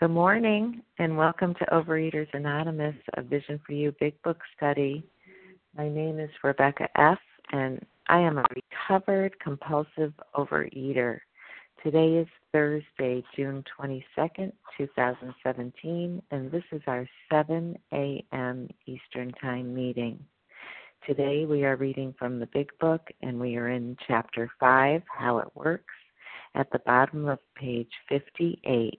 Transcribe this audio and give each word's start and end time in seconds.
Good 0.00 0.10
morning, 0.10 0.82
and 0.98 1.16
welcome 1.16 1.54
to 1.54 1.66
Overeaters 1.66 2.26
Anonymous, 2.32 2.96
a 3.14 3.22
Vision 3.22 3.60
for 3.64 3.72
You 3.72 3.94
Big 4.00 4.20
Book 4.22 4.38
study. 4.56 5.04
My 5.76 5.88
name 5.88 6.18
is 6.18 6.30
Rebecca 6.42 6.88
F., 6.96 7.18
and 7.52 7.80
I 8.08 8.18
am 8.18 8.38
a 8.38 8.44
recovered 8.88 9.38
compulsive 9.38 10.12
overeater. 10.34 11.20
Today 11.84 12.14
is 12.14 12.26
Thursday, 12.52 13.22
June 13.36 13.62
22nd, 13.78 14.52
2017, 14.76 16.22
and 16.32 16.50
this 16.50 16.64
is 16.72 16.82
our 16.88 17.08
7 17.30 17.78
a.m. 17.92 18.68
Eastern 18.86 19.30
Time 19.40 19.72
meeting. 19.72 20.18
Today 21.06 21.44
we 21.44 21.64
are 21.64 21.76
reading 21.76 22.12
from 22.18 22.40
the 22.40 22.48
Big 22.52 22.70
Book, 22.80 23.08
and 23.20 23.38
we 23.38 23.56
are 23.56 23.68
in 23.68 23.96
Chapter 24.08 24.50
5, 24.58 25.02
How 25.06 25.38
It 25.38 25.48
Works, 25.54 25.94
at 26.56 26.70
the 26.72 26.80
bottom 26.80 27.28
of 27.28 27.38
page 27.54 27.92
58. 28.08 28.98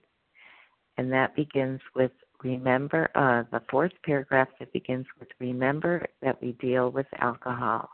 And 0.97 1.11
that 1.11 1.35
begins 1.35 1.81
with 1.95 2.11
Remember, 2.43 3.09
uh, 3.15 3.43
the 3.51 3.63
fourth 3.71 3.93
paragraph 4.03 4.49
that 4.59 4.73
begins 4.73 5.05
with 5.17 5.29
Remember 5.39 6.05
that 6.21 6.41
we 6.41 6.51
deal 6.53 6.89
with 6.89 7.07
alcohol. 7.19 7.89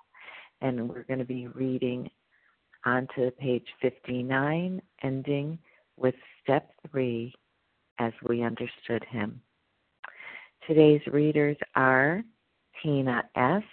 And 0.62 0.90
we're 0.90 1.04
going 1.04 1.20
to 1.20 1.26
be 1.26 1.48
reading 1.48 2.10
onto 2.84 3.30
page 3.32 3.68
59, 3.82 4.82
ending 5.04 5.60
with 5.98 6.16
step 6.42 6.72
3 6.92 7.32
as 8.00 8.12
we 8.28 8.42
understood 8.42 9.06
him. 9.10 9.40
Today's 10.68 11.02
readers 11.08 11.58
are 11.76 12.24
Tina 12.82 13.24
S., 13.36 13.64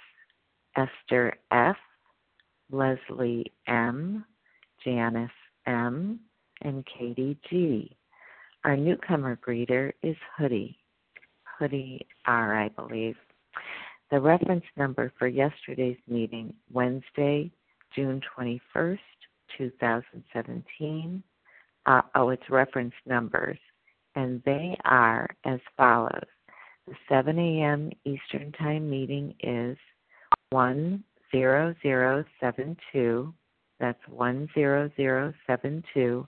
Esther 0.77 1.35
F., 1.51 1.77
Leslie 2.71 3.53
M., 3.67 4.25
Janice 4.85 5.31
M., 5.67 6.21
and 6.63 6.87
Katie 6.87 7.39
G. 7.49 7.97
Our 8.67 8.77
newcomer 8.77 9.39
greeter 9.47 9.93
is 10.03 10.17
Hoodie, 10.37 10.77
Hoodie 11.45 12.05
R, 12.27 12.61
I 12.61 12.69
believe. 12.71 13.15
The 14.11 14.19
reference 14.19 14.65
number 14.77 15.13
for 15.21 15.29
yesterday's 15.29 15.99
meeting, 16.09 16.53
Wednesday, 16.73 17.53
June 17.95 18.21
21st, 18.37 18.99
2017. 19.57 21.23
Uh, 21.87 22.03
oh, 22.17 22.31
it's 22.31 22.51
reference 22.51 22.95
numbers, 23.07 23.59
and 24.17 24.43
they 24.45 24.77
are 24.85 25.29
as 25.45 25.61
follows. 25.77 26.27
The 26.89 26.95
7 27.09 27.39
a.m. 27.39 27.93
Eastern 28.05 28.51
Time 28.51 28.91
meeting 28.91 29.33
is 29.45 29.79
10072. 30.51 33.35
That's 33.79 34.03
10072. 34.09 36.27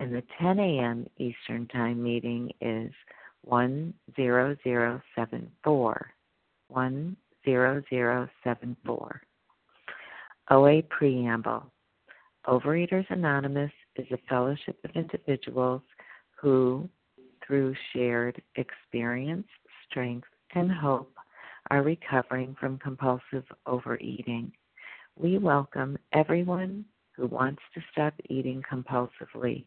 And 0.00 0.14
the 0.14 0.22
10 0.40 0.60
a.m. 0.60 1.06
Eastern 1.18 1.66
Time 1.68 2.02
meeting 2.02 2.50
is 2.60 2.92
10074. 3.48 6.12
10074. 6.72 9.22
OA 10.50 10.82
Preamble 10.82 11.70
Overeaters 12.46 13.04
Anonymous 13.10 13.72
is 13.96 14.06
a 14.10 14.18
fellowship 14.28 14.78
of 14.84 14.90
individuals 14.94 15.82
who, 16.40 16.88
through 17.46 17.74
shared 17.92 18.40
experience, 18.56 19.46
strength, 19.88 20.28
and 20.54 20.72
hope, 20.72 21.14
are 21.70 21.82
recovering 21.82 22.56
from 22.58 22.78
compulsive 22.78 23.44
overeating. 23.66 24.50
We 25.16 25.36
welcome 25.36 25.98
everyone 26.12 26.86
who 27.14 27.26
wants 27.26 27.60
to 27.74 27.82
stop 27.92 28.14
eating 28.30 28.62
compulsively. 28.70 29.66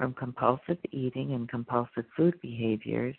from 0.00 0.14
compulsive 0.14 0.78
eating 0.92 1.34
and 1.34 1.46
compulsive 1.46 2.06
food 2.16 2.34
behaviors 2.40 3.14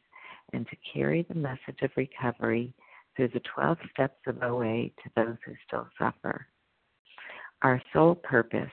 and 0.52 0.66
to 0.68 0.76
carry 0.92 1.22
the 1.30 1.36
message 1.36 1.80
of 1.84 1.92
recovery 1.96 2.74
through 3.16 3.28
the 3.28 3.42
12 3.54 3.78
steps 3.94 4.18
of 4.26 4.42
OA 4.42 4.86
to 4.86 5.12
those 5.16 5.38
who 5.46 5.54
still 5.68 5.88
suffer. 6.00 6.48
Our 7.62 7.80
sole 7.94 8.16
purpose, 8.16 8.72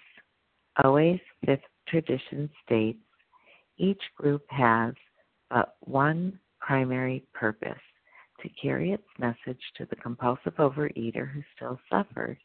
OA's 0.83 1.21
fifth 1.45 1.61
tradition 1.87 2.49
states, 2.65 2.99
each 3.77 4.01
group 4.17 4.43
has 4.49 4.95
but 5.51 5.77
one 5.81 6.41
primary 6.61 7.27
purpose 7.35 7.77
to 8.41 8.49
carry 8.61 8.93
its 8.93 9.05
message 9.19 9.61
to 9.77 9.85
the 9.91 9.97
compulsive 9.97 10.55
overeater 10.55 11.31
who 11.31 11.43
still 11.55 11.79
suffers. 11.91 12.39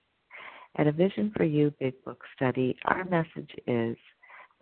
At 0.75 0.88
a 0.88 0.91
Vision 0.91 1.31
for 1.38 1.45
You 1.45 1.74
Big 1.80 1.94
Book 2.03 2.22
study, 2.35 2.75
our 2.84 3.06
message 3.06 3.51
is 3.66 3.95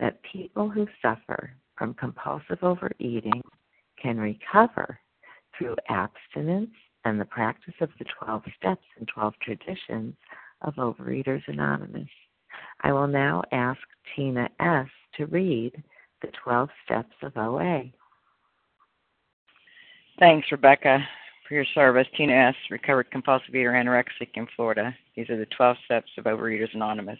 that 0.01 0.19
people 0.23 0.67
who 0.67 0.85
suffer 1.01 1.53
from 1.77 1.93
compulsive 1.93 2.61
overeating 2.63 3.41
can 4.01 4.17
recover 4.17 4.99
through 5.57 5.75
abstinence 5.89 6.71
and 7.05 7.21
the 7.21 7.25
practice 7.25 7.73
of 7.79 7.89
the 7.99 8.05
12 8.19 8.43
steps 8.57 8.83
and 8.97 9.07
12 9.07 9.33
traditions 9.41 10.13
of 10.61 10.75
Overeaters 10.75 11.41
Anonymous. 11.47 12.09
I 12.81 12.91
will 12.91 13.07
now 13.07 13.43
ask 13.51 13.79
Tina 14.15 14.49
S. 14.59 14.87
to 15.17 15.27
read 15.27 15.71
the 16.21 16.31
12 16.43 16.69
steps 16.83 17.13
of 17.21 17.37
OA. 17.37 17.83
Thanks, 20.19 20.51
Rebecca, 20.51 20.99
for 21.47 21.53
your 21.55 21.65
service. 21.73 22.07
Tina 22.17 22.33
S., 22.33 22.55
recovered 22.69 23.09
compulsive 23.11 23.55
eater 23.55 23.71
anorexic 23.71 24.29
in 24.35 24.47
Florida. 24.55 24.95
These 25.15 25.29
are 25.29 25.37
the 25.37 25.47
12 25.57 25.77
steps 25.85 26.09
of 26.17 26.25
Overeaters 26.25 26.73
Anonymous. 26.73 27.19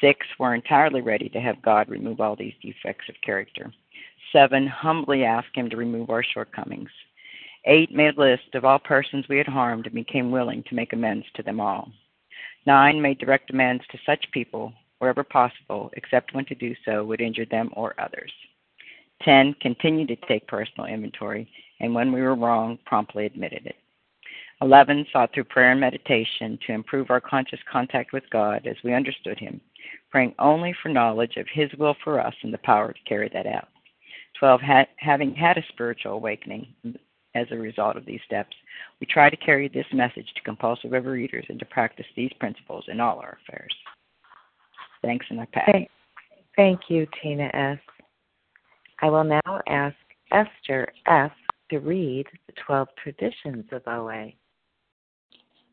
Six, 0.00 0.26
were 0.38 0.54
entirely 0.54 1.00
ready 1.00 1.28
to 1.28 1.40
have 1.40 1.62
God 1.62 1.88
remove 1.88 2.20
all 2.20 2.36
these 2.36 2.54
defects 2.62 3.08
of 3.08 3.20
character. 3.24 3.72
Seven, 4.32 4.66
humbly 4.66 5.24
asked 5.24 5.54
Him 5.54 5.68
to 5.70 5.76
remove 5.76 6.10
our 6.10 6.22
shortcomings. 6.22 6.90
Eight 7.66 7.92
made 7.92 8.16
a 8.16 8.20
list 8.20 8.54
of 8.54 8.64
all 8.64 8.78
persons 8.78 9.26
we 9.28 9.36
had 9.36 9.46
harmed 9.46 9.86
and 9.86 9.94
became 9.94 10.30
willing 10.30 10.62
to 10.64 10.74
make 10.74 10.92
amends 10.92 11.26
to 11.34 11.42
them 11.42 11.60
all. 11.60 11.90
Nine 12.66 13.00
made 13.00 13.18
direct 13.18 13.50
amends 13.50 13.84
to 13.90 13.98
such 14.06 14.30
people 14.32 14.72
wherever 14.98 15.24
possible, 15.24 15.90
except 15.94 16.34
when 16.34 16.44
to 16.46 16.54
do 16.54 16.74
so 16.84 17.04
would 17.04 17.20
injure 17.20 17.46
them 17.46 17.70
or 17.74 17.94
others. 17.98 18.32
Ten 19.22 19.54
continued 19.60 20.08
to 20.08 20.16
take 20.28 20.46
personal 20.46 20.86
inventory, 20.86 21.48
and 21.80 21.94
when 21.94 22.12
we 22.12 22.22
were 22.22 22.34
wrong, 22.34 22.78
promptly 22.86 23.26
admitted 23.26 23.66
it. 23.66 23.76
11 24.62 25.06
sought 25.10 25.32
through 25.32 25.44
prayer 25.44 25.72
and 25.72 25.80
meditation 25.80 26.58
to 26.66 26.72
improve 26.72 27.10
our 27.10 27.20
conscious 27.20 27.60
contact 27.70 28.12
with 28.12 28.28
God 28.30 28.66
as 28.66 28.76
we 28.84 28.92
understood 28.92 29.38
Him, 29.38 29.60
praying 30.10 30.34
only 30.38 30.74
for 30.82 30.88
knowledge 30.88 31.36
of 31.36 31.46
His 31.52 31.70
will 31.78 31.96
for 32.02 32.20
us 32.20 32.34
and 32.42 32.52
the 32.52 32.58
power 32.58 32.92
to 32.92 33.08
carry 33.08 33.30
that 33.32 33.46
out. 33.46 33.68
12 34.38 34.60
ha- 34.60 34.86
having 34.96 35.34
had 35.34 35.58
a 35.58 35.64
spiritual 35.68 36.12
awakening 36.12 36.66
as 37.34 37.46
a 37.50 37.56
result 37.56 37.96
of 37.96 38.06
these 38.06 38.20
steps. 38.26 38.56
We 39.00 39.06
try 39.06 39.30
to 39.30 39.36
carry 39.36 39.68
this 39.68 39.86
message 39.92 40.26
to 40.34 40.42
compulsive 40.42 40.90
overeaters 40.90 41.48
and 41.48 41.58
to 41.58 41.64
practice 41.66 42.06
these 42.16 42.32
principles 42.40 42.84
in 42.88 43.00
all 43.00 43.18
our 43.18 43.38
affairs. 43.42 43.74
Thanks, 45.02 45.26
and 45.30 45.40
I 45.40 45.46
pass. 45.52 45.70
Thank, 45.70 45.90
thank 46.56 46.80
you, 46.88 47.06
Tina 47.22 47.50
S. 47.54 47.78
I 49.00 49.08
will 49.08 49.24
now 49.24 49.60
ask 49.66 49.96
Esther 50.32 50.88
F. 51.06 51.32
to 51.70 51.78
read 51.78 52.26
the 52.46 52.52
12 52.66 52.88
traditions 53.02 53.64
of 53.72 53.82
OA. 53.86 54.32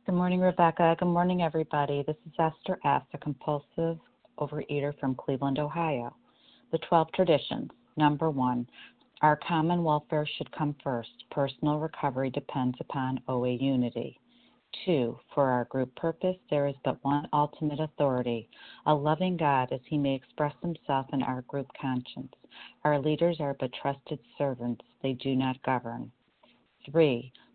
Good 0.07 0.15
morning, 0.15 0.39
Rebecca. 0.39 0.95
Good 0.97 1.09
morning, 1.09 1.41
everybody. 1.41 2.01
This 2.07 2.15
is 2.25 2.31
Esther 2.39 2.79
F., 2.85 3.03
a 3.13 3.17
compulsive 3.17 3.97
overeater 4.39 4.97
from 5.01 5.15
Cleveland, 5.15 5.59
Ohio. 5.59 6.15
The 6.71 6.77
12 6.77 7.11
traditions. 7.11 7.71
Number 7.97 8.29
one, 8.29 8.69
our 9.21 9.37
common 9.45 9.83
welfare 9.83 10.25
should 10.37 10.49
come 10.53 10.77
first. 10.81 11.09
Personal 11.29 11.79
recovery 11.79 12.29
depends 12.29 12.77
upon 12.79 13.19
OA 13.27 13.55
unity. 13.55 14.17
Two, 14.85 15.19
for 15.35 15.49
our 15.49 15.65
group 15.65 15.93
purpose, 15.97 16.37
there 16.49 16.67
is 16.67 16.75
but 16.85 17.03
one 17.03 17.27
ultimate 17.33 17.81
authority, 17.81 18.47
a 18.85 18.95
loving 18.95 19.35
God 19.35 19.73
as 19.73 19.81
he 19.89 19.97
may 19.97 20.15
express 20.15 20.53
himself 20.61 21.07
in 21.11 21.21
our 21.21 21.41
group 21.49 21.67
conscience. 21.81 22.31
Our 22.85 22.97
leaders 22.97 23.41
are 23.41 23.57
but 23.59 23.73
trusted 23.73 24.19
servants, 24.37 24.85
they 25.03 25.13
do 25.21 25.35
not 25.35 25.61
govern. 25.63 26.13
Three, 26.89 27.33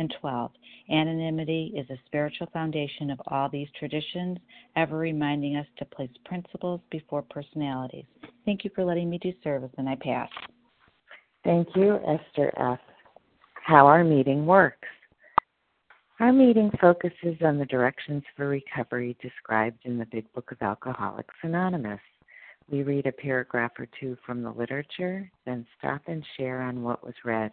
And 0.00 0.14
12. 0.18 0.50
Anonymity 0.90 1.74
is 1.76 1.84
a 1.90 2.00
spiritual 2.06 2.48
foundation 2.54 3.10
of 3.10 3.20
all 3.26 3.50
these 3.50 3.68
traditions, 3.78 4.38
ever 4.74 4.96
reminding 4.96 5.56
us 5.56 5.66
to 5.76 5.84
place 5.84 6.08
principles 6.24 6.80
before 6.90 7.20
personalities. 7.20 8.06
Thank 8.46 8.64
you 8.64 8.70
for 8.74 8.82
letting 8.82 9.10
me 9.10 9.18
do 9.18 9.34
service, 9.44 9.68
and 9.76 9.86
I 9.86 9.96
pass. 9.96 10.30
Thank 11.44 11.68
you, 11.76 11.96
Esther 12.08 12.50
F. 12.56 12.78
How 13.62 13.86
our 13.86 14.02
meeting 14.02 14.46
works. 14.46 14.88
Our 16.18 16.32
meeting 16.32 16.70
focuses 16.80 17.36
on 17.42 17.58
the 17.58 17.66
directions 17.66 18.22
for 18.34 18.48
recovery 18.48 19.18
described 19.20 19.80
in 19.84 19.98
the 19.98 20.06
Big 20.06 20.32
Book 20.32 20.50
of 20.50 20.62
Alcoholics 20.62 21.34
Anonymous. 21.42 22.00
We 22.70 22.84
read 22.84 23.04
a 23.04 23.12
paragraph 23.12 23.72
or 23.78 23.86
two 24.00 24.16
from 24.24 24.42
the 24.42 24.50
literature, 24.50 25.30
then 25.44 25.66
stop 25.78 26.00
and 26.06 26.24
share 26.38 26.62
on 26.62 26.82
what 26.82 27.04
was 27.04 27.14
read. 27.22 27.52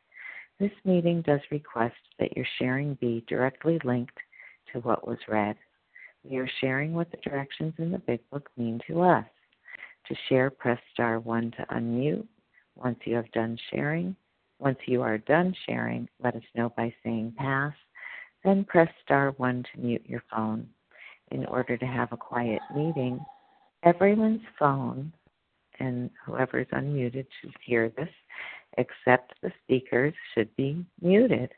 This 0.61 0.69
meeting 0.85 1.23
does 1.23 1.39
request 1.49 1.95
that 2.19 2.37
your 2.37 2.45
sharing 2.59 2.93
be 3.01 3.25
directly 3.27 3.79
linked 3.83 4.15
to 4.71 4.79
what 4.81 5.07
was 5.07 5.17
read. 5.27 5.55
We 6.23 6.37
are 6.37 6.47
sharing 6.59 6.93
what 6.93 7.09
the 7.09 7.17
directions 7.17 7.73
in 7.79 7.91
the 7.91 7.97
Big 7.97 8.19
Book 8.29 8.47
mean 8.55 8.79
to 8.85 9.01
us. 9.01 9.25
To 10.07 10.15
share, 10.29 10.51
press 10.51 10.79
star 10.93 11.19
1 11.19 11.49
to 11.57 11.65
unmute. 11.73 12.27
Once 12.75 12.99
you 13.05 13.15
have 13.15 13.31
done 13.31 13.57
sharing, 13.73 14.15
once 14.59 14.77
you 14.85 15.01
are 15.01 15.17
done 15.17 15.55
sharing, 15.65 16.07
let 16.23 16.35
us 16.35 16.43
know 16.53 16.71
by 16.77 16.93
saying 17.03 17.33
pass 17.39 17.73
then 18.43 18.63
press 18.63 18.89
star 19.03 19.31
1 19.37 19.63
to 19.63 19.81
mute 19.81 20.05
your 20.05 20.23
phone. 20.29 20.69
In 21.31 21.43
order 21.47 21.75
to 21.75 21.85
have 21.87 22.11
a 22.11 22.17
quiet 22.17 22.61
meeting, 22.75 23.19
everyone's 23.81 24.45
phone 24.59 25.11
and 25.79 26.11
whoever 26.23 26.59
is 26.59 26.67
unmuted 26.67 27.25
should 27.41 27.55
hear 27.65 27.89
this, 27.89 28.09
except 28.77 29.33
the 29.41 29.51
speakers 29.63 30.13
should 30.33 30.55
be 30.55 30.85
muted. 31.01 31.51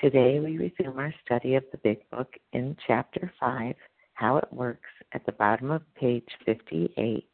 Today 0.00 0.40
we 0.40 0.58
resume 0.58 0.98
our 0.98 1.14
study 1.24 1.54
of 1.54 1.64
the 1.72 1.78
Big 1.78 1.98
Book 2.10 2.34
in 2.52 2.76
Chapter 2.86 3.32
5, 3.40 3.74
How 4.14 4.36
It 4.36 4.52
Works, 4.52 4.90
at 5.12 5.24
the 5.24 5.32
bottom 5.32 5.70
of 5.70 5.82
page 5.94 6.28
58, 6.44 7.26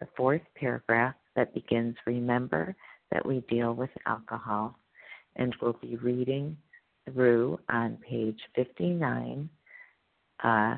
the 0.00 0.08
fourth 0.16 0.42
paragraph 0.56 1.14
that 1.36 1.54
begins 1.54 1.96
Remember 2.06 2.76
that 3.10 3.24
we 3.24 3.40
deal 3.48 3.74
with 3.74 3.90
alcohol, 4.06 4.78
and 5.36 5.54
we'll 5.60 5.78
be 5.80 5.96
reading 5.96 6.56
through 7.10 7.58
on 7.68 7.98
page 8.08 8.40
59, 8.54 9.48
uh, 10.42 10.76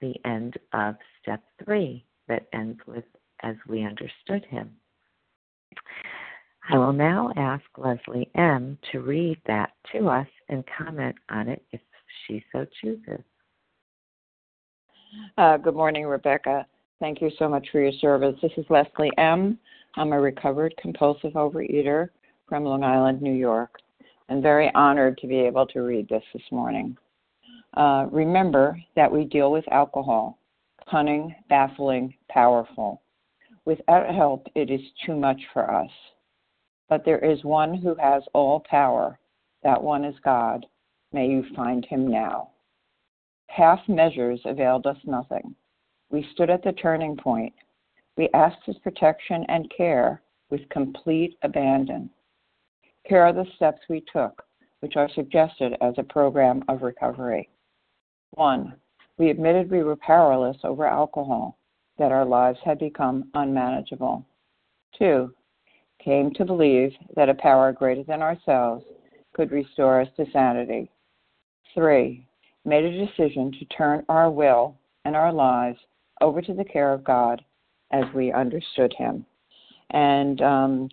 the 0.00 0.14
end 0.24 0.54
of 0.72 0.96
step 1.20 1.42
three 1.64 2.04
that 2.28 2.46
ends 2.52 2.80
with 2.86 3.04
as 3.42 3.56
we 3.68 3.84
understood 3.84 4.44
him. 4.46 4.70
I 6.70 6.78
will 6.78 6.92
now 6.92 7.30
ask 7.36 7.64
Leslie 7.76 8.30
M. 8.34 8.78
to 8.92 9.00
read 9.00 9.38
that 9.46 9.72
to 9.92 10.08
us 10.08 10.26
and 10.48 10.64
comment 10.78 11.14
on 11.30 11.48
it 11.48 11.62
if 11.72 11.80
she 12.26 12.42
so 12.52 12.66
chooses. 12.80 13.20
Uh, 15.36 15.56
good 15.58 15.74
morning, 15.74 16.06
Rebecca. 16.06 16.66
Thank 17.00 17.20
you 17.20 17.30
so 17.38 17.48
much 17.48 17.66
for 17.70 17.80
your 17.80 17.92
service. 18.00 18.36
This 18.40 18.52
is 18.56 18.64
Leslie 18.70 19.10
M. 19.18 19.58
I'm 19.96 20.12
a 20.12 20.20
recovered 20.20 20.74
compulsive 20.80 21.34
overeater 21.34 22.08
from 22.48 22.64
Long 22.64 22.82
Island, 22.82 23.20
New 23.20 23.34
York 23.34 23.78
and 24.28 24.42
very 24.42 24.70
honored 24.74 25.18
to 25.18 25.26
be 25.26 25.38
able 25.38 25.66
to 25.66 25.80
read 25.80 26.08
this 26.08 26.22
this 26.32 26.42
morning. 26.50 26.96
Uh, 27.76 28.06
remember 28.10 28.78
that 28.96 29.10
we 29.10 29.24
deal 29.24 29.50
with 29.50 29.64
alcohol, 29.72 30.38
cunning, 30.90 31.34
baffling, 31.48 32.14
powerful. 32.28 33.02
Without 33.64 34.14
help, 34.14 34.46
it 34.54 34.70
is 34.70 34.80
too 35.04 35.16
much 35.16 35.40
for 35.52 35.70
us. 35.70 35.90
But 36.88 37.04
there 37.04 37.18
is 37.18 37.44
one 37.44 37.74
who 37.74 37.94
has 37.96 38.22
all 38.32 38.60
power. 38.60 39.18
That 39.62 39.82
one 39.82 40.04
is 40.04 40.14
God. 40.24 40.66
May 41.12 41.28
you 41.28 41.44
find 41.54 41.84
him 41.84 42.08
now. 42.08 42.50
Half 43.48 43.80
measures 43.88 44.40
availed 44.44 44.86
us 44.86 44.98
nothing. 45.04 45.54
We 46.10 46.26
stood 46.32 46.50
at 46.50 46.62
the 46.62 46.72
turning 46.72 47.16
point. 47.16 47.54
We 48.16 48.28
asked 48.34 48.64
his 48.66 48.78
protection 48.78 49.44
and 49.48 49.72
care 49.76 50.22
with 50.50 50.68
complete 50.68 51.36
abandon. 51.42 52.10
Here 53.04 53.20
are 53.20 53.32
the 53.32 53.46
steps 53.56 53.80
we 53.88 54.02
took, 54.12 54.44
which 54.80 54.96
are 54.96 55.08
suggested 55.14 55.76
as 55.80 55.94
a 55.98 56.02
program 56.02 56.62
of 56.68 56.82
recovery. 56.82 57.48
One, 58.32 58.74
we 59.18 59.30
admitted 59.30 59.70
we 59.70 59.82
were 59.82 59.96
powerless 59.96 60.56
over 60.64 60.86
alcohol, 60.86 61.58
that 61.98 62.12
our 62.12 62.24
lives 62.24 62.58
had 62.64 62.78
become 62.78 63.30
unmanageable. 63.34 64.26
Two, 64.98 65.32
came 66.04 66.32
to 66.34 66.44
believe 66.44 66.92
that 67.16 67.28
a 67.28 67.34
power 67.34 67.72
greater 67.72 68.04
than 68.04 68.22
ourselves 68.22 68.84
could 69.34 69.50
restore 69.50 70.00
us 70.00 70.08
to 70.16 70.26
sanity. 70.32 70.90
Three, 71.74 72.26
made 72.64 72.84
a 72.84 73.06
decision 73.06 73.52
to 73.52 73.64
turn 73.66 74.04
our 74.08 74.30
will 74.30 74.76
and 75.04 75.16
our 75.16 75.32
lives 75.32 75.78
over 76.20 76.40
to 76.40 76.54
the 76.54 76.64
care 76.64 76.92
of 76.92 77.04
God 77.04 77.42
as 77.92 78.04
we 78.14 78.32
understood 78.32 78.94
Him. 78.96 79.26
And 79.90 80.40
um, 80.40 80.88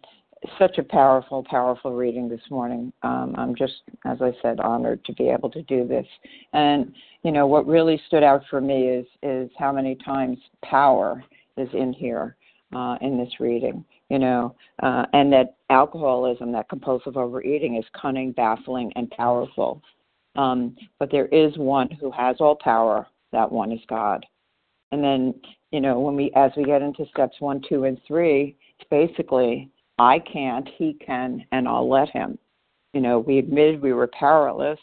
such 0.57 0.77
a 0.77 0.83
powerful, 0.83 1.43
powerful 1.43 1.93
reading 1.93 2.27
this 2.27 2.41
morning. 2.49 2.91
Um, 3.03 3.35
I'm 3.37 3.55
just, 3.55 3.81
as 4.05 4.21
I 4.21 4.31
said, 4.41 4.59
honored 4.59 5.03
to 5.05 5.13
be 5.13 5.29
able 5.29 5.49
to 5.51 5.61
do 5.63 5.87
this. 5.87 6.05
And 6.53 6.93
you 7.23 7.31
know, 7.31 7.45
what 7.45 7.67
really 7.67 8.01
stood 8.07 8.23
out 8.23 8.43
for 8.49 8.59
me 8.59 8.87
is 8.87 9.05
is 9.21 9.49
how 9.57 9.71
many 9.71 9.95
times 9.95 10.37
power 10.63 11.23
is 11.57 11.69
in 11.73 11.93
here 11.93 12.35
uh, 12.75 12.97
in 13.01 13.17
this 13.17 13.39
reading. 13.39 13.85
You 14.11 14.19
know, 14.19 14.55
uh, 14.83 15.05
and 15.13 15.31
that 15.31 15.55
alcoholism, 15.69 16.51
that 16.51 16.67
compulsive 16.67 17.15
overeating, 17.15 17.77
is 17.77 17.85
cunning, 17.93 18.33
baffling, 18.33 18.91
and 18.97 19.09
powerful. 19.09 19.81
Um, 20.35 20.75
but 20.99 21.09
there 21.09 21.27
is 21.27 21.57
one 21.57 21.89
who 21.89 22.11
has 22.11 22.35
all 22.41 22.57
power. 22.61 23.07
That 23.31 23.49
one 23.49 23.71
is 23.71 23.79
God. 23.87 24.25
And 24.91 25.01
then, 25.01 25.33
you 25.71 25.79
know, 25.79 25.97
when 25.97 26.17
we 26.17 26.29
as 26.35 26.51
we 26.57 26.65
get 26.65 26.81
into 26.81 27.05
steps 27.05 27.37
one, 27.39 27.61
two, 27.69 27.85
and 27.85 27.97
three, 28.05 28.57
it's 28.77 28.89
basically 28.89 29.71
I 29.97 30.19
can't, 30.19 30.67
he 30.77 30.97
can, 31.05 31.45
and 31.53 31.65
I'll 31.65 31.89
let 31.89 32.09
him. 32.09 32.37
You 32.93 32.99
know, 32.99 33.19
we 33.19 33.37
admitted 33.37 33.81
we 33.81 33.93
were 33.93 34.07
powerless, 34.07 34.79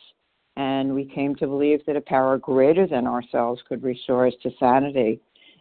and 0.57 0.95
we 0.95 1.05
came 1.05 1.35
to 1.35 1.47
believe 1.47 1.85
that 1.85 1.97
a 1.97 2.01
power 2.01 2.39
greater 2.39 2.87
than 2.87 3.07
ourselves 3.07 3.61
could 3.69 3.83
restore 3.83 4.27
us 4.27 4.35
to 4.43 4.51
sanity. 4.59 5.21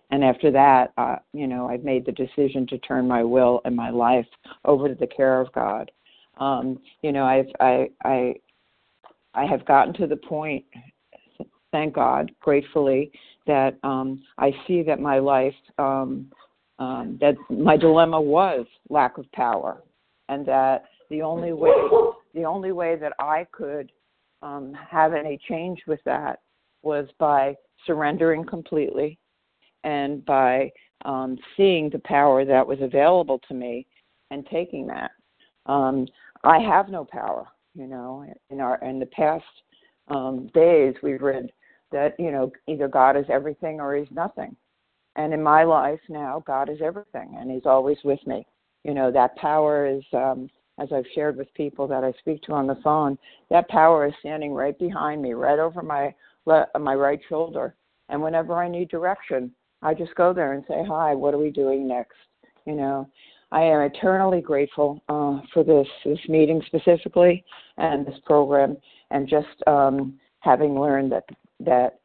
And 0.10 0.24
after 0.24 0.52
that, 0.52 0.94
uh, 0.98 1.18
you 1.34 1.48
know, 1.48 1.68
I've 1.68 1.84
made 1.84 2.06
the 2.06 2.14
decision 2.14 2.66
to 2.68 2.78
turn 2.80 3.08
my 3.08 3.24
will 3.24 3.62
and 3.66 3.76
my 3.76 3.90
life 3.90 4.28
over 4.64 4.88
to 4.88 4.96
the 4.96 5.08
care 5.08 5.42
of 5.42 5.52
God. 5.52 5.92
Um, 6.40 6.80
you 7.02 7.12
know, 7.12 7.26
I've 7.26 7.48
I 7.60 7.90
I 8.04 8.36
I 9.34 9.46
have 9.46 9.66
gotten 9.66 9.94
to 9.96 10.08
the 10.08 10.16
point, 10.16 10.64
thank 11.72 11.94
God, 11.94 12.32
gratefully, 12.40 13.12
that 13.46 13.78
um, 13.84 14.24
I 14.38 14.52
see 14.66 14.82
that 14.84 15.00
my 15.00 15.20
life, 15.20 15.54
um, 15.78 16.32
um, 16.80 17.18
that 17.22 17.36
my 17.50 17.78
dilemma 17.78 18.20
was 18.20 18.66
lack 18.90 19.18
of 19.18 19.32
power, 19.34 19.84
and 20.30 20.46
that 20.46 20.86
the 21.10 21.22
only 21.22 21.54
way, 21.54 21.72
the 22.34 22.44
only 22.44 22.72
way 22.72 22.96
that 22.96 23.14
I 23.20 23.46
could 23.52 23.92
um, 24.42 24.74
have 24.90 25.14
any 25.14 25.40
change 25.50 25.82
with 25.88 26.00
that 26.06 26.40
was 26.82 27.08
by 27.20 27.56
surrendering 27.86 28.46
completely 28.46 29.20
and 29.84 30.26
by 30.26 30.72
um, 31.06 31.38
seeing 31.56 31.90
the 31.90 32.00
power 32.00 32.46
that 32.46 32.66
was 32.66 32.80
available 32.82 33.40
to 33.48 33.54
me 33.54 33.86
and 34.32 34.46
taking 34.52 34.88
that. 34.88 35.12
Um, 35.66 36.08
I 36.44 36.60
have 36.60 36.90
no 36.90 37.06
power, 37.06 37.48
you 37.76 37.88
know. 37.88 38.26
In 38.50 38.60
our 38.60 38.78
in 38.84 39.00
the 39.00 39.06
past 39.08 39.44
um, 40.08 40.50
days, 40.54 40.96
we've 41.04 41.22
read 41.22 41.52
that 41.92 42.16
you 42.20 42.32
know 42.32 42.52
either 42.68 42.88
God 42.88 43.18
is 43.18 43.26
everything 43.30 43.80
or 43.80 43.96
He's 43.96 44.12
nothing, 44.12 44.56
and 45.16 45.34
in 45.34 45.42
my 45.42 45.64
life 45.64 46.00
now, 46.10 46.44
God 46.46 46.70
is 46.70 46.80
everything, 46.84 47.38
and 47.40 47.52
He's 47.52 47.66
always 47.66 47.98
with 48.04 48.26
me. 48.26 48.46
You 48.84 48.94
know 48.94 49.12
that 49.12 49.36
power 49.36 49.86
is, 49.86 50.04
um, 50.14 50.50
as 50.80 50.90
I've 50.94 51.06
shared 51.14 51.38
with 51.38 51.54
people 51.54 51.88
that 51.88 52.04
I 52.04 52.14
speak 52.20 52.42
to 52.44 52.54
on 52.54 52.68
the 52.68 52.80
phone, 52.84 53.18
that 53.50 53.70
power 53.70 54.06
is 54.06 54.14
standing 54.20 54.54
right 54.54 54.78
behind 54.78 55.22
me, 55.22 55.34
right 55.34 55.60
over 55.60 55.82
my 55.82 56.14
le- 56.46 56.68
my 56.80 56.96
right 56.96 57.20
shoulder, 57.28 57.76
and 58.10 58.22
whenever 58.22 58.54
I 58.54 58.70
need 58.70 58.90
direction, 58.90 59.52
I 59.82 59.94
just 59.94 60.16
go 60.16 60.34
there 60.34 60.54
and 60.54 60.64
say, 60.68 60.84
"Hi, 60.88 61.14
what 61.14 61.34
are 61.34 61.38
we 61.38 61.52
doing 61.52 61.88
next?" 61.88 62.18
You 62.66 62.76
know, 62.76 63.10
I 63.52 63.62
am 63.62 63.82
eternally 63.82 64.42
grateful 64.42 65.02
uh, 65.08 65.40
for 65.54 65.64
this 65.64 65.88
this 66.04 66.20
meeting 66.28 66.62
specifically 66.66 67.44
and 67.78 68.06
this 68.06 68.20
program, 68.26 68.78
and 69.12 69.28
just 69.28 69.48
um, 69.68 70.20
having 70.40 70.80
learned 70.80 71.12
that 71.12 71.26
that 71.60 72.00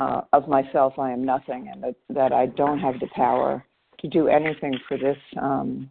uh, 0.00 0.22
of 0.32 0.48
myself 0.48 0.98
I 0.98 1.10
am 1.10 1.24
nothing, 1.24 1.70
and 1.72 1.82
that, 1.82 1.94
that 2.10 2.32
I 2.32 2.46
don't 2.46 2.78
have 2.78 3.00
the 3.00 3.08
power 3.14 3.64
to 4.00 4.08
do 4.08 4.28
anything 4.28 4.78
for 4.86 4.96
this 4.96 5.18
um, 5.40 5.90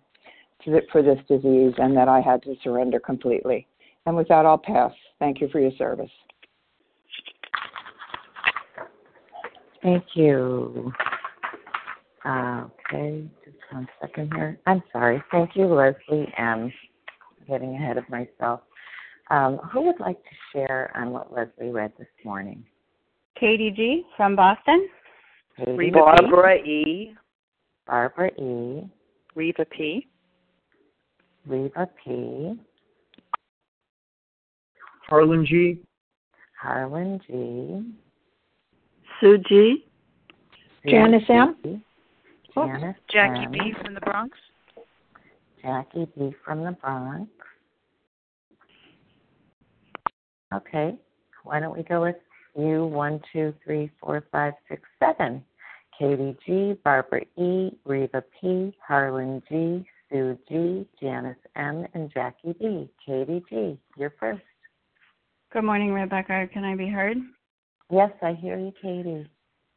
for 0.92 1.02
this 1.02 1.20
disease, 1.28 1.74
and 1.78 1.96
that 1.98 2.08
I 2.08 2.22
had 2.22 2.42
to 2.44 2.56
surrender 2.64 3.00
completely. 3.00 3.68
And 4.06 4.16
with 4.16 4.28
that, 4.30 4.46
I'll 4.46 4.58
pass. 4.58 4.92
Thank 5.20 5.42
you 5.42 5.50
for 5.50 5.60
your 5.60 5.72
service. 5.78 6.12
Thank 9.82 10.04
you. 10.14 10.94
Okay, 12.26 13.26
just 13.44 13.58
one 13.72 13.88
second 14.00 14.34
here. 14.34 14.58
I'm 14.66 14.82
sorry. 14.94 15.22
Thank 15.32 15.52
you, 15.56 15.66
Leslie 15.66 16.34
M. 16.38 16.72
Getting 17.48 17.76
ahead 17.76 17.98
of 17.98 18.08
myself. 18.10 18.62
Um, 19.30 19.58
who 19.72 19.82
would 19.82 20.00
like 20.00 20.22
to 20.24 20.30
share 20.54 20.92
on 20.96 21.12
what 21.12 21.34
Leslie 21.34 21.72
read 21.72 21.92
this 21.98 22.08
morning? 22.24 22.64
Katie 23.38 23.72
G. 23.72 24.04
from 24.16 24.36
Boston. 24.36 24.88
Katie 25.58 25.92
Barbara 25.92 26.56
E. 26.56 27.14
Barbara 27.86 28.30
E. 28.42 28.90
Reva 29.36 29.66
P. 29.66 30.08
Reva 31.46 31.90
P. 32.04 32.54
Harlan 35.10 35.46
G. 35.46 35.80
Harlan 36.62 37.20
G. 37.28 37.84
Sue 39.20 39.38
G. 39.50 39.86
Janice 40.88 41.24
M. 41.30 41.84
G. 42.54 42.62
Janice 42.62 42.96
Jackie 43.12 43.48
B 43.52 43.74
from 43.82 43.94
the 43.94 44.02
Bronx. 44.02 44.38
Jackie 45.62 46.08
B. 46.18 46.34
from 46.46 46.64
the 46.64 46.72
Bronx. 46.72 47.30
Okay, 50.54 50.96
why 51.44 51.60
don't 51.60 51.76
we 51.76 51.84
go 51.84 52.02
with 52.02 52.18
you? 52.58 52.86
One, 52.86 53.20
two, 53.32 53.54
three, 53.64 53.90
four, 54.00 54.24
five, 54.32 54.54
six, 54.70 54.82
seven. 55.00 55.44
Katie 55.98 56.36
G, 56.46 56.76
Barbara 56.84 57.22
E, 57.38 57.70
Reva 57.86 58.24
P, 58.40 58.76
Harlan 58.86 59.42
G, 59.50 59.86
Sue 60.12 60.38
G, 60.50 60.88
Janice 61.02 61.38
M, 61.56 61.86
and 61.94 62.12
Jackie 62.14 62.54
B. 62.60 62.90
Katie 63.06 63.44
G, 63.50 63.78
you're 63.98 64.14
first. 64.20 64.42
Good 65.52 65.64
morning, 65.64 65.94
Rebecca. 65.94 66.48
Can 66.52 66.64
I 66.64 66.76
be 66.76 66.88
heard? 66.88 67.18
Yes, 67.92 68.12
I 68.22 68.34
hear 68.34 68.58
you, 68.58 68.74
Katie. 68.82 69.28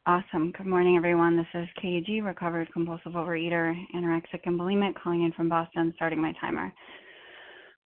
Awesome. 0.07 0.53
Good 0.53 0.67
morning, 0.67 0.95
everyone. 0.95 1.35
This 1.35 1.47
is 1.53 1.67
KG, 1.83 2.23
recovered 2.23 2.71
compulsive 2.71 3.11
overeater, 3.11 3.75
anorexic 3.93 4.39
and 4.45 4.57
bulimic, 4.57 4.95
calling 4.95 5.23
in 5.23 5.33
from 5.33 5.49
Boston, 5.49 5.91
starting 5.97 6.21
my 6.21 6.31
timer. 6.39 6.71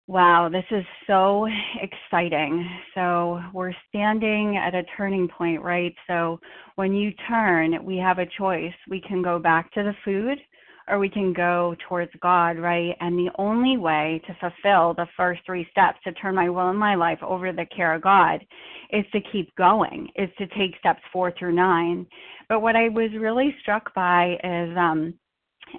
Wow, 0.07 0.47
this 0.49 0.63
is 0.71 0.85
so 1.07 1.45
exciting. 1.81 2.65
So, 2.93 3.41
we're 3.53 3.73
standing 3.89 4.55
at 4.55 4.73
a 4.73 4.83
turning 4.95 5.27
point, 5.27 5.61
right? 5.61 5.93
So, 6.07 6.39
when 6.75 6.93
you 6.93 7.11
turn, 7.27 7.83
we 7.83 7.97
have 7.97 8.19
a 8.19 8.29
choice. 8.37 8.71
We 8.89 9.01
can 9.01 9.21
go 9.21 9.37
back 9.37 9.73
to 9.73 9.83
the 9.83 9.93
food 10.05 10.37
or 10.87 10.99
we 10.99 11.09
can 11.09 11.33
go 11.33 11.75
towards 11.87 12.11
God, 12.21 12.57
right? 12.57 12.95
And 12.99 13.17
the 13.17 13.31
only 13.37 13.77
way 13.77 14.21
to 14.27 14.35
fulfill 14.39 14.93
the 14.93 15.07
first 15.17 15.41
three 15.45 15.67
steps 15.71 15.97
to 16.03 16.11
turn 16.13 16.35
my 16.35 16.49
will 16.49 16.69
and 16.69 16.77
my 16.77 16.95
life 16.95 17.19
over 17.23 17.51
to 17.51 17.55
the 17.55 17.65
care 17.75 17.93
of 17.93 18.01
God 18.01 18.45
is 18.91 19.05
to 19.11 19.19
keep 19.31 19.53
going, 19.55 20.09
is 20.15 20.29
to 20.37 20.47
take 20.47 20.77
steps 20.79 21.01
four 21.11 21.33
through 21.37 21.53
nine. 21.55 22.05
But 22.49 22.61
what 22.61 22.75
I 22.75 22.89
was 22.89 23.09
really 23.19 23.55
struck 23.61 23.93
by 23.95 24.33
is 24.43 24.77
um, 24.77 25.13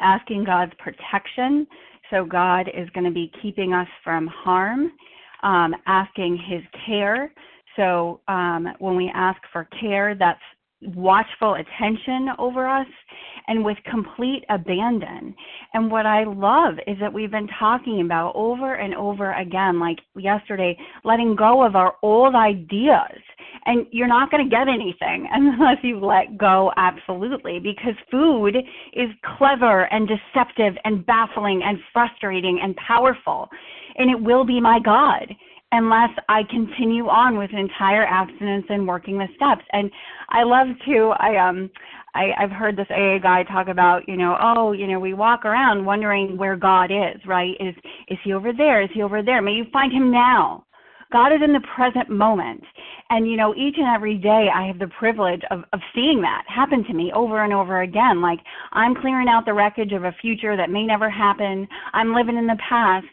asking 0.00 0.44
God's 0.44 0.72
protection. 0.78 1.66
So 2.10 2.24
God 2.24 2.68
is 2.68 2.88
going 2.90 3.06
to 3.06 3.12
be 3.12 3.30
keeping 3.42 3.72
us 3.72 3.88
from 4.02 4.26
harm, 4.26 4.90
um, 5.42 5.74
asking 5.86 6.38
His 6.48 6.62
care. 6.84 7.32
So 7.76 8.20
um, 8.26 8.68
when 8.78 8.96
we 8.96 9.10
ask 9.14 9.40
for 9.52 9.68
care, 9.80 10.14
that's 10.18 10.40
watchful 10.94 11.54
attention 11.54 12.28
over 12.38 12.68
us 12.68 12.86
and 13.48 13.64
with 13.64 13.76
complete 13.90 14.44
abandon. 14.48 15.34
And 15.74 15.90
what 15.90 16.06
I 16.06 16.24
love 16.24 16.74
is 16.86 16.96
that 17.00 17.12
we've 17.12 17.30
been 17.30 17.48
talking 17.58 18.00
about 18.00 18.32
over 18.34 18.74
and 18.74 18.94
over 18.94 19.32
again, 19.32 19.78
like 19.78 19.98
yesterday, 20.16 20.76
letting 21.04 21.36
go 21.36 21.64
of 21.64 21.76
our 21.76 21.94
old 22.02 22.34
ideas. 22.34 23.20
And 23.66 23.86
you're 23.90 24.08
not 24.08 24.30
going 24.30 24.48
to 24.48 24.50
get 24.50 24.68
anything 24.68 25.28
unless 25.32 25.78
you 25.82 26.00
let 26.00 26.38
go 26.38 26.72
absolutely, 26.76 27.58
because 27.58 27.94
food 28.10 28.56
is 28.92 29.08
clever 29.38 29.92
and 29.92 30.08
deceptive 30.08 30.74
and 30.84 31.04
baffling 31.06 31.62
and 31.64 31.78
frustrating 31.92 32.60
and 32.62 32.74
powerful. 32.76 33.48
And 33.96 34.10
it 34.10 34.20
will 34.20 34.44
be 34.44 34.60
my 34.60 34.78
God 34.84 35.34
unless 35.72 36.10
I 36.28 36.42
continue 36.48 37.08
on 37.08 37.38
with 37.38 37.50
entire 37.52 38.06
abstinence 38.06 38.66
and 38.68 38.86
working 38.86 39.18
the 39.18 39.26
steps. 39.36 39.64
And 39.72 39.90
I 40.28 40.44
love 40.44 40.68
to 40.86 41.12
I 41.18 41.48
um 41.48 41.70
I, 42.14 42.32
I've 42.38 42.50
heard 42.50 42.76
this 42.76 42.86
AA 42.90 43.18
guy 43.18 43.42
talk 43.42 43.68
about, 43.68 44.08
you 44.08 44.16
know, 44.16 44.38
oh, 44.40 44.72
you 44.72 44.86
know, 44.86 44.98
we 44.98 45.12
walk 45.12 45.44
around 45.44 45.84
wondering 45.84 46.38
where 46.38 46.56
God 46.56 46.90
is, 46.90 47.20
right? 47.26 47.54
Is 47.60 47.74
is 48.08 48.18
he 48.24 48.32
over 48.32 48.52
there? 48.52 48.82
Is 48.82 48.90
he 48.94 49.02
over 49.02 49.22
there? 49.22 49.42
May 49.42 49.52
you 49.52 49.64
find 49.72 49.92
him 49.92 50.10
now. 50.10 50.64
God 51.12 51.32
is 51.32 51.40
in 51.44 51.52
the 51.52 51.66
present 51.74 52.10
moment. 52.10 52.62
And, 53.10 53.30
you 53.30 53.36
know, 53.36 53.54
each 53.54 53.76
and 53.78 53.86
every 53.86 54.16
day 54.16 54.48
I 54.52 54.66
have 54.66 54.80
the 54.80 54.90
privilege 54.98 55.42
of, 55.50 55.62
of 55.72 55.80
seeing 55.94 56.20
that 56.22 56.42
happen 56.48 56.82
to 56.84 56.92
me 56.92 57.12
over 57.14 57.44
and 57.44 57.52
over 57.52 57.82
again. 57.82 58.20
Like 58.20 58.40
I'm 58.72 58.94
clearing 58.94 59.28
out 59.28 59.44
the 59.44 59.54
wreckage 59.54 59.92
of 59.92 60.04
a 60.04 60.16
future 60.20 60.56
that 60.56 60.70
may 60.70 60.84
never 60.84 61.08
happen. 61.08 61.68
I'm 61.92 62.14
living 62.14 62.36
in 62.36 62.46
the 62.46 62.58
past. 62.68 63.06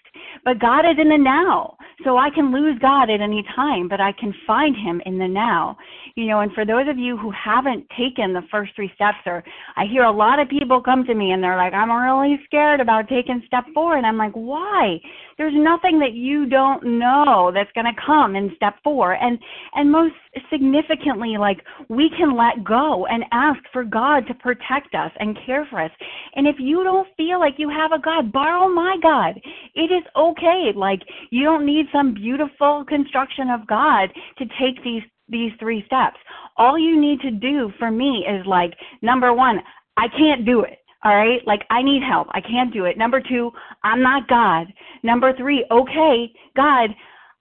But 0.44 0.60
God 0.60 0.86
is 0.86 0.98
in 1.00 1.10
the 1.10 1.18
now. 1.18 1.78
So 2.04 2.18
I 2.18 2.30
can 2.30 2.52
lose 2.52 2.78
God 2.80 3.10
at 3.10 3.22
any 3.22 3.44
time, 3.56 3.88
but 3.88 4.02
I 4.02 4.12
can 4.12 4.34
find 4.46 4.76
him 4.76 5.02
in 5.06 5.18
the 5.18 5.28
now. 5.28 5.78
You 6.16 6.28
know, 6.28 6.42
and 6.42 6.54
for 6.54 6.64
those 6.64 6.88
of 6.88 7.00
you 7.00 7.18
who 7.18 7.32
haven't 7.32 7.88
taken 7.98 8.34
the 8.34 8.44
first 8.52 8.76
three 8.76 8.92
steps, 8.94 9.18
or 9.26 9.44
I 9.76 9.86
hear 9.86 10.04
a 10.04 10.12
lot 10.12 10.40
of 10.40 10.48
people 10.48 10.80
come 10.80 11.04
to 11.06 11.16
me 11.16 11.32
and 11.32 11.44
they're 11.44 11.58
like, 11.58 11.74
I'm 11.74 11.92
really 11.92 12.40
scared 12.46 12.80
about 12.80 13.10
taking 13.10 13.42
step 13.48 13.64
four. 13.74 13.98
And 13.98 14.06
I'm 14.06 14.18
like, 14.18 14.34
why? 14.34 15.00
there's 15.38 15.54
nothing 15.56 16.00
that 16.00 16.14
you 16.14 16.46
don't 16.46 16.84
know 16.84 17.52
that's 17.54 17.72
going 17.74 17.86
to 17.86 18.02
come 18.06 18.36
in 18.36 18.52
step 18.56 18.76
4 18.84 19.14
and 19.14 19.40
and 19.74 19.92
most 19.92 20.14
significantly 20.50 21.36
like 21.38 21.60
we 21.90 22.10
can 22.18 22.36
let 22.36 22.64
go 22.64 23.06
and 23.08 23.24
ask 23.32 23.60
for 23.72 23.84
God 23.84 24.26
to 24.28 24.34
protect 24.36 24.94
us 24.96 25.12
and 25.20 25.38
care 25.46 25.66
for 25.70 25.82
us 25.82 25.92
and 26.36 26.48
if 26.48 26.56
you 26.60 26.84
don't 26.84 27.08
feel 27.18 27.40
like 27.40 27.56
you 27.58 27.70
have 27.70 27.92
a 27.92 28.02
God 28.02 28.32
borrow 28.32 28.68
my 28.68 28.98
God 29.02 29.40
it 29.76 29.92
is 29.92 30.04
okay 30.16 30.72
like 30.76 31.02
you 31.32 31.44
don't 31.44 31.66
need 31.66 31.86
some 31.92 32.14
beautiful 32.14 32.84
construction 32.88 33.50
of 33.50 33.68
God 33.68 34.10
to 34.38 34.46
take 34.60 34.84
these 34.84 35.04
these 35.30 35.52
three 35.60 35.84
steps 35.86 36.18
all 36.58 36.78
you 36.78 37.00
need 37.00 37.20
to 37.22 37.32
do 37.32 37.72
for 37.80 37.92
me 37.92 38.26
is 38.30 38.46
like 38.46 38.74
number 39.02 39.34
1 39.34 39.60
I 39.98 40.08
can't 40.18 40.46
do 40.46 40.62
it 40.62 40.80
all 41.04 41.16
right. 41.16 41.46
Like, 41.46 41.64
I 41.70 41.82
need 41.82 42.02
help. 42.02 42.28
I 42.32 42.40
can't 42.40 42.74
do 42.74 42.86
it. 42.86 42.98
Number 42.98 43.22
two, 43.22 43.52
I'm 43.84 44.02
not 44.02 44.28
God. 44.28 44.68
Number 45.04 45.36
three, 45.36 45.66
okay, 45.70 46.32
God, 46.56 46.92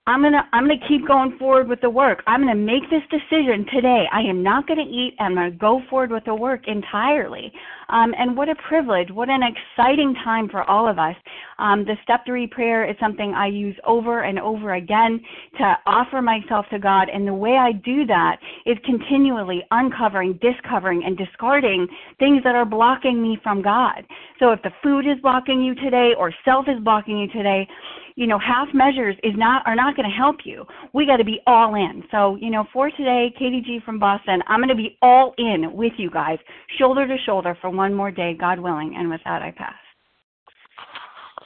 I'm 0.08 0.20
gonna 0.20 0.48
I'm 0.52 0.64
gonna 0.64 0.88
keep 0.88 1.06
going 1.06 1.38
forward 1.38 1.68
with 1.68 1.80
the 1.80 1.90
work. 1.90 2.24
I'm 2.26 2.40
gonna 2.40 2.56
make 2.56 2.82
this 2.90 3.02
decision 3.08 3.64
today. 3.72 4.06
I 4.12 4.22
am 4.22 4.42
not 4.42 4.66
gonna 4.66 4.82
eat. 4.82 5.14
I'm 5.20 5.36
gonna 5.36 5.52
go 5.52 5.80
forward 5.88 6.10
with 6.10 6.24
the 6.24 6.34
work 6.34 6.66
entirely. 6.66 7.52
Um, 7.92 8.14
and 8.18 8.36
what 8.36 8.48
a 8.48 8.54
privilege! 8.66 9.10
What 9.10 9.28
an 9.28 9.42
exciting 9.42 10.14
time 10.24 10.48
for 10.48 10.68
all 10.68 10.88
of 10.88 10.98
us. 10.98 11.14
Um, 11.58 11.84
the 11.84 11.94
step 12.02 12.22
three 12.24 12.46
prayer 12.46 12.88
is 12.88 12.96
something 12.98 13.34
I 13.34 13.48
use 13.48 13.76
over 13.86 14.22
and 14.22 14.38
over 14.38 14.74
again 14.74 15.20
to 15.58 15.74
offer 15.86 16.22
myself 16.22 16.64
to 16.70 16.78
God. 16.78 17.08
And 17.12 17.28
the 17.28 17.34
way 17.34 17.58
I 17.58 17.72
do 17.72 18.06
that 18.06 18.38
is 18.64 18.78
continually 18.84 19.62
uncovering, 19.70 20.40
discovering, 20.40 21.04
and 21.04 21.18
discarding 21.18 21.86
things 22.18 22.42
that 22.44 22.54
are 22.54 22.64
blocking 22.64 23.22
me 23.22 23.38
from 23.42 23.60
God. 23.60 24.04
So 24.38 24.52
if 24.52 24.62
the 24.62 24.72
food 24.82 25.06
is 25.06 25.20
blocking 25.20 25.62
you 25.62 25.74
today, 25.74 26.12
or 26.18 26.32
self 26.44 26.66
is 26.68 26.82
blocking 26.82 27.18
you 27.18 27.28
today, 27.28 27.68
you 28.14 28.26
know, 28.26 28.38
half 28.38 28.68
measures 28.74 29.16
is 29.22 29.32
not 29.36 29.66
are 29.66 29.76
not 29.76 29.96
going 29.96 30.08
to 30.08 30.14
help 30.14 30.36
you. 30.44 30.64
We 30.92 31.06
got 31.06 31.16
to 31.16 31.24
be 31.24 31.40
all 31.46 31.74
in. 31.74 32.04
So, 32.10 32.36
you 32.36 32.50
know, 32.50 32.66
for 32.72 32.90
today, 32.90 33.32
Katie 33.38 33.62
G 33.64 33.80
from 33.84 33.98
Boston, 33.98 34.42
I'm 34.48 34.60
going 34.60 34.68
to 34.68 34.74
be 34.74 34.98
all 35.00 35.34
in 35.38 35.72
with 35.72 35.92
you 35.96 36.10
guys, 36.10 36.38
shoulder 36.78 37.06
to 37.06 37.16
shoulder 37.24 37.56
for 37.60 37.70
one 37.70 37.81
more 37.90 38.10
day, 38.10 38.34
God 38.38 38.58
willing. 38.58 38.94
And 38.96 39.08
with 39.08 39.20
that, 39.24 39.42
I 39.42 39.50
pass. 39.50 39.74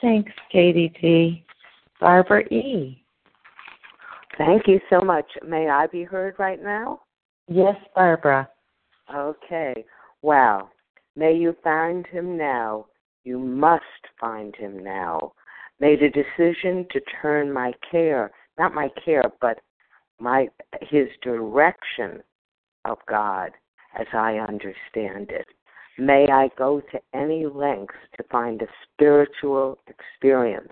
Thanks, 0.01 0.31
Katie 0.51 0.93
G. 1.01 1.43
Barbara 1.99 2.43
E. 2.53 3.01
Thank 4.37 4.67
you 4.67 4.79
so 4.89 5.01
much. 5.01 5.25
May 5.45 5.69
I 5.69 5.87
be 5.87 6.03
heard 6.03 6.35
right 6.37 6.61
now? 6.61 7.01
Yes, 7.47 7.75
Barbara. 7.95 8.47
Okay. 9.13 9.85
Well, 10.21 10.69
May 11.17 11.33
you 11.33 11.55
find 11.63 12.05
him 12.05 12.37
now. 12.37 12.85
You 13.23 13.39
must 13.39 13.83
find 14.19 14.55
him 14.55 14.83
now 14.83 15.33
made 15.79 16.03
a 16.03 16.11
decision 16.11 16.85
to 16.91 17.01
turn 17.21 17.51
my 17.51 17.73
care, 17.89 18.31
not 18.59 18.75
my 18.75 18.89
care, 19.03 19.23
but 19.41 19.59
my 20.19 20.47
his 20.81 21.07
direction 21.23 22.21
of 22.85 22.99
God 23.09 23.51
as 23.99 24.05
I 24.13 24.37
understand 24.37 25.31
it. 25.31 25.47
May 25.97 26.27
I 26.31 26.49
go 26.57 26.81
to 26.91 26.99
any 27.13 27.45
lengths 27.47 27.95
to 28.17 28.23
find 28.31 28.61
a 28.61 28.67
spiritual 28.83 29.79
experience. 29.87 30.71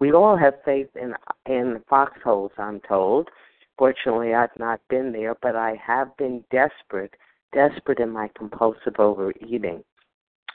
We 0.00 0.12
all 0.12 0.36
have 0.36 0.54
faith 0.64 0.88
in 0.94 1.14
in 1.46 1.82
foxholes, 1.88 2.52
I'm 2.56 2.80
told. 2.80 3.28
Fortunately, 3.76 4.34
I've 4.34 4.58
not 4.58 4.80
been 4.88 5.12
there, 5.12 5.34
but 5.42 5.54
I 5.54 5.74
have 5.84 6.16
been 6.16 6.44
desperate, 6.50 7.14
desperate 7.52 8.00
in 8.00 8.10
my 8.10 8.28
compulsive 8.36 8.98
overeating. 8.98 9.84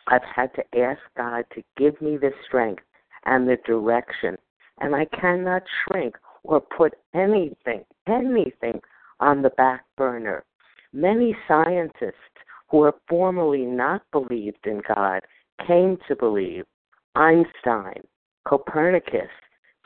I've 0.07 0.23
had 0.23 0.53
to 0.55 0.79
ask 0.79 0.99
God 1.15 1.45
to 1.53 1.63
give 1.77 2.01
me 2.01 2.17
the 2.17 2.31
strength 2.45 2.83
and 3.25 3.47
the 3.47 3.57
direction. 3.65 4.37
And 4.79 4.95
I 4.95 5.05
cannot 5.05 5.63
shrink 5.83 6.17
or 6.43 6.59
put 6.59 6.93
anything, 7.13 7.85
anything 8.07 8.81
on 9.19 9.41
the 9.41 9.51
back 9.51 9.85
burner. 9.95 10.43
Many 10.91 11.35
scientists 11.47 12.13
who 12.73 12.79
were 12.79 12.95
formerly 13.07 13.67
not 13.67 14.01
believed 14.11 14.65
in 14.65 14.81
God 14.95 15.21
came 15.67 15.95
to 16.07 16.15
believe. 16.15 16.65
Einstein, 17.15 18.01
Copernicus, 18.47 19.29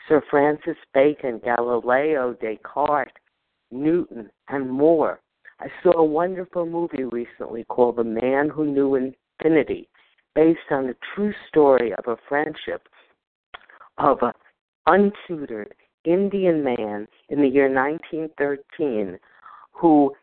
Sir 0.07 0.23
Francis 0.31 0.77
Bacon, 0.93 1.41
Galileo, 1.43 2.33
Descartes, 2.41 3.11
Newton, 3.71 4.29
and 4.47 4.71
more. 4.71 5.19
I 5.59 5.67
saw 5.83 5.97
a 5.97 6.05
wonderful 6.05 6.65
movie 6.65 7.03
recently 7.03 7.65
called 7.65 7.97
The 7.97 8.05
Man 8.05 8.47
Who 8.47 8.65
Knew 8.65 8.95
Infinity, 8.95 9.89
based 10.33 10.71
on 10.71 10.87
the 10.87 10.95
true 11.13 11.33
story 11.49 11.91
of 11.91 12.05
a 12.07 12.15
friendship 12.29 12.87
of 13.97 14.19
an 14.21 14.31
untutored 14.87 15.73
Indian 16.05 16.63
man 16.63 17.05
in 17.27 17.41
the 17.41 17.49
year 17.49 17.67
1913 17.67 19.19
who 19.73 20.15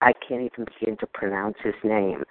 I 0.00 0.12
can't 0.12 0.42
even 0.42 0.66
begin 0.78 0.96
to 0.98 1.06
pronounce 1.06 1.56
his 1.62 1.74
name. 1.84 2.22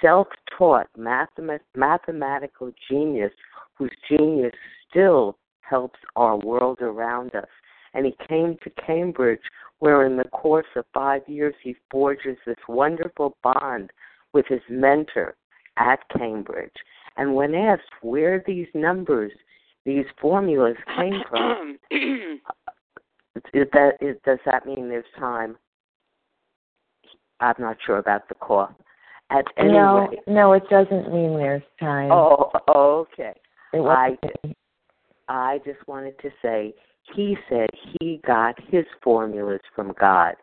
Self 0.00 0.28
taught 0.56 0.88
mathemat- 0.98 1.60
mathematical 1.74 2.72
genius 2.88 3.32
whose 3.74 3.90
genius 4.08 4.54
still 4.88 5.36
helps 5.60 5.98
our 6.16 6.36
world 6.36 6.78
around 6.80 7.34
us. 7.34 7.48
And 7.94 8.06
he 8.06 8.14
came 8.28 8.56
to 8.62 8.70
Cambridge, 8.70 9.40
where 9.78 10.04
in 10.04 10.16
the 10.16 10.24
course 10.24 10.66
of 10.76 10.84
five 10.92 11.22
years 11.26 11.54
he 11.62 11.76
forges 11.90 12.36
this 12.46 12.56
wonderful 12.68 13.36
bond 13.42 13.90
with 14.32 14.46
his 14.46 14.60
mentor 14.68 15.36
at 15.76 16.00
Cambridge. 16.16 16.72
And 17.16 17.34
when 17.34 17.54
asked 17.54 17.90
where 18.02 18.42
these 18.46 18.68
numbers 18.74 19.32
these 19.84 20.04
formulas 20.20 20.76
came 20.96 21.22
from. 21.28 21.78
Uh, 23.36 23.42
is 23.54 23.68
that 23.72 23.92
is, 24.00 24.16
does 24.24 24.38
that 24.44 24.66
mean 24.66 24.88
there's 24.88 25.04
time? 25.18 25.56
I'm 27.40 27.54
not 27.58 27.76
sure 27.84 27.98
about 27.98 28.28
the 28.28 28.34
cough. 28.36 28.72
At 29.30 29.44
any 29.56 29.72
no, 29.72 30.08
rate, 30.10 30.18
no, 30.26 30.52
it 30.54 30.68
doesn't 30.68 31.12
mean 31.12 31.36
there's 31.36 31.62
time. 31.78 32.10
Oh, 32.12 32.50
okay. 32.74 33.34
I 33.74 34.16
I 35.28 35.58
just 35.64 35.86
wanted 35.86 36.18
to 36.20 36.30
say 36.42 36.74
he 37.14 37.36
said 37.48 37.68
he 38.00 38.20
got 38.26 38.56
his 38.68 38.84
formulas 39.02 39.60
from 39.74 39.94
God. 40.00 40.34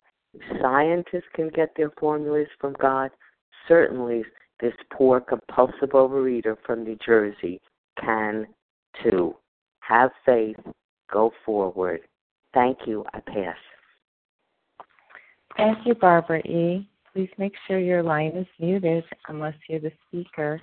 Scientists 0.61 1.27
can 1.33 1.49
get 1.49 1.71
their 1.75 1.91
formulas 1.99 2.47
from 2.61 2.73
God. 2.79 3.11
Certainly, 3.67 4.23
this 4.61 4.73
poor 4.93 5.19
compulsive 5.19 5.89
overeater 5.89 6.55
from 6.65 6.83
New 6.83 6.97
Jersey 7.05 7.59
can 7.99 8.47
too. 9.03 9.35
have 9.81 10.11
faith, 10.25 10.57
go 11.11 11.31
forward. 11.45 12.01
Thank 12.53 12.79
you. 12.85 13.05
I 13.13 13.19
pass. 13.19 13.55
Thank 15.57 15.79
you, 15.85 15.95
Barbara 15.95 16.39
E. 16.41 16.87
Please 17.11 17.29
make 17.39 17.53
sure 17.67 17.79
your 17.79 18.03
line 18.03 18.33
is 18.35 18.45
muted 18.59 19.03
unless 19.27 19.55
you're 19.67 19.79
the 19.79 19.91
speaker. 20.07 20.61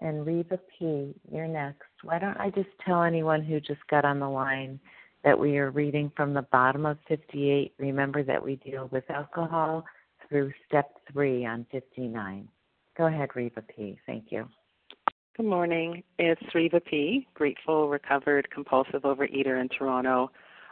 And 0.00 0.26
Reva 0.26 0.58
P., 0.78 1.14
you're 1.32 1.48
next. 1.48 1.88
Why 2.02 2.18
don't 2.18 2.36
I 2.38 2.50
just 2.50 2.68
tell 2.84 3.02
anyone 3.02 3.42
who 3.42 3.58
just 3.58 3.80
got 3.88 4.04
on 4.04 4.20
the 4.20 4.28
line 4.28 4.78
that 5.24 5.38
we 5.38 5.56
are 5.56 5.70
reading 5.70 6.12
from 6.14 6.34
the 6.34 6.42
bottom 6.42 6.84
of 6.84 6.98
58. 7.08 7.72
Remember 7.78 8.22
that 8.22 8.44
we 8.44 8.56
deal 8.56 8.88
with 8.92 9.10
alcohol 9.10 9.84
through 10.28 10.52
step 10.68 10.90
three 11.10 11.46
on 11.46 11.64
59. 11.72 12.46
Go 12.98 13.06
ahead, 13.06 13.30
Reva 13.34 13.62
P. 13.62 13.98
Thank 14.04 14.26
you. 14.30 14.46
Good 15.38 15.46
morning. 15.46 16.02
It's 16.18 16.54
Reva 16.54 16.80
P., 16.80 17.26
grateful, 17.32 17.88
recovered, 17.88 18.50
compulsive 18.50 19.02
overeater 19.02 19.60
in 19.60 19.70
Toronto. 19.70 20.30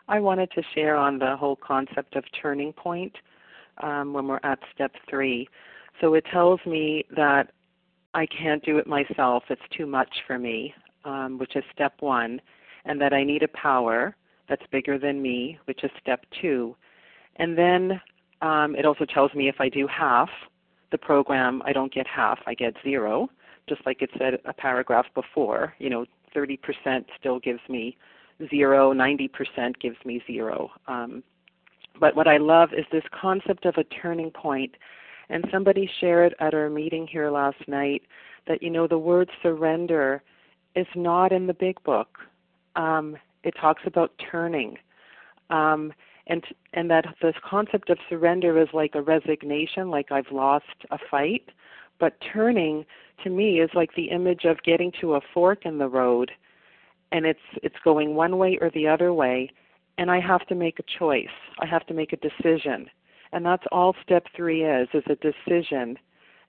I 0.09 0.21
wanted 0.21 0.51
to 0.53 0.63
share 0.75 0.97
on 0.97 1.19
the 1.19 1.37
whole 1.37 1.57
concept 1.57 2.17
of 2.17 2.25
turning 2.41 2.75
point 2.75 3.15
um, 3.79 4.13
when 4.13 4.27
we're 4.27 4.41
at 4.43 4.59
step 4.75 4.93
three. 5.09 5.49
So 6.01 6.15
it 6.15 6.25
tells 6.33 6.61
me 6.67 7.05
that 7.15 7.53
I 8.15 8.27
can't 8.27 8.65
do 8.65 8.79
it 8.79 8.87
myself, 8.87 9.45
it's 9.49 9.63
too 9.77 9.87
much 9.87 10.11
for 10.27 10.39
me, 10.39 10.75
um, 11.05 11.39
which 11.39 11.57
is 11.57 11.65
step 11.73 11.95
one, 12.01 12.41
and 12.85 13.01
that 13.01 13.13
I 13.13 13.25
need 13.25 13.43
a 13.43 13.49
power 13.49 14.15
that's 14.49 14.63
bigger 14.71 14.99
than 14.99 15.23
me, 15.23 15.59
which 15.65 15.83
is 15.85 15.91
step 16.01 16.25
two. 16.41 16.77
And 17.37 17.57
then 17.57 18.01
um, 18.43 18.75
it 18.77 18.85
also 18.85 19.05
tells 19.07 19.33
me 19.35 19.49
if 19.49 19.57
I 19.61 19.69
do 19.69 19.87
half 19.87 20.29
the 20.91 20.99
program, 20.99 21.63
I 21.65 21.73
don't 21.73 21.93
get 21.93 22.07
half, 22.07 22.39
I 22.47 22.55
get 22.55 22.75
zero 22.83 23.31
just 23.69 23.85
like 23.87 24.03
it 24.03 24.11
said 24.19 24.35
a 24.45 24.53
paragraph 24.53 25.07
before, 25.15 25.75
you 25.79 25.91
know, 25.91 26.05
30% 26.35 26.59
still 27.19 27.39
gives 27.39 27.61
me 27.69 27.97
zero, 28.51 28.93
90% 28.93 29.29
gives 29.81 29.97
me 30.05 30.23
zero. 30.27 30.71
Um, 30.89 31.23
but 32.01 32.17
what 32.17 32.29
I 32.29 32.37
love 32.37 32.71
is 32.73 32.85
this 32.91 33.05
concept 33.13 33.65
of 33.65 33.77
a 33.77 33.85
turning 33.85 34.31
point. 34.31 34.75
And 35.29 35.45
somebody 35.51 35.91
shared 36.01 36.35
at 36.41 36.55
our 36.55 36.69
meeting 36.69 37.07
here 37.07 37.31
last 37.31 37.67
night 37.67 38.03
that, 38.47 38.63
you 38.63 38.71
know, 38.71 38.87
the 38.87 38.99
word 38.99 39.31
surrender 39.43 40.23
is 40.75 40.87
not 40.95 41.33
in 41.33 41.47
the 41.47 41.55
big 41.55 41.83
book. 41.85 42.19
Um, 42.77 43.17
it 43.45 43.55
talks 43.61 43.83
about 43.87 44.13
turning. 44.31 44.79
Um, 45.51 45.93
and 46.29 46.45
and 46.73 46.89
that 46.91 47.05
this 47.21 47.35
concept 47.45 47.91
of 47.91 47.99
surrender 48.09 48.61
is 48.61 48.69
like 48.73 48.95
a 48.95 49.03
resignation, 49.03 49.91
like 49.91 50.13
I've 50.13 50.31
lost 50.31 50.67
a 50.91 50.99
fight. 51.11 51.51
But 51.99 52.17
turning 52.33 52.85
to 53.25 53.31
me 53.31 53.61
is 53.61 53.71
like 53.75 53.91
the 53.97 54.11
image 54.11 54.45
of 54.45 54.63
getting 54.63 54.93
to 55.01 55.15
a 55.15 55.21
fork 55.35 55.67
in 55.67 55.79
the 55.79 55.89
road 55.89 56.31
and 57.13 57.27
it's 57.27 57.41
it's 57.63 57.77
going 57.85 58.15
one 58.15 58.39
way 58.39 58.59
or 58.61 58.71
the 58.71 58.89
other 58.89 59.13
way 59.13 59.51
and 59.99 60.11
I 60.11 60.21
have 60.21 60.47
to 60.47 60.55
make 60.55 60.79
a 60.79 60.99
choice. 60.99 61.27
I 61.61 61.67
have 61.67 61.87
to 61.87 61.95
make 61.95 62.13
a 62.13 62.17
decision. 62.17 62.89
And 63.33 63.45
that's 63.45 63.65
all 63.73 63.95
step 64.03 64.27
3 64.37 64.65
is 64.65 64.89
is 64.95 65.05
a 65.07 65.17
decision. 65.17 65.99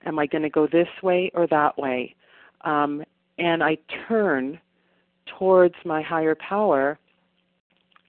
Am 0.04 0.18
I 0.18 0.26
going 0.26 0.42
to 0.42 0.50
go 0.50 0.66
this 0.66 0.88
way 1.02 1.30
or 1.34 1.46
that 1.46 1.78
way? 1.78 2.14
Um, 2.62 3.02
and 3.38 3.62
I 3.62 3.78
turn 4.08 4.60
towards 5.26 5.74
my 5.84 6.02
higher 6.02 6.34
power 6.34 6.98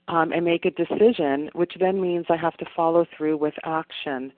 um, 0.07 0.31
and 0.31 0.45
make 0.45 0.65
a 0.65 0.71
decision, 0.71 1.49
which 1.53 1.73
then 1.79 1.99
means 2.01 2.25
I 2.29 2.37
have 2.37 2.57
to 2.57 2.65
follow 2.75 3.05
through 3.17 3.37
with 3.37 3.55
action, 3.63 4.31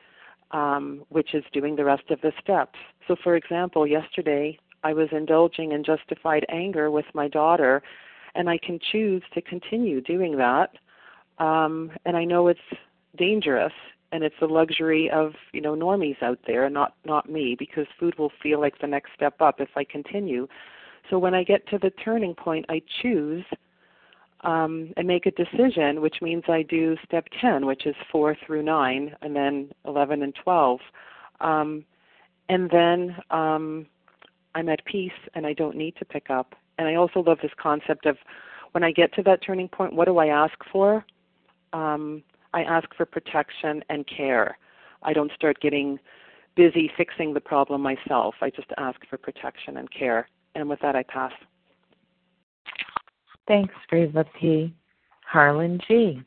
um, 0.52 1.04
which 1.10 1.34
is 1.34 1.44
doing 1.52 1.76
the 1.76 1.84
rest 1.84 2.10
of 2.10 2.22
the 2.22 2.32
steps. 2.42 2.80
So, 3.08 3.16
for 3.24 3.36
example, 3.36 3.86
yesterday 3.86 4.58
I 4.84 4.94
was 4.94 5.10
indulging 5.12 5.72
in 5.72 5.84
justified 5.84 6.46
anger 6.50 6.90
with 6.90 7.06
my 7.14 7.28
daughter, 7.28 7.82
and 8.36 8.50
I 8.50 8.58
can 8.58 8.80
choose 8.92 9.24
to 9.34 9.42
continue 9.42 10.00
doing 10.00 10.38
that. 10.38 10.72
Um, 11.40 11.92
and 12.06 12.18
I 12.18 12.24
know 12.24 12.48
it's 12.48 12.60
dangerous, 13.18 13.74
and 14.12 14.24
it's 14.24 14.36
the 14.40 14.48
luxury 14.48 15.10
of 15.12 15.34
you 15.54 15.62
know 15.62 15.76
normies 15.76 16.22
out 16.22 16.40
there, 16.48 16.66
and 16.66 16.74
not 16.74 16.96
not 17.06 17.30
me, 17.30 17.56
because 17.58 17.86
food 18.00 18.18
will 18.18 18.32
feel 18.42 18.60
like 18.60 18.80
the 18.80 18.88
next 18.88 19.12
step 19.16 19.42
up 19.42 19.60
if 19.60 19.70
I 19.76 19.84
continue. 19.84 20.48
So 21.10 21.18
when 21.18 21.34
I 21.34 21.44
get 21.44 21.68
to 21.70 21.78
the 21.78 21.92
turning 21.92 22.36
point, 22.36 22.66
I 22.70 22.82
choose 23.02 23.46
um, 24.42 24.94
and 24.98 25.08
make 25.08 25.26
a 25.26 25.32
decision, 25.32 26.02
which 26.02 26.18
means 26.22 26.44
I 26.48 26.64
do 26.64 26.96
step 27.06 27.26
10, 27.42 27.66
which 27.66 27.86
is 27.86 27.96
4 28.12 28.36
through 28.46 28.64
9, 28.64 29.16
and 29.22 29.36
then 29.36 29.72
11 29.86 30.22
and 30.22 30.36
12. 30.44 30.80
Um, 31.42 31.86
and 32.50 32.70
then 32.70 33.16
um, 33.32 33.86
I'm 34.56 34.70
at 34.70 34.84
peace 34.86 35.12
and 35.34 35.46
I 35.46 35.54
don't 35.54 35.76
need 35.76 35.96
to 35.98 36.06
pick 36.06 36.30
up. 36.30 36.56
And 36.78 36.88
I 36.88 36.96
also 36.96 37.22
love 37.22 37.40
this 37.42 37.52
concept 37.62 38.06
of 38.06 38.18
when 38.72 38.84
I 38.84 38.92
get 38.92 39.14
to 39.16 39.24
that 39.24 39.42
turning 39.42 39.68
point, 39.68 39.94
what 39.94 40.06
do 40.06 40.18
I 40.18 40.28
ask 40.28 40.54
for? 40.72 41.04
Um, 41.78 42.24
I 42.56 42.64
ask 42.64 42.88
for 42.96 43.06
protection 43.06 43.84
and 43.90 44.04
care. 44.08 44.58
I 45.04 45.14
don't 45.14 45.32
start 45.36 45.62
getting 45.62 46.00
busy 46.56 46.90
fixing 46.98 47.36
the 47.36 47.40
problem 47.40 47.82
myself. 47.82 48.34
I 48.42 48.50
just 48.50 48.70
ask 48.78 49.00
for 49.08 49.18
protection 49.18 49.78
and 49.78 49.88
care. 49.92 50.28
And 50.56 50.68
with 50.68 50.80
that, 50.82 50.96
I 50.96 51.04
pass. 51.04 51.32
Thanks, 53.48 53.76
Reva 53.92 54.26
P. 54.40 54.74
Harlan 55.24 55.80
G. 55.88 56.20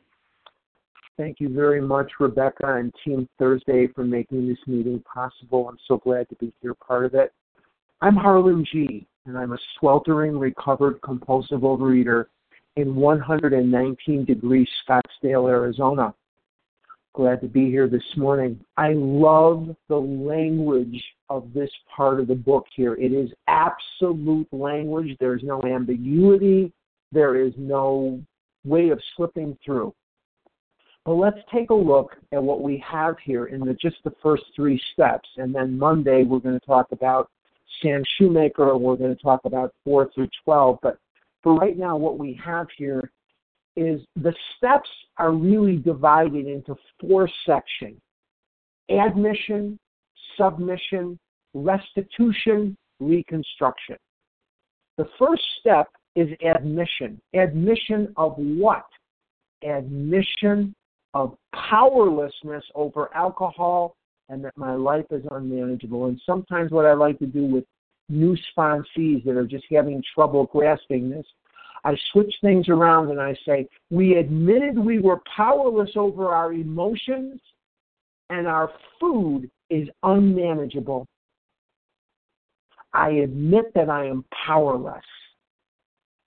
Thank 1.17 1.41
you 1.41 1.49
very 1.49 1.81
much, 1.81 2.13
Rebecca 2.19 2.75
and 2.75 2.93
Team 3.03 3.27
Thursday, 3.37 3.87
for 3.93 4.05
making 4.05 4.47
this 4.47 4.57
meeting 4.65 5.03
possible. 5.13 5.67
I'm 5.67 5.77
so 5.85 5.97
glad 5.97 6.29
to 6.29 6.35
be 6.35 6.53
here, 6.61 6.73
part 6.73 7.05
of 7.05 7.13
it. 7.13 7.33
I'm 7.99 8.15
Harlan 8.15 8.65
G., 8.71 9.05
and 9.25 9.37
I'm 9.37 9.51
a 9.51 9.57
sweltering, 9.77 10.39
recovered 10.39 11.01
compulsive 11.01 11.59
overeater 11.59 12.27
in 12.75 12.95
119 12.95 14.25
degrees 14.25 14.67
Scottsdale, 14.87 15.49
Arizona. 15.49 16.13
Glad 17.13 17.41
to 17.41 17.47
be 17.47 17.65
here 17.65 17.89
this 17.89 18.03
morning. 18.15 18.59
I 18.77 18.93
love 18.93 19.75
the 19.89 19.97
language 19.97 21.03
of 21.29 21.51
this 21.53 21.69
part 21.93 22.21
of 22.21 22.27
the 22.27 22.35
book 22.35 22.65
here. 22.73 22.95
It 22.95 23.11
is 23.11 23.29
absolute 23.47 24.47
language. 24.53 25.17
There's 25.19 25.43
no 25.43 25.61
ambiguity. 25.63 26.71
There 27.11 27.35
is 27.35 27.53
no 27.57 28.21
way 28.63 28.89
of 28.89 29.01
slipping 29.17 29.57
through. 29.65 29.93
But 31.03 31.15
let's 31.15 31.39
take 31.51 31.71
a 31.71 31.75
look 31.75 32.15
at 32.31 32.41
what 32.41 32.61
we 32.61 32.81
have 32.89 33.15
here 33.23 33.47
in 33.47 33.59
the, 33.59 33.73
just 33.73 33.97
the 34.05 34.13
first 34.23 34.43
three 34.55 34.81
steps. 34.93 35.27
And 35.37 35.53
then 35.53 35.77
Monday, 35.77 36.23
we're 36.23 36.39
going 36.39 36.59
to 36.59 36.65
talk 36.65 36.87
about 36.91 37.29
Sam 37.81 38.03
Shoemaker, 38.17 38.77
we're 38.77 38.95
going 38.95 39.15
to 39.15 39.21
talk 39.21 39.41
about 39.45 39.73
4 39.83 40.11
through 40.13 40.29
12. 40.45 40.79
But 40.81 40.97
for 41.43 41.55
right 41.55 41.77
now, 41.77 41.97
what 41.97 42.17
we 42.17 42.39
have 42.43 42.67
here 42.77 43.11
is 43.75 44.01
the 44.15 44.33
steps 44.57 44.89
are 45.17 45.31
really 45.31 45.77
divided 45.77 46.47
into 46.47 46.75
four 46.99 47.29
sections 47.45 47.99
admission, 48.89 49.79
submission, 50.37 51.17
restitution, 51.53 52.75
reconstruction. 52.99 53.95
The 54.97 55.07
first 55.17 55.43
step 55.59 55.87
is 56.15 56.27
admission. 56.45 57.19
Admission 57.33 58.13
of 58.17 58.33
what? 58.37 58.85
Admission 59.63 60.75
of 61.13 61.35
powerlessness 61.55 62.63
over 62.75 63.09
alcohol 63.15 63.95
and 64.29 64.43
that 64.43 64.55
my 64.57 64.75
life 64.75 65.05
is 65.11 65.23
unmanageable. 65.31 66.07
And 66.07 66.19
sometimes 66.25 66.71
what 66.71 66.85
I 66.85 66.93
like 66.93 67.19
to 67.19 67.25
do 67.25 67.45
with 67.45 67.63
new 68.09 68.37
sponsees 68.55 69.23
that 69.25 69.37
are 69.37 69.47
just 69.47 69.65
having 69.71 70.03
trouble 70.13 70.45
grasping 70.45 71.09
this, 71.09 71.25
I 71.83 71.95
switch 72.11 72.33
things 72.41 72.69
around 72.69 73.09
and 73.09 73.19
I 73.19 73.35
say, 73.45 73.67
we 73.89 74.15
admitted 74.15 74.77
we 74.77 74.99
were 74.99 75.19
powerless 75.35 75.91
over 75.95 76.29
our 76.29 76.53
emotions 76.53 77.41
and 78.29 78.47
our 78.47 78.71
food 78.99 79.49
is 79.69 79.87
unmanageable. 80.03 81.07
I 82.93 83.09
admit 83.09 83.73
that 83.73 83.89
I 83.89 84.05
am 84.05 84.25
powerless. 84.45 85.03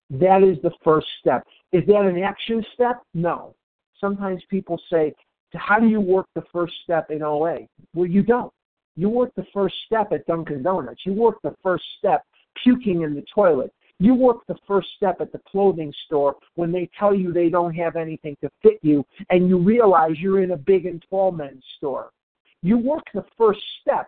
That 0.09 0.43
is 0.43 0.57
the 0.61 0.71
first 0.83 1.07
step. 1.19 1.45
Is 1.71 1.83
that 1.87 2.01
an 2.01 2.21
action 2.21 2.63
step? 2.73 3.01
No. 3.13 3.55
Sometimes 3.99 4.41
people 4.49 4.79
say, 4.91 5.13
How 5.53 5.79
do 5.79 5.87
you 5.87 6.01
work 6.01 6.27
the 6.35 6.43
first 6.51 6.73
step 6.83 7.11
in 7.11 7.23
OA? 7.23 7.59
Well, 7.93 8.07
you 8.07 8.23
don't. 8.23 8.51
You 8.95 9.09
work 9.09 9.33
the 9.35 9.45
first 9.53 9.75
step 9.85 10.11
at 10.11 10.25
Dunkin' 10.25 10.63
Donuts. 10.63 11.01
You 11.05 11.13
work 11.13 11.41
the 11.41 11.55
first 11.61 11.83
step 11.97 12.23
puking 12.63 13.01
in 13.01 13.13
the 13.13 13.23
toilet. 13.33 13.73
You 13.99 14.13
work 14.13 14.45
the 14.47 14.57
first 14.67 14.89
step 14.97 15.21
at 15.21 15.31
the 15.31 15.41
clothing 15.49 15.93
store 16.05 16.35
when 16.55 16.71
they 16.71 16.89
tell 16.99 17.13
you 17.15 17.31
they 17.31 17.49
don't 17.49 17.73
have 17.75 17.95
anything 17.95 18.35
to 18.41 18.49
fit 18.61 18.79
you 18.81 19.05
and 19.29 19.47
you 19.47 19.57
realize 19.57 20.19
you're 20.19 20.43
in 20.43 20.51
a 20.51 20.57
big 20.57 20.85
and 20.85 21.03
tall 21.09 21.31
men's 21.31 21.63
store. 21.77 22.11
You 22.61 22.77
work 22.77 23.03
the 23.13 23.25
first 23.37 23.61
step 23.81 24.07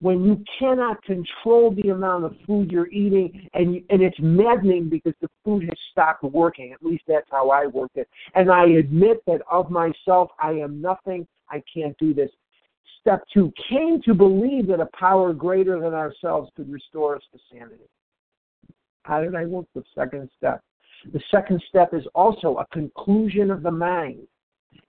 when 0.00 0.24
you 0.24 0.44
cannot 0.58 1.02
control 1.04 1.70
the 1.70 1.88
amount 1.90 2.24
of 2.24 2.36
food 2.46 2.70
you're 2.70 2.88
eating 2.88 3.48
and 3.54 3.82
and 3.90 4.02
it's 4.02 4.18
maddening 4.20 4.88
because 4.88 5.14
the 5.20 5.28
food 5.44 5.62
has 5.62 5.78
stopped 5.90 6.22
working 6.22 6.72
at 6.72 6.82
least 6.82 7.02
that's 7.08 7.28
how 7.30 7.48
i 7.48 7.66
work 7.66 7.90
it 7.94 8.06
and 8.34 8.50
i 8.50 8.66
admit 8.66 9.22
that 9.26 9.40
of 9.50 9.70
myself 9.70 10.28
i 10.38 10.50
am 10.50 10.82
nothing 10.82 11.26
i 11.48 11.62
can't 11.72 11.96
do 11.98 12.12
this 12.12 12.30
step 13.00 13.22
two 13.32 13.52
came 13.68 14.00
to 14.02 14.14
believe 14.14 14.66
that 14.68 14.80
a 14.80 14.88
power 14.98 15.32
greater 15.32 15.80
than 15.80 15.94
ourselves 15.94 16.50
could 16.56 16.70
restore 16.70 17.16
us 17.16 17.22
to 17.32 17.38
sanity. 17.52 17.88
How 19.02 19.20
did 19.22 19.34
i 19.34 19.44
work 19.44 19.66
the 19.74 19.84
second 19.94 20.28
step? 20.36 20.62
The 21.12 21.20
second 21.30 21.62
step 21.68 21.94
is 21.94 22.04
also 22.14 22.56
a 22.56 22.66
conclusion 22.66 23.50
of 23.50 23.62
the 23.62 23.70
mind. 23.70 24.26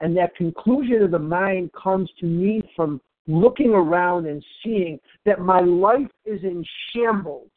And 0.01 0.15
that 0.17 0.35
conclusion 0.35 1.03
of 1.03 1.11
the 1.11 1.19
mind 1.19 1.71
comes 1.73 2.09
to 2.19 2.25
me 2.25 2.61
from 2.75 3.01
looking 3.27 3.71
around 3.71 4.25
and 4.25 4.43
seeing 4.63 4.99
that 5.25 5.39
my 5.39 5.59
life 5.59 6.09
is 6.25 6.41
in 6.43 6.63
shambles, 6.91 7.51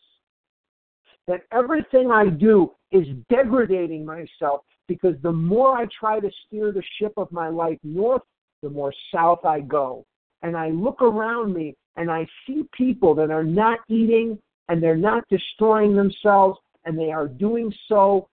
that 1.27 1.43
everything 1.53 2.11
I 2.11 2.27
do 2.29 2.73
is 2.93 3.07
degrading 3.29 4.05
myself 4.05 4.63
because 4.89 5.15
the 5.23 5.33
more 5.33 5.79
I 5.79 5.87
try 5.99 6.19
to 6.19 6.31
steer 6.47 6.73
the 6.73 6.83
ship 6.99 7.13
of 7.17 7.31
my 7.31 7.49
life 7.49 7.79
north, 7.85 8.23
the 8.63 8.71
more 8.71 8.93
south 9.15 9.45
I 9.45 9.61
go. 9.61 10.05
And 10.43 10.57
I 10.57 10.71
look 10.71 11.03
around 11.03 11.55
me 11.55 11.75
and 11.97 12.11
I 12.11 12.27
see 12.47 12.65
people 12.73 13.15
that 13.17 13.31
are 13.31 13.45
not 13.45 13.81
eating 13.89 14.39
and 14.69 14.83
they're 14.83 14.97
not 14.97 15.25
destroying 15.29 15.95
themselves 15.95 16.59
and 16.85 16.99
they 16.99 17.11
are 17.11 17.29
doing 17.29 17.73
so 17.89 18.29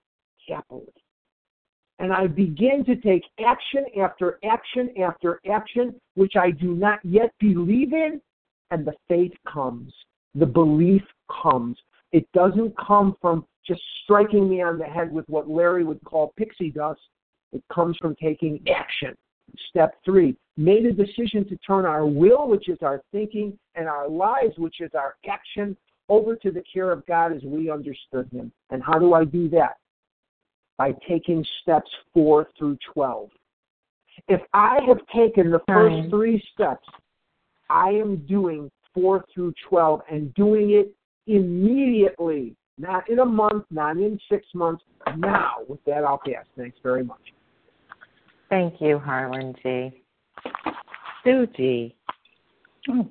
happily 0.48 0.94
and 2.00 2.14
I 2.14 2.28
begin 2.28 2.84
to 2.86 2.96
take 2.96 3.24
action 3.44 3.86
after 4.02 4.40
action 4.44 4.90
after 5.02 5.40
action, 5.52 5.96
which 6.16 6.34
I 6.36 6.52
do 6.52 6.76
not 6.76 7.00
yet 7.04 7.34
believe 7.40 7.94
in, 7.94 8.22
and 8.72 8.86
the 8.86 8.94
faith 9.08 9.34
comes. 9.52 9.92
The 10.36 10.46
belief 10.46 11.02
comes. 11.42 11.78
It 12.12 12.28
doesn't 12.34 12.76
come 12.78 13.16
from 13.20 13.46
just 13.66 13.82
striking 14.04 14.48
me 14.48 14.62
on 14.62 14.78
the 14.78 14.86
head 14.86 15.12
with 15.12 15.28
what 15.28 15.50
Larry 15.50 15.84
would 15.84 16.04
call 16.04 16.34
pixie 16.38 16.72
dust. 16.72 17.02
It 17.52 17.64
comes 17.74 17.98
from 18.00 18.16
taking 18.22 18.60
action. 18.70 19.16
Step 19.70 19.96
three, 20.04 20.36
made 20.56 20.86
a 20.86 20.92
decision 20.92 21.48
to 21.50 21.58
turn 21.58 21.86
our 21.86 22.06
will, 22.06 22.48
which 22.48 22.70
is 22.70 22.78
our 22.82 23.02
thinking, 23.12 23.58
and 23.76 23.88
our 23.88 24.10
lives, 24.10 24.58
which 24.58 24.82
is 24.82 24.92
our 24.94 25.16
action, 25.30 25.76
over 26.10 26.36
to 26.36 26.52
the 26.52 26.64
care 26.72 26.92
of 26.92 27.06
God 27.06 27.34
as 27.34 27.44
we 27.44 27.70
understood 27.70 28.30
Him. 28.32 28.52
And 28.70 28.84
how 28.84 29.00
do 29.00 29.14
I 29.14 29.26
do 29.26 29.50
that? 29.50 29.78
by 30.78 30.94
taking 31.08 31.46
steps 31.62 31.90
4 32.14 32.48
through 32.58 32.78
12. 32.94 33.30
If 34.28 34.42
I 34.54 34.80
have 34.88 35.00
taken 35.14 35.52
the 35.52 35.62
first 35.68 36.10
three 36.10 36.44
steps, 36.54 36.88
I 37.70 37.90
am 37.90 38.18
doing 38.28 38.72
4 38.94 39.26
through 39.34 39.54
12 39.68 40.02
and 40.10 40.34
doing 40.34 40.72
it 40.72 40.94
immediately, 41.28 42.56
not 42.78 43.10
in 43.10 43.20
a 43.20 43.26
month, 43.26 43.66
not 43.70 43.98
in 43.98 44.20
six 44.30 44.46
months, 44.54 44.84
now. 45.18 45.58
With 45.68 45.84
that, 45.86 46.04
I'll 46.04 46.20
pass. 46.26 46.46
Thanks 46.56 46.78
very 46.82 47.04
much. 47.04 47.22
Thank 48.50 48.80
you, 48.80 48.98
Harlan 48.98 49.56
G. 49.62 49.92
Oh. 52.90 53.10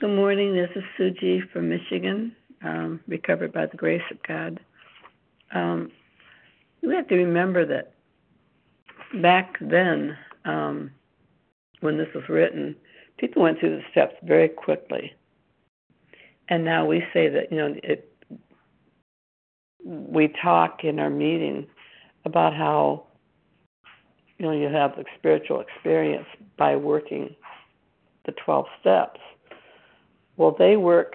Good 0.00 0.14
morning. 0.14 0.54
This 0.54 0.70
is 0.76 0.84
Sue 0.96 1.10
G. 1.10 1.40
from 1.52 1.68
Michigan 1.68 2.36
um, 2.62 3.00
recovered 3.08 3.52
by 3.52 3.66
the 3.66 3.76
grace 3.76 4.02
of 4.12 4.22
God. 4.22 4.60
Um, 5.52 5.90
we 6.80 6.94
have 6.94 7.08
to 7.08 7.16
remember 7.16 7.66
that 7.66 7.94
back 9.20 9.56
then, 9.60 10.16
um, 10.44 10.92
when 11.80 11.98
this 11.98 12.08
was 12.14 12.28
written, 12.28 12.76
people 13.18 13.42
went 13.42 13.58
through 13.58 13.76
the 13.76 13.82
steps 13.90 14.14
very 14.22 14.48
quickly. 14.48 15.12
And 16.48 16.64
now 16.64 16.86
we 16.86 17.02
say 17.12 17.28
that, 17.28 17.50
you 17.50 17.58
know, 17.58 17.74
it, 17.82 18.12
we 19.84 20.32
talk 20.40 20.84
in 20.84 21.00
our 21.00 21.10
meeting 21.10 21.66
about 22.26 22.52
how, 22.52 23.04
you 24.36 24.44
know, 24.44 24.52
you 24.52 24.68
have 24.68 24.98
a 24.98 25.04
spiritual 25.18 25.60
experience 25.60 26.26
by 26.58 26.76
working 26.76 27.34
the 28.26 28.32
12 28.32 28.66
steps. 28.80 29.20
Well, 30.36 30.54
they 30.58 30.76
work, 30.76 31.14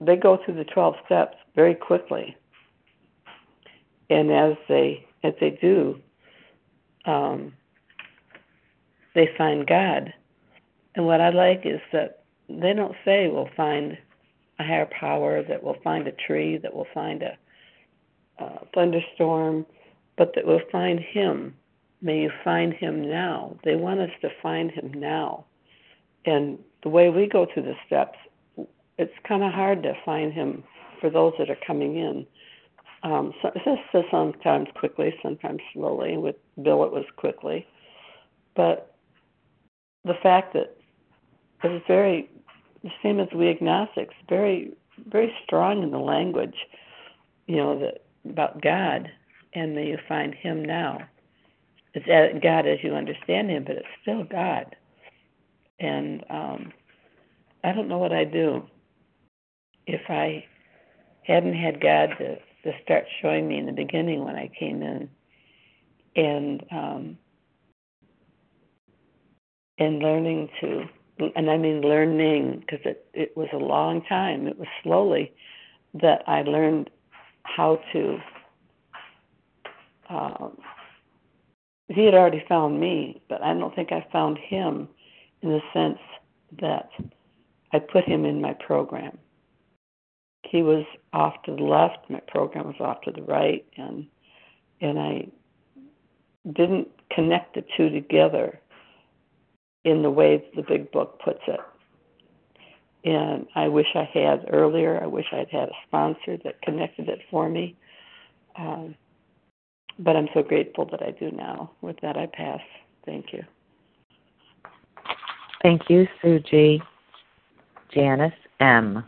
they 0.00 0.16
go 0.16 0.38
through 0.44 0.54
the 0.54 0.64
12 0.64 0.94
steps 1.04 1.36
very 1.54 1.74
quickly. 1.74 2.36
And 4.08 4.32
as 4.32 4.56
they, 4.68 5.06
as 5.22 5.34
they 5.40 5.58
do, 5.60 6.00
um, 7.04 7.52
they 9.14 9.28
find 9.36 9.66
God. 9.66 10.12
And 10.94 11.06
what 11.06 11.20
I 11.20 11.30
like 11.30 11.62
is 11.64 11.80
that 11.92 12.24
they 12.48 12.72
don't 12.72 12.94
say 13.04 13.28
we'll 13.28 13.50
find 13.56 13.98
a 14.58 14.64
higher 14.64 14.88
power, 14.98 15.42
that 15.42 15.62
we'll 15.62 15.76
find 15.84 16.08
a 16.08 16.12
tree, 16.12 16.56
that 16.56 16.74
we'll 16.74 16.86
find 16.94 17.22
a, 17.22 17.36
a 18.38 18.66
thunderstorm, 18.74 19.66
but 20.16 20.34
that 20.34 20.46
we'll 20.46 20.60
find 20.70 21.00
Him. 21.00 21.54
May 22.02 22.22
you 22.22 22.30
find 22.44 22.72
Him 22.72 23.08
now. 23.08 23.56
They 23.64 23.76
want 23.76 24.00
us 24.00 24.10
to 24.22 24.28
find 24.42 24.70
Him 24.70 24.92
now. 24.94 25.44
And 26.24 26.58
the 26.82 26.88
way 26.88 27.10
we 27.10 27.26
go 27.26 27.46
through 27.52 27.64
the 27.64 27.74
steps, 27.86 28.18
it's 28.98 29.12
kind 29.26 29.42
of 29.42 29.52
hard 29.52 29.82
to 29.82 29.94
find 30.04 30.32
Him 30.32 30.64
for 31.00 31.10
those 31.10 31.32
that 31.38 31.50
are 31.50 31.58
coming 31.66 31.96
in. 31.96 32.26
Um, 33.02 33.32
so, 33.42 33.50
so 33.92 34.02
sometimes 34.10 34.68
quickly, 34.74 35.14
sometimes 35.22 35.60
slowly. 35.72 36.16
With 36.16 36.36
Bill, 36.62 36.84
it 36.84 36.92
was 36.92 37.04
quickly. 37.16 37.66
But 38.54 38.94
the 40.04 40.14
fact 40.22 40.54
that 40.54 40.76
it 41.62 41.68
was 41.68 41.82
very 41.86 42.30
the 42.82 42.90
same 43.02 43.20
as 43.20 43.28
we 43.34 43.48
agnostics, 43.48 44.14
very 44.28 44.72
very 45.10 45.32
strong 45.44 45.82
in 45.82 45.90
the 45.90 45.98
language, 45.98 46.54
you 47.46 47.56
know, 47.56 47.78
that 47.78 48.04
about 48.24 48.62
God, 48.62 49.10
and 49.56 49.74
may 49.74 49.86
you 49.88 49.98
find 50.06 50.34
Him 50.34 50.62
now. 50.64 51.00
It's 51.94 52.06
God 52.42 52.66
as 52.66 52.78
you 52.82 52.92
understand 52.94 53.50
Him, 53.50 53.64
but 53.64 53.76
it's 53.76 53.86
still 54.02 54.22
God. 54.22 54.76
And 55.80 56.22
um, 56.28 56.72
I 57.64 57.72
don't 57.72 57.88
know 57.88 57.98
what 57.98 58.12
I'd 58.12 58.32
do 58.32 58.62
if 59.86 60.02
I 60.08 60.44
hadn't 61.26 61.54
had 61.54 61.80
God 61.80 62.10
to 62.18 62.36
to 62.64 62.72
start 62.82 63.04
showing 63.22 63.46
me 63.46 63.58
in 63.58 63.66
the 63.66 63.72
beginning 63.72 64.24
when 64.24 64.34
I 64.34 64.50
came 64.58 64.82
in, 64.82 65.08
and 66.16 66.64
um, 66.70 67.18
and 69.78 70.00
learning 70.00 70.48
to, 70.60 70.84
and 71.36 71.48
I 71.50 71.56
mean 71.56 71.80
learning 71.80 72.60
because 72.60 72.84
it 72.84 73.06
it 73.14 73.36
was 73.36 73.48
a 73.54 73.58
long 73.58 74.02
time. 74.08 74.48
It 74.48 74.58
was 74.58 74.68
slowly 74.82 75.32
that 75.94 76.22
I 76.26 76.42
learned 76.42 76.90
how 77.44 77.80
to. 77.94 78.18
Um, 80.08 80.58
he 81.88 82.04
had 82.04 82.14
already 82.14 82.44
found 82.48 82.80
me, 82.80 83.22
but 83.28 83.42
I 83.42 83.54
don't 83.54 83.74
think 83.74 83.92
I 83.92 84.06
found 84.12 84.38
him 84.38 84.88
in 85.42 85.50
the 85.50 85.60
sense 85.72 85.98
that 86.60 86.90
I 87.72 87.78
put 87.78 88.04
him 88.04 88.24
in 88.24 88.40
my 88.40 88.54
program 88.54 89.18
he 90.50 90.62
was 90.62 90.84
off 91.12 91.34
to 91.44 91.54
the 91.54 91.62
left, 91.62 92.08
my 92.08 92.20
program 92.28 92.66
was 92.66 92.80
off 92.80 93.00
to 93.02 93.10
the 93.10 93.22
right, 93.22 93.64
and 93.76 94.06
and 94.80 94.98
I 94.98 95.28
didn't 96.52 96.88
connect 97.10 97.54
the 97.54 97.64
two 97.76 97.88
together 97.88 98.60
in 99.84 100.02
the 100.02 100.10
way 100.10 100.44
the 100.54 100.62
big 100.62 100.90
book 100.92 101.20
puts 101.24 101.40
it. 101.48 101.60
And 103.04 103.46
I 103.54 103.68
wish 103.68 103.86
I 103.94 104.08
had 104.12 104.46
earlier. 104.52 105.00
I 105.02 105.06
wish 105.06 105.26
I'd 105.32 105.48
had 105.50 105.68
a 105.68 105.86
sponsor 105.86 106.36
that 106.44 106.60
connected 106.62 107.08
it 107.08 107.20
for 107.30 107.48
me. 107.48 107.76
Um, 108.58 108.96
but 109.98 110.16
I'm 110.16 110.28
so 110.34 110.42
grateful 110.42 110.86
that 110.90 111.02
I 111.02 111.10
do 111.10 111.30
now. 111.30 111.70
With 111.80 111.96
that, 112.02 112.16
I 112.16 112.26
pass. 112.26 112.60
Thank 113.04 113.32
you. 113.32 113.42
Thank 115.62 115.82
you, 115.88 116.06
Suji. 116.22 116.80
Janice 117.92 118.32
M. 118.60 119.04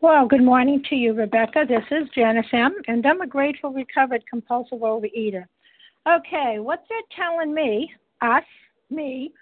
Well, 0.00 0.26
good 0.26 0.44
morning 0.44 0.82
to 0.90 0.94
you, 0.94 1.12
Rebecca. 1.12 1.64
This 1.66 1.82
is 1.90 2.08
Janice 2.14 2.46
M., 2.52 2.74
and 2.86 3.04
I'm 3.06 3.20
a 3.20 3.26
grateful, 3.26 3.72
recovered, 3.72 4.22
compulsive 4.30 4.80
overeater. 4.80 5.44
Okay, 6.08 6.58
what's 6.58 6.86
it 6.90 7.04
telling 7.16 7.52
me, 7.52 7.90
us, 8.22 8.44
me, 8.90 9.32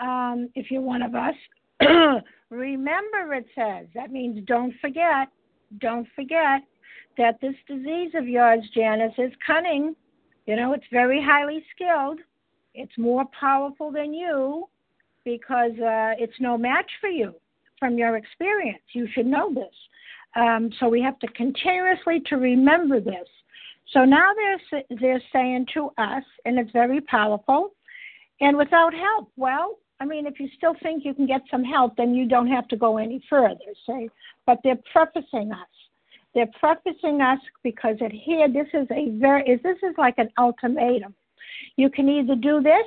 um, 0.00 0.48
if 0.54 0.70
you're 0.70 0.80
one 0.80 1.02
of 1.02 1.14
us? 1.14 1.34
Remember, 2.50 3.34
it 3.34 3.46
says. 3.54 3.86
That 3.94 4.10
means 4.10 4.44
don't 4.46 4.72
forget, 4.80 5.28
don't 5.78 6.06
forget 6.16 6.62
that 7.18 7.40
this 7.40 7.54
disease 7.66 8.12
of 8.14 8.26
yours, 8.26 8.64
Janice, 8.74 9.12
is 9.18 9.32
cunning. 9.46 9.94
You 10.46 10.56
know, 10.56 10.72
it's 10.72 10.86
very 10.90 11.22
highly 11.22 11.64
skilled. 11.74 12.20
It's 12.74 12.96
more 12.96 13.24
powerful 13.38 13.92
than 13.92 14.14
you 14.14 14.68
because 15.24 15.72
uh, 15.72 16.14
it's 16.18 16.40
no 16.40 16.56
match 16.56 16.90
for 17.00 17.10
you 17.10 17.34
from 17.78 17.98
your 17.98 18.16
experience. 18.16 18.82
You 18.92 19.06
should 19.12 19.26
know 19.26 19.52
this. 19.52 19.74
Um, 20.36 20.70
so 20.78 20.88
we 20.88 21.02
have 21.02 21.18
to 21.20 21.28
continuously 21.28 22.20
to 22.26 22.36
remember 22.36 23.00
this. 23.00 23.28
So 23.92 24.04
now 24.04 24.32
they're 24.34 24.82
they're 25.00 25.22
saying 25.32 25.66
to 25.74 25.90
us, 25.98 26.22
and 26.44 26.58
it's 26.58 26.70
very 26.72 27.00
powerful, 27.00 27.72
and 28.40 28.56
without 28.56 28.92
help. 28.92 29.32
Well, 29.36 29.78
I 30.00 30.04
mean, 30.04 30.26
if 30.26 30.38
you 30.38 30.48
still 30.56 30.74
think 30.82 31.04
you 31.04 31.14
can 31.14 31.26
get 31.26 31.40
some 31.50 31.64
help, 31.64 31.96
then 31.96 32.14
you 32.14 32.28
don't 32.28 32.48
have 32.48 32.68
to 32.68 32.76
go 32.76 32.98
any 32.98 33.22
further. 33.28 33.56
Say, 33.86 34.08
but 34.46 34.58
they're 34.62 34.78
prefacing 34.92 35.52
us. 35.52 35.68
They're 36.38 36.46
prefacing 36.60 37.20
us 37.20 37.40
because 37.64 37.96
it 38.00 38.12
here 38.12 38.46
this 38.46 38.68
is 38.72 38.86
a 38.92 39.10
very 39.18 39.56
this 39.64 39.76
is 39.82 39.96
like 39.98 40.18
an 40.18 40.28
ultimatum. 40.38 41.12
You 41.74 41.90
can 41.90 42.08
either 42.08 42.36
do 42.36 42.62
this 42.62 42.86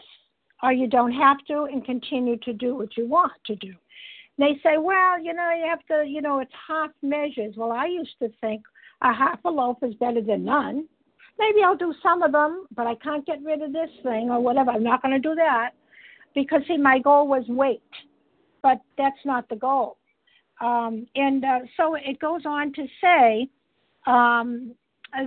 or 0.64 0.72
you 0.72 0.88
don't 0.88 1.12
have 1.12 1.36
to 1.50 1.64
and 1.64 1.84
continue 1.84 2.38
to 2.38 2.54
do 2.54 2.76
what 2.76 2.96
you 2.96 3.10
want 3.10 3.34
to 3.48 3.58
do. 3.58 3.74
They 4.38 4.58
say, 4.64 4.78
well, 4.78 5.22
you 5.22 5.34
know, 5.34 5.52
you 5.52 5.66
have 5.68 5.86
to, 5.88 6.08
you 6.08 6.22
know, 6.22 6.40
it's 6.40 6.54
half 6.66 6.92
measures. 7.02 7.56
Well, 7.58 7.74
I 7.74 7.88
used 7.88 8.16
to 8.20 8.32
think 8.40 8.62
a 9.02 9.14
half 9.14 9.44
a 9.44 9.50
loaf 9.50 9.80
is 9.82 9.96
better 9.96 10.22
than 10.22 10.46
none. 10.46 10.88
Maybe 11.38 11.62
I'll 11.62 11.76
do 11.76 11.94
some 12.02 12.24
of 12.24 12.32
them, 12.32 12.68
but 12.74 12.88
I 12.88 12.96
can't 12.96 13.26
get 13.26 13.44
rid 13.44 13.62
of 13.62 13.74
this 13.74 13.90
thing 14.02 14.30
or 14.30 14.40
whatever. 14.40 14.72
I'm 14.72 14.82
not 14.82 15.02
going 15.02 15.14
to 15.14 15.20
do 15.20 15.36
that 15.36 15.72
because, 16.36 16.62
see, 16.70 16.78
my 16.78 17.00
goal 17.00 17.28
was 17.28 17.44
weight, 17.50 17.82
but 18.64 18.80
that's 18.98 19.26
not 19.26 19.50
the 19.50 19.58
goal. 19.58 19.98
Um, 20.62 21.08
and 21.16 21.44
uh, 21.44 21.60
so 21.76 21.96
it 21.96 22.20
goes 22.20 22.46
on 22.46 22.72
to 22.74 22.86
say 23.02 23.50
um, 24.06 24.74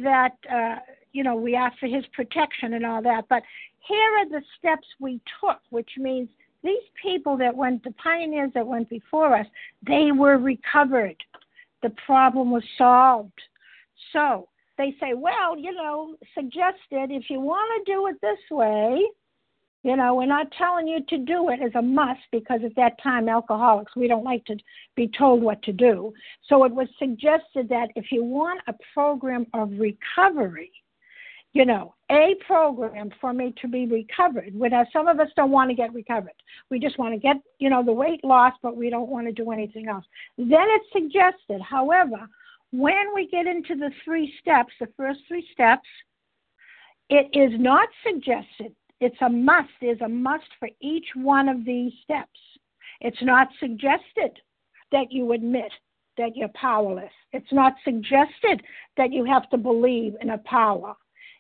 that, 0.03 0.37
uh, 0.53 0.77
you 1.13 1.23
know, 1.25 1.35
we 1.35 1.57
ask 1.57 1.79
for 1.79 1.87
his 1.87 2.05
protection 2.13 2.75
and 2.75 2.87
all 2.87 3.03
that. 3.03 3.25
But 3.29 3.43
here 3.87 4.11
are 4.19 4.29
the 4.29 4.43
steps 4.59 4.87
we 5.01 5.21
took, 5.41 5.61
which 5.71 5.91
means– 5.99 6.29
these 6.65 6.83
people 7.01 7.37
that 7.37 7.55
went, 7.55 7.85
the 7.85 7.93
pioneers 7.93 8.51
that 8.55 8.67
went 8.67 8.89
before 8.89 9.37
us, 9.37 9.47
they 9.87 10.11
were 10.11 10.39
recovered. 10.39 11.17
The 11.83 11.91
problem 12.07 12.51
was 12.51 12.65
solved. 12.79 13.39
So 14.13 14.49
they 14.79 14.97
say, 14.99 15.13
well, 15.15 15.59
you 15.59 15.73
know, 15.73 16.17
suggested 16.35 17.11
if 17.11 17.25
you 17.29 17.41
want 17.41 17.85
to 17.87 17.93
do 17.93 18.07
it 18.07 18.17
this 18.23 18.39
way, 18.51 19.03
you 19.85 19.97
know, 19.97 20.15
we're 20.15 20.25
not 20.25 20.51
telling 20.57 20.89
you 20.89 21.05
to 21.11 21.19
do 21.19 21.51
it 21.51 21.61
as 21.61 21.73
a 21.75 21.83
must 21.83 22.23
because 22.33 22.61
at 22.65 22.75
that 22.75 23.01
time, 23.03 23.29
alcoholics, 23.29 23.95
we 23.95 24.09
don't 24.09 24.25
like 24.25 24.43
to 24.47 24.57
be 24.97 25.11
told 25.17 25.43
what 25.43 25.63
to 25.63 25.73
do. 25.73 26.11
So 26.49 26.65
it 26.65 26.73
was 26.73 26.89
suggested 26.99 27.69
that 27.69 27.89
if 27.95 28.07
you 28.11 28.25
want 28.25 28.63
a 28.67 28.75
program 28.95 29.47
of 29.53 29.71
recovery, 29.79 30.73
you 31.53 31.67
know, 31.67 31.95
a 32.11 32.35
program 32.47 33.11
for 33.21 33.35
me 33.35 33.55
to 33.61 33.69
be 33.69 33.87
recovered. 33.87 34.55
Whereas 34.55 34.87
some 34.91 35.07
of 35.07 35.21
us 35.21 35.29
don't 35.37 35.51
want 35.51 35.69
to 35.69 35.77
get 35.77 35.93
recovered. 35.93 36.33
We 36.71 36.81
just 36.81 36.99
want 36.99 37.13
to 37.13 37.21
get, 37.21 37.37
you 37.59 37.69
know, 37.69 37.85
the 37.85 37.93
weight 37.93 38.25
loss, 38.25 38.55
but 38.63 38.79
we 38.79 38.89
don't 38.89 39.11
want 39.11 39.27
to 39.27 39.33
do 39.33 39.53
anything 39.53 39.89
else. 39.89 40.05
Then 40.39 40.49
it's 40.49 40.93
suggested, 40.93 41.61
however, 41.61 42.27
when 42.73 43.15
we 43.15 43.29
get 43.29 43.47
into 43.47 43.77
the 43.77 43.91
three 44.03 44.33
steps, 44.41 44.73
the 44.81 44.89
first 44.97 45.21
three 45.29 45.47
steps, 45.53 45.87
it 47.11 47.29
is 47.39 47.61
not 47.61 47.89
suggested. 48.03 48.75
It's 49.05 49.21
a 49.21 49.29
must. 49.29 49.71
There's 49.81 50.01
a 50.01 50.09
must 50.09 50.49
for 50.59 50.69
each 50.81 51.07
one 51.15 51.49
of 51.49 51.65
these 51.65 51.93
steps. 52.03 52.41
It's 53.01 53.23
not 53.23 53.49
suggested 53.61 54.39
that 54.93 55.11
you 55.11 55.33
admit 55.33 55.73
that 56.17 56.37
you're 56.37 56.49
powerless. 56.55 57.13
It's 57.33 57.53
not 57.53 57.75
suggested 57.85 58.63
that 58.97 59.13
you 59.13 59.25
have 59.25 59.51
to 59.51 59.57
believe 59.57 60.15
in 60.21 60.31
a 60.31 60.39
power 60.39 60.95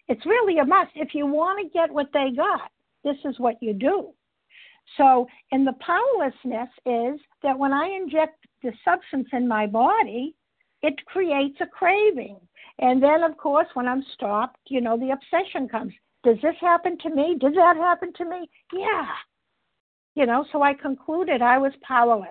it's 0.09 0.27
really 0.27 0.59
a 0.59 0.64
must. 0.64 0.90
If 0.94 1.14
you 1.14 1.27
want 1.27 1.61
to 1.62 1.79
get 1.79 1.90
what 1.90 2.09
they 2.12 2.31
got, 2.37 2.70
this 3.03 3.16
is 3.24 3.38
what 3.38 3.57
you 3.61 3.72
do. 3.72 4.11
So, 4.98 5.27
and 5.50 5.66
the 5.66 5.74
powerlessness 5.81 6.68
is 6.85 7.20
that 7.42 7.59
when 7.59 7.72
I 7.72 7.88
inject 7.88 8.46
the 8.62 8.72
substance 8.85 9.29
in 9.33 9.48
my 9.48 9.66
body, 9.66 10.35
it 10.83 10.94
creates 11.07 11.57
a 11.61 11.66
craving. 11.66 12.37
And 12.81 13.03
then, 13.03 13.22
of 13.22 13.37
course, 13.38 13.66
when 13.74 13.88
I'm 13.88 14.05
stopped, 14.12 14.61
you 14.68 14.81
know, 14.81 14.98
the 14.98 15.12
obsession 15.12 15.68
comes. 15.68 15.92
Does 16.25 16.39
this 16.43 16.57
happen 16.61 16.97
to 16.99 17.11
me? 17.11 17.37
Did 17.39 17.55
that 17.55 17.77
happen 17.77 18.13
to 18.15 18.25
me? 18.25 18.49
Yeah. 18.73 19.07
You 20.15 20.27
know, 20.27 20.45
so 20.53 20.63
I 20.63 20.75
concluded 20.75 21.43
I 21.43 21.59
was 21.59 21.73
powerless. 21.83 22.31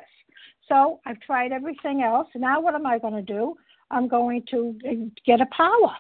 So 0.67 0.99
I've 1.05 1.19
tried 1.19 1.51
everything 1.51 2.01
else. 2.01 2.27
Now, 2.35 2.59
what 2.59 2.75
am 2.75 2.85
I 2.85 2.97
going 2.97 3.13
to 3.13 3.21
do? 3.21 3.55
I'm 3.91 4.07
going 4.07 4.43
to 4.49 4.75
uh, 4.89 4.93
get 5.25 5.41
a 5.41 5.45
power. 5.55 5.95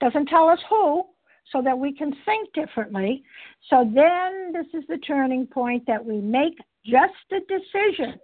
Doesn't 0.00 0.26
tell 0.26 0.48
us 0.48 0.58
who, 0.68 1.04
so 1.52 1.62
that 1.62 1.78
we 1.78 1.92
can 1.94 2.14
think 2.24 2.52
differently. 2.52 3.22
So 3.68 3.90
then, 3.94 4.52
this 4.52 4.66
is 4.74 4.86
the 4.88 4.98
turning 4.98 5.46
point 5.46 5.84
that 5.86 6.04
we 6.04 6.20
make 6.20 6.58
just 6.84 7.14
a 7.32 7.40
decision 7.40 8.18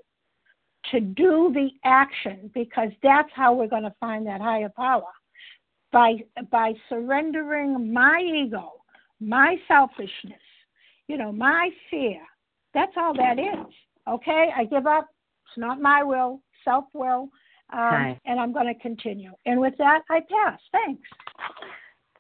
to 0.91 1.01
do 1.01 1.51
the 1.55 1.71
action 1.85 2.51
because 2.55 2.91
that's 3.03 3.31
how 3.35 3.55
we're 3.55 3.67
going 3.69 3.83
to 3.83 3.95
find 3.99 4.27
that 4.27 4.41
higher 4.41 4.71
power 4.77 5.03
by 5.93 6.17
by 6.51 6.73
surrendering 6.89 7.93
my 7.93 8.21
ego 8.21 8.73
my 9.21 9.57
selfishness 9.69 10.41
you 11.09 11.17
know 11.17 11.33
my 11.33 11.71
fear 11.91 12.21
that's 12.75 12.93
all 12.97 13.15
that 13.15 13.39
is 13.39 13.75
okay? 14.09 14.51
I 14.57 14.65
give 14.65 14.87
up. 14.87 15.09
It's 15.47 15.59
not 15.59 15.81
my 15.81 16.03
will 16.03 16.41
self 16.65 16.85
will 16.93 17.29
um, 17.73 18.19
and 18.27 18.39
i'm 18.39 18.53
going 18.53 18.73
to 18.73 18.81
continue. 18.81 19.33
And 19.47 19.61
with 19.61 19.75
that 19.79 20.03
i 20.11 20.21
pass. 20.21 20.61
Thanks. 20.73 21.09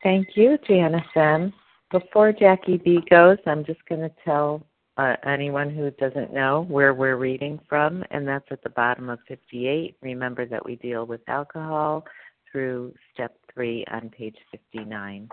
Thank 0.02 0.28
you 0.34 0.58
janice 0.66 1.02
m. 1.14 1.52
Before 1.90 2.32
jackie 2.32 2.78
b 2.78 3.00
goes 3.10 3.38
i'm 3.46 3.64
just 3.64 3.84
going 3.88 4.00
to 4.00 4.10
tell 4.24 4.64
uh, 4.96 5.16
anyone 5.26 5.68
who 5.68 5.90
doesn't 5.92 6.32
know 6.32 6.64
where 6.68 6.94
we're 6.94 7.16
reading 7.16 7.60
from, 7.68 8.02
and 8.10 8.26
that's 8.26 8.46
at 8.50 8.62
the 8.62 8.70
bottom 8.70 9.10
of 9.10 9.18
58. 9.28 9.94
Remember 10.00 10.46
that 10.46 10.64
we 10.64 10.76
deal 10.76 11.04
with 11.04 11.20
alcohol 11.28 12.06
through 12.50 12.94
step 13.12 13.36
three 13.52 13.84
on 13.92 14.08
page 14.08 14.36
59. 14.50 15.28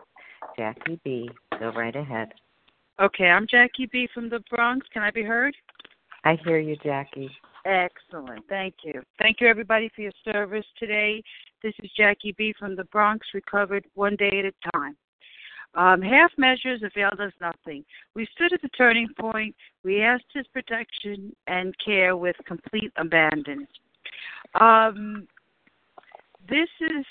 Jackie 0.58 1.00
B., 1.04 1.30
go 1.60 1.72
right 1.72 1.96
ahead. 1.96 2.34
Okay, 3.02 3.26
I'm 3.26 3.48
Jackie 3.50 3.88
B. 3.92 4.08
from 4.14 4.30
the 4.30 4.40
Bronx. 4.50 4.86
Can 4.94 5.02
I 5.02 5.12
be 5.12 5.24
heard? 5.24 5.56
I 6.24 6.38
hear 6.46 6.60
you, 6.60 6.76
Jackie. 6.84 7.30
Excellent. 7.66 8.44
Thank 8.50 8.76
you. 8.84 9.02
Thank 9.20 9.38
you, 9.40 9.48
everybody, 9.48 9.90
for 9.96 10.02
your 10.02 10.12
service 10.26 10.66
today. 10.78 11.24
This 11.62 11.74
is 11.82 11.90
Jackie 11.96 12.36
B. 12.38 12.54
from 12.60 12.76
the 12.76 12.84
Bronx, 12.86 13.26
recovered 13.34 13.86
one 13.96 14.16
day 14.16 14.32
at 14.40 14.46
a 14.46 14.72
time. 14.78 14.96
Um, 15.76 16.02
half 16.02 16.32
measures 16.38 16.84
availed 16.84 17.20
us 17.20 17.32
nothing. 17.42 17.84
We 18.16 18.28
stood 18.36 18.54
at 18.54 18.62
the 18.62 18.70
turning 18.70 19.08
point. 19.20 19.56
We 19.84 20.02
asked 20.02 20.26
his 20.34 20.46
protection 20.48 21.36
and 21.48 21.74
care 21.84 22.16
with 22.16 22.36
complete 22.46 22.92
abandon. 22.98 23.68
Um, 24.60 25.28
this 26.48 26.70
is, 26.80 27.06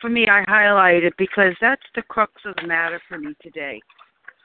for 0.00 0.10
me, 0.10 0.28
I 0.28 0.44
highlight 0.46 1.04
it 1.04 1.14
because 1.18 1.54
that's 1.60 1.82
the 1.94 2.02
crux 2.02 2.32
of 2.44 2.54
the 2.56 2.66
matter 2.66 3.00
for 3.08 3.18
me 3.18 3.34
today. 3.42 3.80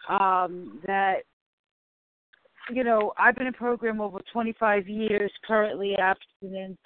Um, 0.10 0.80
that, 0.86 1.24
you 2.70 2.84
know, 2.84 3.14
I've 3.18 3.36
been 3.36 3.48
in 3.48 3.54
program 3.54 4.02
over 4.02 4.20
25 4.32 4.88
years, 4.88 5.32
currently 5.46 5.96
abstinent 5.96 6.80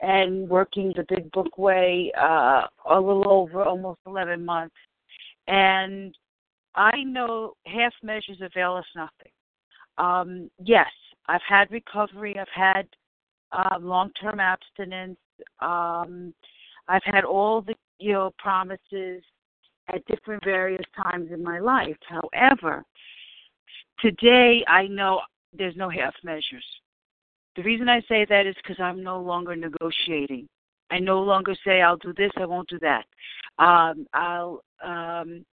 and 0.00 0.48
working 0.48 0.92
the 0.96 1.04
big 1.08 1.30
book 1.32 1.58
way 1.58 2.10
uh, 2.20 2.66
a 2.90 3.00
little 3.00 3.28
over 3.28 3.64
almost 3.64 4.00
11 4.06 4.44
months 4.44 4.74
and 5.48 6.14
I 6.74 7.02
know 7.04 7.54
half 7.66 7.92
measures 8.02 8.40
avail 8.40 8.74
us 8.74 8.84
nothing. 8.94 9.32
Um, 9.98 10.50
yes, 10.64 10.90
I've 11.28 11.42
had 11.46 11.70
recovery. 11.70 12.36
I've 12.38 12.46
had 12.54 12.86
uh, 13.52 13.78
long-term 13.80 14.40
abstinence. 14.40 15.18
Um, 15.60 16.32
I've 16.88 17.04
had 17.04 17.24
all 17.24 17.62
the 17.62 17.74
you 17.98 18.12
know 18.12 18.32
promises 18.38 19.22
at 19.88 20.04
different 20.06 20.44
various 20.44 20.84
times 20.96 21.30
in 21.32 21.42
my 21.42 21.58
life. 21.58 21.96
However, 22.08 22.84
today 24.00 24.64
I 24.68 24.86
know 24.86 25.20
there's 25.56 25.76
no 25.76 25.88
half 25.88 26.14
measures. 26.24 26.64
The 27.56 27.62
reason 27.62 27.88
I 27.88 28.00
say 28.08 28.26
that 28.28 28.46
is 28.46 28.56
because 28.56 28.80
I'm 28.80 29.02
no 29.02 29.20
longer 29.20 29.54
negotiating. 29.54 30.48
I 30.90 30.98
no 30.98 31.20
longer 31.20 31.54
say 31.64 31.80
I'll 31.82 31.96
do 31.96 32.12
this, 32.16 32.30
I 32.36 32.44
won't 32.44 32.68
do 32.68 32.78
that. 32.80 33.04
Um, 33.58 34.06
I'll 34.12 34.62
um, 34.82 35.44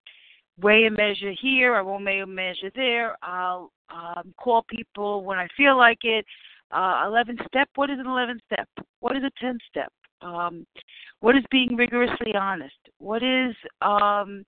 weigh 0.61 0.85
and 0.85 0.95
measure 0.95 1.33
here. 1.41 1.75
I 1.75 1.81
won't 1.81 2.05
weigh 2.05 2.19
and 2.19 2.35
measure 2.35 2.71
there. 2.75 3.17
I'll 3.21 3.71
um, 3.89 4.33
call 4.37 4.63
people 4.69 5.23
when 5.23 5.37
I 5.37 5.47
feel 5.55 5.77
like 5.77 5.99
it. 6.03 6.25
Uh, 6.71 7.03
11 7.07 7.37
step. 7.47 7.67
What 7.75 7.89
is 7.89 7.99
an 7.99 8.05
11 8.05 8.39
step? 8.45 8.67
What 8.99 9.15
is 9.15 9.23
a 9.23 9.31
10 9.41 9.57
step? 9.69 9.91
Um, 10.21 10.65
what 11.21 11.35
is 11.35 11.43
being 11.51 11.75
rigorously 11.75 12.35
honest? 12.35 12.75
What 12.99 13.23
is 13.23 13.55
um, 13.81 14.45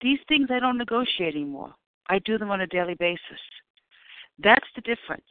these 0.00 0.18
things 0.28 0.48
I 0.50 0.60
don't 0.60 0.78
negotiate 0.78 1.34
anymore. 1.34 1.74
I 2.08 2.18
do 2.20 2.36
them 2.38 2.50
on 2.50 2.60
a 2.60 2.66
daily 2.66 2.94
basis. 2.94 3.20
That's 4.38 4.66
the 4.74 4.82
difference. 4.82 5.24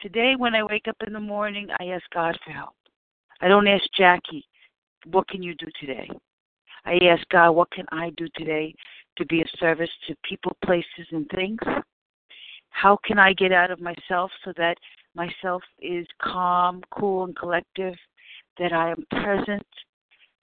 Today, 0.00 0.34
when 0.36 0.54
I 0.54 0.64
wake 0.64 0.88
up 0.88 0.96
in 1.06 1.12
the 1.12 1.20
morning, 1.20 1.68
I 1.78 1.86
ask 1.86 2.04
God 2.12 2.36
for 2.44 2.50
help. 2.50 2.74
I 3.40 3.48
don't 3.48 3.68
ask 3.68 3.84
Jackie, 3.96 4.46
what 5.06 5.28
can 5.28 5.42
you 5.42 5.54
do 5.54 5.66
today? 5.80 6.10
I 6.84 6.98
ask 7.04 7.26
God, 7.28 7.52
what 7.52 7.70
can 7.70 7.86
I 7.92 8.10
do 8.16 8.26
today 8.36 8.74
to 9.16 9.26
be 9.26 9.40
of 9.40 9.46
service 9.58 9.90
to 10.08 10.16
people, 10.28 10.56
places, 10.64 11.06
and 11.12 11.28
things? 11.34 11.60
How 12.70 12.98
can 13.04 13.18
I 13.18 13.32
get 13.32 13.52
out 13.52 13.70
of 13.70 13.80
myself 13.80 14.30
so 14.44 14.52
that 14.56 14.76
myself 15.14 15.62
is 15.80 16.06
calm, 16.20 16.82
cool, 16.90 17.24
and 17.24 17.36
collective, 17.36 17.94
that 18.58 18.72
I 18.72 18.90
am 18.90 19.04
present, 19.10 19.66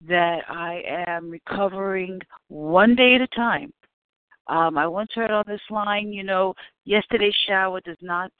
that 0.08 0.42
I 0.48 0.82
am 1.08 1.30
recovering 1.30 2.20
one 2.48 2.94
day 2.94 3.14
at 3.14 3.20
a 3.20 3.26
time? 3.28 3.72
Um, 4.48 4.78
I 4.78 4.86
once 4.86 5.10
heard 5.14 5.30
on 5.30 5.44
this 5.46 5.60
line, 5.70 6.12
you 6.12 6.22
know, 6.22 6.54
yesterday's 6.84 7.34
shower 7.48 7.80
does 7.80 7.96
not 8.00 8.30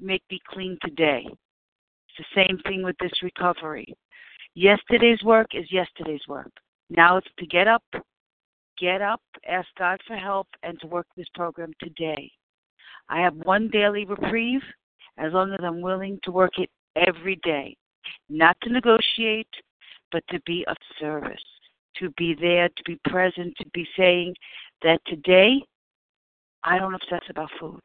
make 0.00 0.22
me 0.30 0.40
clean 0.48 0.76
today. 0.82 1.24
It's 1.26 2.18
the 2.18 2.46
same 2.46 2.58
thing 2.66 2.82
with 2.82 2.96
this 3.00 3.22
recovery. 3.22 3.94
Yesterday's 4.54 5.22
work 5.22 5.48
is 5.54 5.70
yesterday's 5.70 6.26
work. 6.28 6.50
Now 6.90 7.16
it's 7.18 7.28
to 7.38 7.46
get 7.46 7.68
up, 7.68 7.84
get 8.78 9.02
up, 9.02 9.20
ask 9.46 9.68
God 9.78 10.00
for 10.06 10.16
help, 10.16 10.48
and 10.62 10.80
to 10.80 10.86
work 10.86 11.06
this 11.16 11.28
program 11.34 11.72
today. 11.80 12.30
I 13.08 13.20
have 13.20 13.34
one 13.34 13.68
daily 13.68 14.04
reprieve 14.04 14.62
as 15.18 15.32
long 15.32 15.52
as 15.52 15.60
I'm 15.62 15.80
willing 15.80 16.18
to 16.24 16.32
work 16.32 16.58
it 16.58 16.70
every 16.96 17.38
day. 17.42 17.76
Not 18.28 18.56
to 18.62 18.70
negotiate, 18.70 19.48
but 20.12 20.22
to 20.30 20.40
be 20.46 20.64
of 20.68 20.76
service, 21.00 21.42
to 21.98 22.10
be 22.16 22.34
there, 22.34 22.68
to 22.68 22.82
be 22.84 22.98
present, 23.08 23.54
to 23.58 23.66
be 23.72 23.86
saying 23.96 24.34
that 24.82 25.00
today 25.06 25.60
I 26.64 26.78
don't 26.78 26.94
obsess 26.94 27.22
about 27.28 27.50
food. 27.60 27.82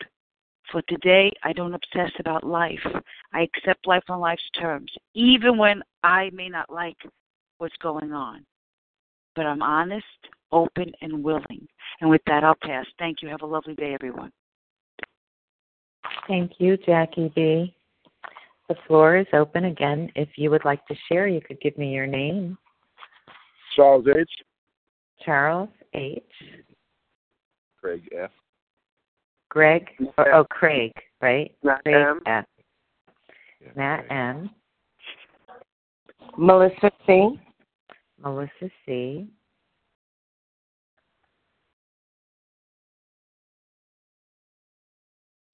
For 0.71 0.81
today, 0.83 1.31
I 1.43 1.51
don't 1.51 1.73
obsess 1.73 2.11
about 2.19 2.45
life. 2.45 2.79
I 3.33 3.41
accept 3.41 3.87
life 3.87 4.03
on 4.07 4.19
life's 4.21 4.49
terms, 4.59 4.91
even 5.13 5.57
when 5.57 5.83
I 6.03 6.29
may 6.33 6.47
not 6.47 6.71
like 6.71 6.97
what's 7.57 7.75
going 7.81 8.13
on 8.13 8.45
but 9.35 9.45
I'm 9.45 9.61
honest, 9.61 10.05
open, 10.51 10.91
and 11.01 11.23
willing. 11.23 11.67
And 11.99 12.09
with 12.09 12.21
that, 12.27 12.43
I'll 12.43 12.55
pass. 12.61 12.85
Thank 12.99 13.21
you. 13.21 13.29
Have 13.29 13.41
a 13.41 13.45
lovely 13.45 13.75
day, 13.75 13.93
everyone. 13.93 14.31
Thank 16.27 16.53
you, 16.59 16.77
Jackie 16.77 17.31
B. 17.35 17.75
The 18.71 18.77
floor 18.87 19.17
is 19.17 19.27
open 19.33 19.65
again. 19.65 20.09
If 20.15 20.29
you 20.37 20.49
would 20.49 20.63
like 20.63 20.87
to 20.87 20.95
share, 21.09 21.27
you 21.27 21.41
could 21.41 21.59
give 21.59 21.77
me 21.77 21.91
your 21.91 22.07
name. 22.07 22.57
Charles 23.75 24.05
H. 24.07 24.29
Charles 25.25 25.67
H. 25.93 26.23
Craig 27.81 28.07
F. 28.17 28.31
Greg, 29.49 29.89
or, 30.17 30.33
oh, 30.33 30.45
Craig, 30.45 30.93
right? 31.21 31.53
Matt 31.61 31.83
Craig 31.83 31.95
M. 31.95 32.21
F. 32.25 32.45
Matt 33.75 34.05
M. 34.09 34.49
Melissa 36.37 36.91
C. 37.05 37.41
Melissa 38.23 38.69
C. 38.85 39.27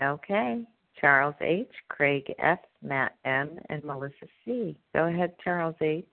Okay. 0.03 0.67
Charles 0.99 1.36
H., 1.41 1.69
Craig 1.89 2.33
F., 2.39 2.60
Matt 2.81 3.15
M., 3.25 3.60
and 3.69 3.83
Melissa 3.83 4.27
C. 4.43 4.75
Go 4.95 5.07
ahead, 5.07 5.33
Charles 5.43 5.75
H. 5.81 6.05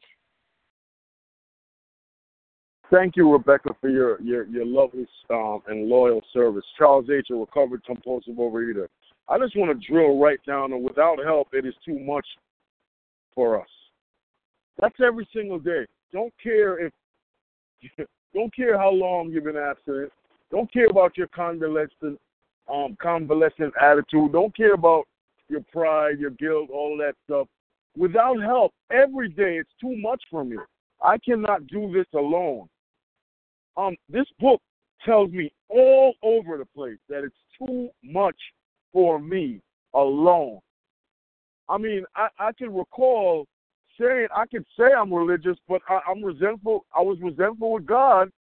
Thank 2.91 3.17
you, 3.17 3.33
Rebecca, 3.33 3.71
for 3.81 3.89
your 3.89 4.21
your, 4.21 4.47
your 4.47 4.67
lovely 4.67 5.07
um, 5.31 5.63
and 5.69 5.89
loyal 5.89 6.23
service. 6.33 6.65
Charles 6.77 7.07
H., 7.11 7.29
a 7.31 7.35
recovered 7.35 7.85
compulsive 7.85 8.35
overeater. 8.35 8.87
I 9.29 9.39
just 9.39 9.57
want 9.57 9.71
to 9.71 9.87
drill 9.93 10.19
right 10.19 10.39
down, 10.47 10.73
and 10.73 10.85
without 10.85 11.19
help, 11.25 11.49
it 11.53 11.65
is 11.65 11.75
too 11.85 11.99
much 11.99 12.27
for 13.35 13.61
us. 13.61 13.69
That's 14.79 14.95
every 15.05 15.27
single 15.35 15.59
day. 15.59 15.87
Don't 16.13 16.33
care 16.43 16.87
if 16.87 16.93
don't 18.35 18.55
care 18.55 18.79
how 18.79 18.91
long 18.91 19.31
you've 19.31 19.45
been 19.45 19.57
absent. 19.57 20.13
Don't 20.51 20.73
care 20.73 20.87
about 20.87 21.17
your 21.17 21.29
convalescent, 21.29 22.21
um, 22.73 22.97
convalescent 23.01 23.73
attitude. 23.81 24.33
Don't 24.33 24.57
care 24.57 24.75
about 24.75 25.05
your 25.49 25.63
pride, 25.73 26.19
your 26.19 26.31
guilt, 26.31 26.71
all 26.73 26.97
that 26.99 27.15
stuff. 27.25 27.47
without 27.97 28.41
help 28.41 28.73
every 28.91 29.29
day, 29.29 29.59
it's 29.59 29.71
too 29.81 29.97
much 29.97 30.23
for 30.31 30.45
me. 30.45 30.57
I 31.03 31.19
cannot 31.19 31.67
do 31.67 31.93
this 31.93 32.07
alone. 32.15 32.69
Um, 33.77 33.97
this 34.09 34.27
book 34.39 34.61
tells 35.05 35.31
me 35.31 35.53
all 35.69 36.15
over 36.23 36.57
the 36.57 36.65
place 36.65 36.99
that 37.09 37.25
it's 37.25 37.35
too 37.59 37.89
much 38.03 38.37
for 38.93 39.19
me 39.19 39.61
alone. 39.93 40.61
I 41.69 41.79
mean, 41.79 42.05
I, 42.17 42.29
I 42.39 42.53
can 42.53 42.75
recall 42.75 43.47
saying 44.01 44.29
I 44.35 44.47
can 44.47 44.65
say 44.79 44.87
I'm 44.97 45.13
religious, 45.13 45.57
but 45.69 45.83
I, 45.89 46.01
I'm 46.09 46.23
resentful. 46.23 46.85
I 46.97 47.03
was 47.03 47.19
resentful 47.21 47.73
with 47.73 47.87
God 47.87 48.31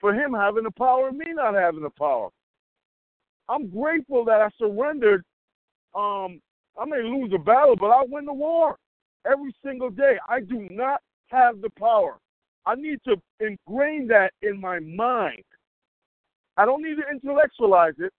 for 0.00 0.14
Him 0.14 0.32
having 0.32 0.64
the 0.64 0.70
power 0.70 1.08
and 1.08 1.18
me 1.18 1.26
not 1.32 1.54
having 1.54 1.82
the 1.82 1.90
power. 1.90 2.30
I'm 3.48 3.68
grateful 3.68 4.24
that 4.24 4.40
I 4.40 4.48
surrendered. 4.58 5.24
Um, 5.94 6.40
I 6.78 6.84
may 6.86 7.02
lose 7.02 7.32
a 7.34 7.38
battle, 7.38 7.76
but 7.76 7.90
I 7.90 8.02
win 8.08 8.24
the 8.24 8.32
war 8.32 8.76
every 9.30 9.54
single 9.64 9.90
day. 9.90 10.16
I 10.28 10.40
do 10.40 10.66
not 10.70 11.00
have 11.28 11.60
the 11.60 11.70
power. 11.78 12.18
I 12.66 12.74
need 12.74 12.98
to 13.06 13.16
ingrain 13.40 14.08
that 14.08 14.32
in 14.42 14.60
my 14.60 14.80
mind. 14.80 15.44
I 16.56 16.64
don't 16.64 16.82
need 16.82 16.96
to 16.96 17.10
intellectualize 17.10 17.94
it. 17.98 18.12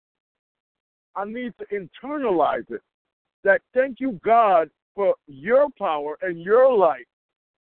I 1.15 1.25
need 1.25 1.53
to 1.59 1.65
internalize 1.73 2.69
it. 2.69 2.81
That 3.43 3.61
thank 3.73 3.99
you, 3.99 4.19
God, 4.23 4.69
for 4.95 5.15
your 5.27 5.67
power 5.77 6.17
and 6.21 6.41
your 6.41 6.75
light 6.75 7.07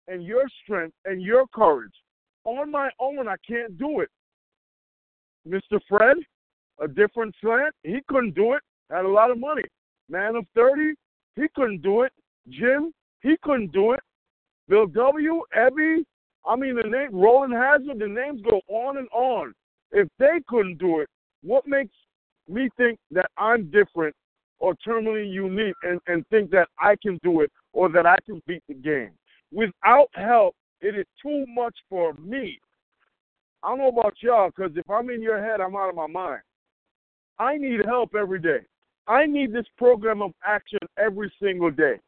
and 0.06 0.24
your 0.24 0.44
strength 0.62 0.94
and 1.04 1.22
your 1.22 1.46
courage. 1.54 1.92
On 2.44 2.70
my 2.70 2.90
own, 2.98 3.28
I 3.28 3.36
can't 3.46 3.76
do 3.78 4.00
it. 4.00 4.10
Mr. 5.46 5.80
Fred, 5.88 6.16
a 6.80 6.88
different 6.88 7.34
slant, 7.40 7.74
he 7.82 7.98
couldn't 8.08 8.34
do 8.34 8.54
it. 8.54 8.62
Had 8.90 9.04
a 9.04 9.08
lot 9.08 9.30
of 9.30 9.38
money. 9.38 9.64
Man 10.08 10.36
of 10.36 10.46
30, 10.54 10.94
he 11.36 11.46
couldn't 11.54 11.82
do 11.82 12.02
it. 12.02 12.12
Jim, 12.48 12.92
he 13.22 13.36
couldn't 13.42 13.72
do 13.72 13.92
it. 13.92 14.00
Bill 14.68 14.86
W., 14.86 15.42
Ebby, 15.56 16.04
I 16.46 16.56
mean, 16.56 16.76
the 16.76 16.88
name, 16.88 17.10
Roland 17.12 17.52
Hazard, 17.52 17.98
the 17.98 18.08
names 18.08 18.40
go 18.48 18.60
on 18.68 18.96
and 18.96 19.08
on. 19.12 19.52
If 19.92 20.08
they 20.18 20.40
couldn't 20.48 20.78
do 20.78 21.00
it, 21.00 21.08
what 21.42 21.66
makes 21.66 21.94
me 22.48 22.68
think 22.76 22.98
that 23.10 23.30
I'm 23.36 23.70
different 23.70 24.14
or 24.58 24.74
terminally 24.86 25.30
unique 25.30 25.76
and, 25.82 26.00
and 26.06 26.26
think 26.28 26.50
that 26.50 26.68
I 26.78 26.96
can 27.02 27.18
do 27.22 27.40
it 27.42 27.52
or 27.72 27.88
that 27.90 28.06
I 28.06 28.16
can 28.26 28.42
beat 28.46 28.62
the 28.68 28.74
game. 28.74 29.10
Without 29.52 30.08
help, 30.14 30.54
it 30.80 30.96
is 30.96 31.06
too 31.22 31.44
much 31.48 31.74
for 31.88 32.14
me. 32.14 32.58
I 33.62 33.68
don't 33.68 33.78
know 33.78 33.88
about 33.88 34.14
y'all, 34.20 34.50
because 34.54 34.76
if 34.76 34.88
I'm 34.88 35.10
in 35.10 35.20
your 35.20 35.42
head, 35.42 35.60
I'm 35.60 35.76
out 35.76 35.88
of 35.88 35.94
my 35.94 36.06
mind. 36.06 36.40
I 37.38 37.56
need 37.56 37.84
help 37.84 38.14
every 38.14 38.40
day. 38.40 38.60
I 39.06 39.26
need 39.26 39.52
this 39.52 39.66
program 39.76 40.22
of 40.22 40.32
action 40.44 40.80
every 40.98 41.32
single 41.40 41.70
day. 41.70 41.98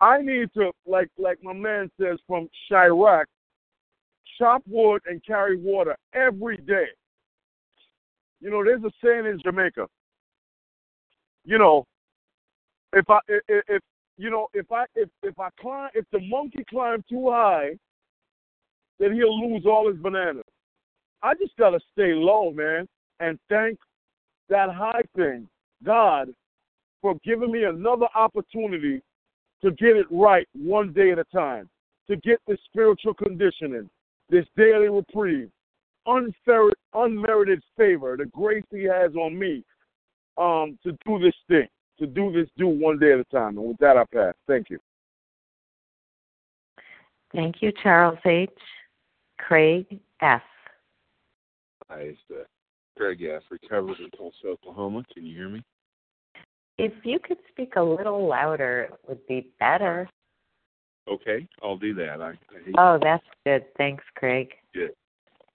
I 0.00 0.22
need 0.22 0.48
to, 0.54 0.70
like 0.86 1.10
like 1.18 1.38
my 1.42 1.52
man 1.52 1.90
says 2.00 2.18
from 2.26 2.48
Chirac, 2.70 3.24
chop 4.38 4.62
wood 4.66 5.02
and 5.06 5.24
carry 5.24 5.56
water 5.56 5.96
every 6.14 6.56
day. 6.58 6.86
You 8.40 8.50
know, 8.50 8.64
there's 8.64 8.84
a 8.84 8.90
saying 9.02 9.26
in 9.26 9.40
Jamaica 9.44 9.86
you 11.48 11.56
know, 11.56 11.86
if 12.92 13.08
I 13.08 13.18
if, 13.26 13.64
if 13.68 13.82
you 14.18 14.30
know 14.30 14.48
if 14.52 14.70
I 14.70 14.84
if 14.94 15.08
if 15.22 15.38
I 15.40 15.48
climb 15.58 15.88
if 15.94 16.04
the 16.12 16.20
monkey 16.28 16.62
climbed 16.68 17.04
too 17.08 17.30
high, 17.30 17.70
then 19.00 19.14
he'll 19.14 19.50
lose 19.50 19.64
all 19.64 19.90
his 19.90 19.98
bananas. 19.98 20.44
I 21.22 21.32
just 21.34 21.56
gotta 21.56 21.80
stay 21.92 22.12
low, 22.12 22.52
man, 22.52 22.86
and 23.18 23.38
thank 23.48 23.78
that 24.48 24.72
high 24.72 25.02
thing, 25.16 25.48
God, 25.84 26.28
for 27.00 27.14
giving 27.24 27.52
me 27.52 27.64
another 27.64 28.06
opportunity 28.14 29.02
to 29.62 29.70
get 29.72 29.96
it 29.96 30.06
right 30.10 30.46
one 30.54 30.92
day 30.92 31.10
at 31.10 31.18
a 31.18 31.24
time, 31.24 31.68
to 32.08 32.16
get 32.16 32.40
this 32.46 32.58
spiritual 32.66 33.14
conditioning, 33.14 33.88
this 34.30 34.46
daily 34.56 34.88
reprieve, 34.88 35.50
unfair, 36.06 36.70
unmerited 36.94 37.62
favor, 37.76 38.16
the 38.16 38.26
grace 38.26 38.64
He 38.70 38.84
has 38.84 39.14
on 39.14 39.38
me 39.38 39.64
um, 40.36 40.78
to 40.84 40.92
do 41.06 41.18
this 41.18 41.34
thing, 41.48 41.68
to 41.98 42.06
do 42.06 42.32
this, 42.32 42.48
do 42.56 42.68
one 42.68 42.98
day 42.98 43.12
at 43.12 43.20
a 43.20 43.24
time. 43.24 43.58
And 43.58 43.68
with 43.68 43.78
that, 43.78 43.96
I 43.96 44.04
pass. 44.12 44.34
Thank 44.46 44.70
you. 44.70 44.78
Thank 47.32 47.56
you, 47.60 47.72
Charles 47.82 48.18
H. 48.24 48.50
Craig 49.38 50.00
S. 50.22 50.40
Hi, 51.90 52.14
Craig 52.98 53.22
S. 53.22 53.42
Recovered 53.50 54.00
in 54.00 54.10
Tulsa, 54.10 54.48
Oklahoma. 54.48 55.04
Can 55.14 55.24
you 55.24 55.36
hear 55.36 55.48
me? 55.48 55.62
If 56.78 56.92
you 57.04 57.18
could 57.18 57.38
speak 57.50 57.74
a 57.76 57.82
little 57.82 58.26
louder, 58.26 58.88
it 58.90 58.98
would 59.08 59.26
be 59.26 59.52
better. 59.60 60.08
Okay, 61.08 61.46
I'll 61.62 61.78
do 61.78 61.94
that. 61.94 62.20
I, 62.20 62.30
I 62.30 62.36
oh, 62.76 62.98
that's 63.02 63.24
good. 63.46 63.64
Thanks, 63.76 64.04
Craig. 64.16 64.50
Good. 64.74 64.90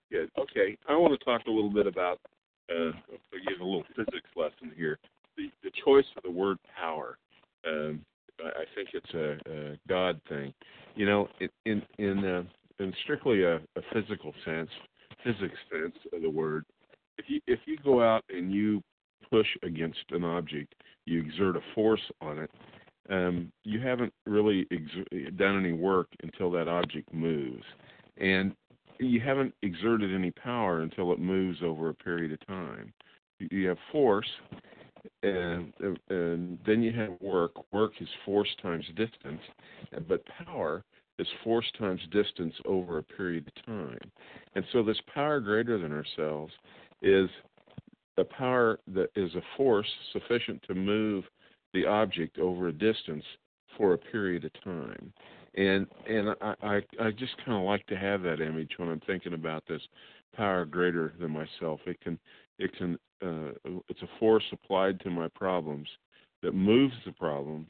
Good. 0.09 0.29
Okay, 0.39 0.77
I 0.87 0.93
want 0.95 1.17
to 1.17 1.23
talk 1.23 1.41
a 1.47 1.51
little 1.51 1.69
bit 1.69 1.85
about 1.85 2.19
uh, 2.71 2.91
give 3.47 3.59
a 3.61 3.63
little 3.63 3.83
physics 3.95 4.29
lesson 4.35 4.71
here. 4.75 4.97
The 5.37 5.49
the 5.63 5.71
choice 5.85 6.05
of 6.17 6.23
the 6.23 6.31
word 6.31 6.57
power. 6.79 7.17
Um, 7.67 8.01
I 8.39 8.63
think 8.75 8.89
it's 8.93 9.13
a, 9.13 9.51
a 9.51 9.77
God 9.87 10.19
thing. 10.27 10.53
You 10.95 11.05
know, 11.05 11.27
in 11.65 11.81
in 11.99 12.25
uh, 12.25 12.43
in 12.79 12.93
strictly 13.03 13.43
a, 13.43 13.57
a 13.57 13.81
physical 13.93 14.33
sense, 14.43 14.69
physics 15.23 15.57
sense 15.71 15.95
of 16.11 16.21
the 16.21 16.29
word, 16.29 16.65
if 17.17 17.25
you 17.27 17.41
if 17.47 17.59
you 17.65 17.77
go 17.83 18.01
out 18.03 18.23
and 18.29 18.51
you 18.51 18.81
push 19.29 19.47
against 19.63 20.03
an 20.11 20.23
object, 20.23 20.75
you 21.05 21.19
exert 21.19 21.55
a 21.55 21.61
force 21.73 22.01
on 22.21 22.39
it. 22.39 22.51
Um, 23.09 23.51
you 23.63 23.81
haven't 23.81 24.13
really 24.25 24.65
done 25.35 25.59
any 25.59 25.73
work 25.73 26.07
until 26.23 26.49
that 26.51 26.67
object 26.67 27.13
moves, 27.13 27.63
and 28.17 28.55
you 28.99 29.19
haven't 29.19 29.53
exerted 29.61 30.13
any 30.13 30.31
power 30.31 30.81
until 30.81 31.11
it 31.11 31.19
moves 31.19 31.59
over 31.63 31.89
a 31.89 31.93
period 31.93 32.31
of 32.31 32.47
time. 32.47 32.93
You 33.39 33.67
have 33.67 33.77
force, 33.91 34.29
and, 35.21 35.73
and 36.09 36.57
then 36.65 36.81
you 36.81 36.93
have 36.93 37.19
work. 37.19 37.51
Work 37.73 37.93
is 37.99 38.07
force 38.25 38.49
times 38.61 38.85
distance, 38.95 39.41
but 40.07 40.23
power 40.45 40.83
is 41.19 41.27
force 41.43 41.69
times 41.77 42.01
distance 42.11 42.53
over 42.65 42.99
a 42.99 43.03
period 43.03 43.47
of 43.47 43.65
time. 43.65 44.11
And 44.55 44.63
so, 44.71 44.81
this 44.81 44.99
power 45.13 45.39
greater 45.39 45.77
than 45.77 45.91
ourselves 45.91 46.53
is 47.03 47.29
a 48.17 48.23
power 48.23 48.79
that 48.87 49.09
is 49.15 49.33
a 49.35 49.41
force 49.57 49.89
sufficient 50.11 50.63
to 50.63 50.73
move 50.73 51.23
the 51.73 51.85
object 51.85 52.37
over 52.37 52.67
a 52.67 52.73
distance 52.73 53.23
for 53.77 53.93
a 53.93 53.97
period 53.97 54.45
of 54.45 54.63
time 54.63 55.13
and 55.55 55.87
and 56.07 56.29
I 56.41 56.55
I, 56.61 56.81
I 56.99 57.11
just 57.11 57.37
kind 57.37 57.57
of 57.57 57.63
like 57.63 57.85
to 57.87 57.97
have 57.97 58.21
that 58.23 58.41
image 58.41 58.71
when 58.77 58.89
I'm 58.89 59.01
thinking 59.01 59.33
about 59.33 59.63
this 59.67 59.81
power 60.35 60.65
greater 60.65 61.13
than 61.19 61.31
myself. 61.31 61.79
It 61.85 61.99
can 62.01 62.19
it 62.59 62.75
can 62.77 62.97
uh, 63.21 63.51
it's 63.89 64.01
a 64.01 64.19
force 64.19 64.43
applied 64.51 64.99
to 65.01 65.09
my 65.09 65.27
problems 65.35 65.87
that 66.41 66.53
moves 66.53 66.95
the 67.05 67.11
problems 67.11 67.67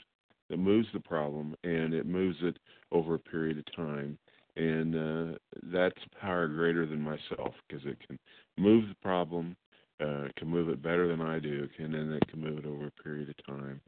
that 0.49 0.57
moves 0.57 0.87
the 0.93 0.99
problem 0.99 1.55
and 1.63 1.93
it 1.93 2.05
moves 2.05 2.37
it 2.41 2.57
over 2.91 3.15
a 3.15 3.19
period 3.19 3.57
of 3.57 3.75
time 3.75 4.17
and 4.55 4.95
uh, 4.95 5.37
that's 5.71 5.99
power 6.19 6.47
greater 6.47 6.85
than 6.85 7.01
myself 7.01 7.53
because 7.67 7.85
it 7.85 7.97
can 8.07 8.17
move 8.57 8.87
the 8.87 8.95
problem 9.01 9.55
uh, 10.01 10.27
can 10.37 10.47
move 10.47 10.69
it 10.69 10.81
better 10.81 11.07
than 11.07 11.21
I 11.21 11.39
do 11.39 11.67
and 11.79 11.93
then 11.93 12.11
it 12.11 12.27
can 12.27 12.41
move 12.41 12.57
it 12.57 12.65
over 12.65 12.87
a 12.87 13.03
period 13.03 13.29
of 13.29 13.45
time 13.45 13.81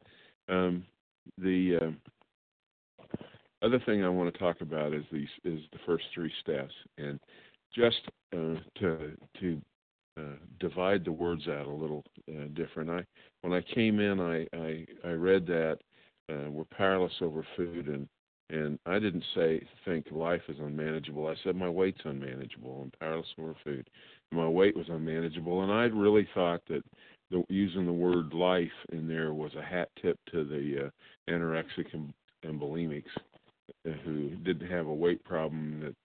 um, 0.49 0.85
the 1.37 1.77
uh, 1.81 3.65
other 3.65 3.79
thing 3.85 4.03
I 4.03 4.09
want 4.09 4.31
to 4.33 4.39
talk 4.39 4.61
about 4.61 4.93
is 4.93 5.03
these 5.11 5.27
is 5.43 5.59
the 5.71 5.79
first 5.85 6.05
three 6.13 6.31
steps, 6.41 6.73
and 6.97 7.19
just 7.73 8.01
uh, 8.33 8.55
to 8.79 9.11
to 9.39 9.61
uh, 10.17 10.35
divide 10.59 11.03
the 11.03 11.11
words 11.11 11.47
out 11.47 11.65
a 11.65 11.73
little 11.73 12.03
uh, 12.29 12.45
different. 12.53 12.89
I 12.89 13.03
when 13.41 13.53
I 13.53 13.61
came 13.73 13.99
in, 13.99 14.19
I 14.19 14.47
I, 14.55 14.85
I 15.07 15.11
read 15.13 15.47
that 15.47 15.79
we're 16.29 16.65
powerless 16.65 17.13
over 17.21 17.45
food, 17.55 17.87
and 17.87 18.07
and 18.49 18.77
I 18.85 18.99
didn't 18.99 19.23
say 19.33 19.65
think 19.85 20.05
life 20.11 20.41
is 20.47 20.57
unmanageable. 20.59 21.27
I 21.27 21.35
said 21.43 21.55
my 21.55 21.69
weight's 21.69 22.01
unmanageable. 22.03 22.81
I'm 22.83 22.91
powerless 22.99 23.27
over 23.39 23.55
food. 23.63 23.89
My 24.31 24.47
weight 24.47 24.75
was 24.75 24.87
unmanageable, 24.89 25.63
and 25.63 25.71
I 25.71 25.85
really 25.85 26.27
thought 26.33 26.61
that 26.69 26.83
the, 27.31 27.43
using 27.49 27.85
the 27.85 27.93
word 27.93 28.33
life 28.33 28.67
in 28.91 29.07
there 29.07 29.33
was 29.33 29.51
a 29.55 29.63
hat 29.63 29.89
tip 30.01 30.19
to 30.31 30.43
the 30.43 30.85
uh, 30.85 31.31
anorexic 31.31 31.93
and, 31.93 32.13
and 32.43 32.61
bulimics 32.61 33.03
who 34.03 34.29
didn't 34.43 34.69
have 34.69 34.87
a 34.87 34.93
weight 34.93 35.23
problem 35.23 35.81
that 35.81 35.95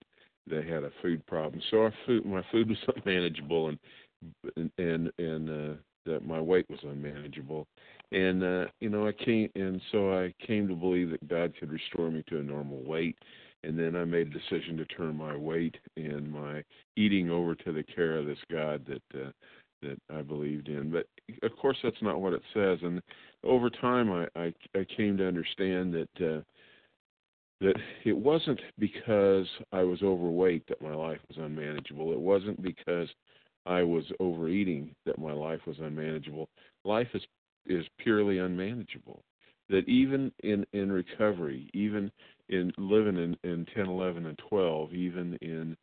they 0.46 0.68
had 0.68 0.84
a 0.84 0.90
food 1.02 1.24
problem. 1.26 1.60
So 1.70 1.82
our 1.82 1.94
food, 2.06 2.24
my 2.24 2.44
food 2.50 2.68
was 2.68 2.78
unmanageable, 2.96 3.68
and 3.68 4.70
and 4.78 5.10
and 5.18 5.50
uh, 5.50 5.74
that 6.06 6.26
my 6.26 6.40
weight 6.40 6.68
was 6.68 6.80
unmanageable, 6.82 7.66
and 8.12 8.42
uh, 8.42 8.64
you 8.80 8.88
know 8.88 9.06
I 9.06 9.12
came 9.12 9.50
and 9.54 9.80
so 9.92 10.12
I 10.12 10.34
came 10.46 10.68
to 10.68 10.74
believe 10.74 11.10
that 11.10 11.28
God 11.28 11.52
could 11.58 11.72
restore 11.72 12.10
me 12.10 12.24
to 12.28 12.38
a 12.38 12.42
normal 12.42 12.82
weight, 12.84 13.16
and 13.62 13.78
then 13.78 13.96
I 13.96 14.04
made 14.04 14.28
a 14.28 14.30
decision 14.30 14.76
to 14.78 14.84
turn 14.86 15.16
my 15.16 15.36
weight 15.36 15.76
and 15.96 16.30
my 16.30 16.62
eating 16.96 17.30
over 17.30 17.54
to 17.54 17.72
the 17.72 17.82
care 17.82 18.16
of 18.16 18.26
this 18.26 18.38
God 18.50 18.86
that. 18.86 19.20
Uh, 19.20 19.30
that 19.82 19.98
I 20.14 20.20
believed 20.20 20.68
in, 20.68 20.90
but 20.90 21.06
of 21.42 21.56
course 21.56 21.78
that's 21.82 22.02
not 22.02 22.20
what 22.20 22.34
it 22.34 22.42
says. 22.52 22.78
And 22.82 23.00
over 23.44 23.70
time, 23.70 24.12
I 24.12 24.26
I, 24.38 24.52
I 24.74 24.84
came 24.94 25.16
to 25.16 25.26
understand 25.26 25.94
that 25.94 26.34
uh, 26.36 26.42
that 27.60 27.76
it 28.04 28.16
wasn't 28.16 28.60
because 28.78 29.46
I 29.72 29.82
was 29.82 30.02
overweight 30.02 30.66
that 30.68 30.82
my 30.82 30.94
life 30.94 31.20
was 31.28 31.38
unmanageable. 31.38 32.12
It 32.12 32.20
wasn't 32.20 32.60
because 32.62 33.08
I 33.66 33.82
was 33.82 34.04
overeating 34.18 34.94
that 35.04 35.18
my 35.18 35.32
life 35.32 35.60
was 35.66 35.78
unmanageable. 35.78 36.48
Life 36.84 37.08
is 37.14 37.22
is 37.66 37.84
purely 37.98 38.38
unmanageable. 38.38 39.22
That 39.68 39.88
even 39.88 40.32
in 40.42 40.66
in 40.72 40.90
recovery, 40.90 41.70
even 41.74 42.10
in 42.48 42.72
living 42.76 43.16
in 43.16 43.36
in 43.48 43.66
10, 43.74 43.86
11, 43.86 44.26
and 44.26 44.40
12, 44.48 44.92
even 44.94 45.38
in 45.40 45.76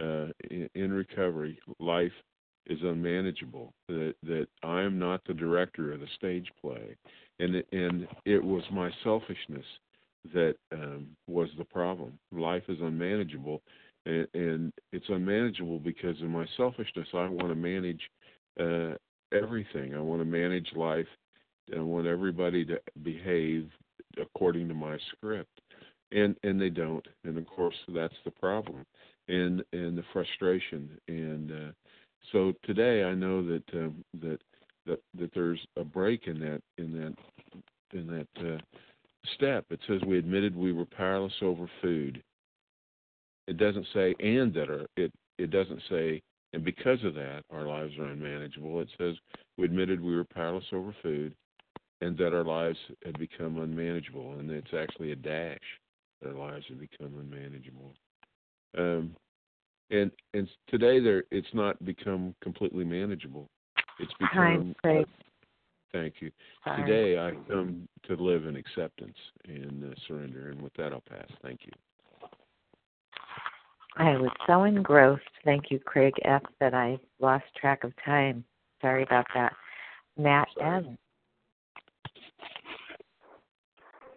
uh, 0.00 0.28
in, 0.50 0.68
in 0.74 0.92
recovery, 0.92 1.58
life 1.78 2.12
is 2.66 2.78
unmanageable. 2.82 3.72
That 3.88 4.14
that 4.22 4.46
I 4.62 4.82
am 4.82 4.98
not 4.98 5.20
the 5.26 5.34
director 5.34 5.92
of 5.92 6.00
the 6.00 6.06
stage 6.16 6.48
play, 6.60 6.96
and 7.38 7.62
and 7.72 8.08
it 8.24 8.42
was 8.42 8.62
my 8.72 8.90
selfishness 9.02 9.66
that 10.32 10.54
um, 10.72 11.08
was 11.26 11.48
the 11.58 11.64
problem. 11.64 12.18
Life 12.32 12.62
is 12.68 12.78
unmanageable, 12.80 13.60
and, 14.06 14.26
and 14.34 14.72
it's 14.92 15.08
unmanageable 15.08 15.78
because 15.80 16.20
of 16.22 16.28
my 16.28 16.46
selfishness. 16.56 17.08
I 17.12 17.28
want 17.28 17.48
to 17.48 17.54
manage 17.54 18.00
uh, 18.58 18.96
everything. 19.36 19.94
I 19.94 20.00
want 20.00 20.20
to 20.22 20.26
manage 20.26 20.68
life. 20.74 21.06
I 21.76 21.80
want 21.80 22.06
everybody 22.06 22.64
to 22.66 22.80
behave 23.02 23.70
according 24.20 24.68
to 24.68 24.74
my 24.74 24.98
script, 25.12 25.60
and 26.12 26.36
and 26.42 26.60
they 26.60 26.70
don't. 26.70 27.06
And 27.24 27.38
of 27.38 27.46
course, 27.46 27.76
that's 27.88 28.14
the 28.24 28.30
problem, 28.30 28.84
and 29.28 29.64
and 29.72 29.96
the 29.96 30.04
frustration. 30.12 30.90
And 31.08 31.52
uh, 31.52 31.72
so 32.32 32.52
today, 32.64 33.04
I 33.04 33.14
know 33.14 33.44
that 33.46 33.64
um, 33.74 34.04
that 34.20 34.38
that 34.86 35.00
that 35.18 35.30
there's 35.34 35.60
a 35.76 35.84
break 35.84 36.26
in 36.26 36.38
that 36.40 36.60
in 36.78 36.92
that 36.92 37.98
in 37.98 38.06
that. 38.06 38.48
Uh, 38.54 38.58
step. 39.34 39.64
It 39.70 39.80
says 39.86 40.00
we 40.06 40.18
admitted 40.18 40.54
we 40.54 40.72
were 40.72 40.84
powerless 40.84 41.32
over 41.42 41.68
food. 41.80 42.22
It 43.46 43.56
doesn't 43.56 43.86
say 43.92 44.14
and 44.20 44.52
that 44.54 44.70
are 44.70 44.86
it 44.96 45.12
it 45.38 45.50
doesn't 45.50 45.82
say 45.90 46.22
and 46.52 46.64
because 46.64 47.02
of 47.04 47.14
that 47.14 47.42
our 47.50 47.66
lives 47.66 47.92
are 47.98 48.06
unmanageable. 48.06 48.80
It 48.80 48.88
says 48.98 49.14
we 49.58 49.64
admitted 49.64 50.00
we 50.00 50.16
were 50.16 50.24
powerless 50.24 50.64
over 50.72 50.94
food 51.02 51.34
and 52.04 52.18
that 52.18 52.34
our 52.34 52.44
lives 52.44 52.78
had 53.04 53.18
become 53.18 53.58
unmanageable 53.58 54.38
and 54.38 54.50
it's 54.50 54.74
actually 54.78 55.12
a 55.12 55.16
dash 55.16 55.58
that 56.20 56.30
our 56.30 56.50
lives 56.50 56.64
have 56.68 56.78
become 56.78 57.14
unmanageable. 57.18 57.94
Um, 58.76 59.16
and 59.90 60.10
and 60.34 60.48
today 60.68 61.00
there 61.00 61.24
it's 61.30 61.52
not 61.54 61.82
become 61.84 62.34
completely 62.42 62.84
manageable. 62.84 63.48
It's 63.98 64.12
become 64.18 64.74
Hi, 64.84 65.04
Thank 65.92 66.14
you. 66.20 66.30
Sorry. 66.64 66.82
Today 66.82 67.18
I 67.18 67.32
come 67.50 67.88
to 68.08 68.14
live 68.14 68.46
in 68.46 68.56
acceptance 68.56 69.16
and 69.46 69.84
uh, 69.84 69.94
surrender, 70.08 70.50
and 70.50 70.60
with 70.60 70.74
that 70.74 70.92
I'll 70.92 71.04
pass. 71.08 71.28
Thank 71.42 71.60
you. 71.64 71.72
I 73.96 74.16
was 74.16 74.32
so 74.46 74.64
engrossed, 74.64 75.22
thank 75.44 75.70
you, 75.70 75.78
Craig 75.78 76.14
F., 76.24 76.42
that 76.58 76.74
I 76.74 76.98
lost 77.20 77.44
track 77.56 77.84
of 77.84 77.92
time. 78.04 78.44
Sorry 78.82 79.04
about 79.04 79.26
that. 79.34 79.52
Matt. 80.18 80.48
M. 80.60 80.98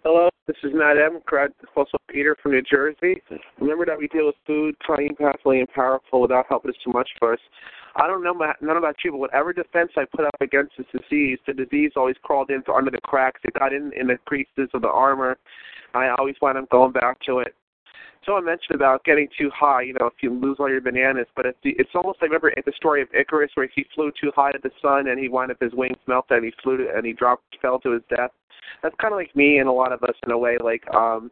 Hello, 0.09 0.29
this 0.47 0.55
is 0.63 0.71
Matt 0.73 0.95
M. 0.95 1.19
also 1.75 1.97
Peter 2.07 2.37
from 2.41 2.53
New 2.53 2.61
Jersey. 2.61 3.21
Remember 3.59 3.85
that 3.85 3.97
we 3.97 4.07
deal 4.07 4.27
with 4.27 4.35
food, 4.47 4.73
clean, 4.79 5.13
powerfully, 5.17 5.59
and 5.59 5.67
powerful 5.67 6.21
without 6.21 6.45
helping 6.47 6.71
us 6.71 6.77
too 6.81 6.93
much 6.93 7.09
for 7.19 7.33
us. 7.33 7.39
I 7.97 8.07
don't 8.07 8.23
know 8.23 8.33
none 8.61 8.77
about 8.77 8.95
you, 9.03 9.11
but 9.11 9.17
whatever 9.17 9.51
defense 9.51 9.91
I 9.97 10.05
put 10.15 10.23
up 10.23 10.39
against 10.39 10.77
this 10.77 10.87
disease, 10.93 11.39
the 11.45 11.51
disease 11.51 11.91
always 11.97 12.15
crawled 12.23 12.51
in 12.51 12.63
under 12.73 12.89
the 12.89 13.01
cracks. 13.03 13.41
It 13.43 13.59
got 13.59 13.73
in 13.73 13.91
in 13.99 14.07
the 14.07 14.15
creases 14.25 14.69
of 14.73 14.81
the 14.81 14.87
armor. 14.87 15.37
I 15.93 16.07
always 16.17 16.35
wind 16.41 16.57
up 16.57 16.69
going 16.69 16.93
back 16.93 17.19
to 17.25 17.39
it. 17.39 17.53
Someone 18.25 18.45
mentioned 18.45 18.75
about 18.75 19.03
getting 19.03 19.27
too 19.37 19.51
high. 19.53 19.81
You 19.81 19.95
know, 19.99 20.05
if 20.05 20.13
you 20.21 20.33
lose 20.33 20.55
all 20.57 20.69
your 20.69 20.79
bananas, 20.79 21.27
but 21.35 21.47
the, 21.65 21.71
it's 21.71 21.89
almost 21.95 22.21
like 22.21 22.29
remember 22.29 22.53
the 22.65 22.73
story 22.77 23.01
of 23.01 23.09
Icarus 23.13 23.51
where 23.55 23.67
he 23.75 23.85
flew 23.93 24.13
too 24.21 24.31
high 24.33 24.53
to 24.53 24.59
the 24.63 24.71
sun 24.81 25.09
and 25.09 25.19
he 25.19 25.27
wound 25.27 25.51
up 25.51 25.57
his 25.59 25.73
wings 25.73 25.97
melted 26.07 26.37
and 26.37 26.45
he 26.45 26.53
flew 26.63 26.77
to, 26.77 26.95
and 26.95 27.05
he 27.05 27.11
dropped 27.11 27.43
fell 27.61 27.77
to 27.81 27.91
his 27.91 28.03
death. 28.09 28.31
That's 28.83 28.95
kind 29.01 29.13
of 29.13 29.17
like 29.17 29.35
me 29.35 29.57
and 29.57 29.67
a 29.67 29.71
lot 29.71 29.91
of 29.91 30.03
us 30.03 30.15
in 30.25 30.31
a 30.31 30.37
way. 30.37 30.57
Like 30.63 30.83
um 30.93 31.31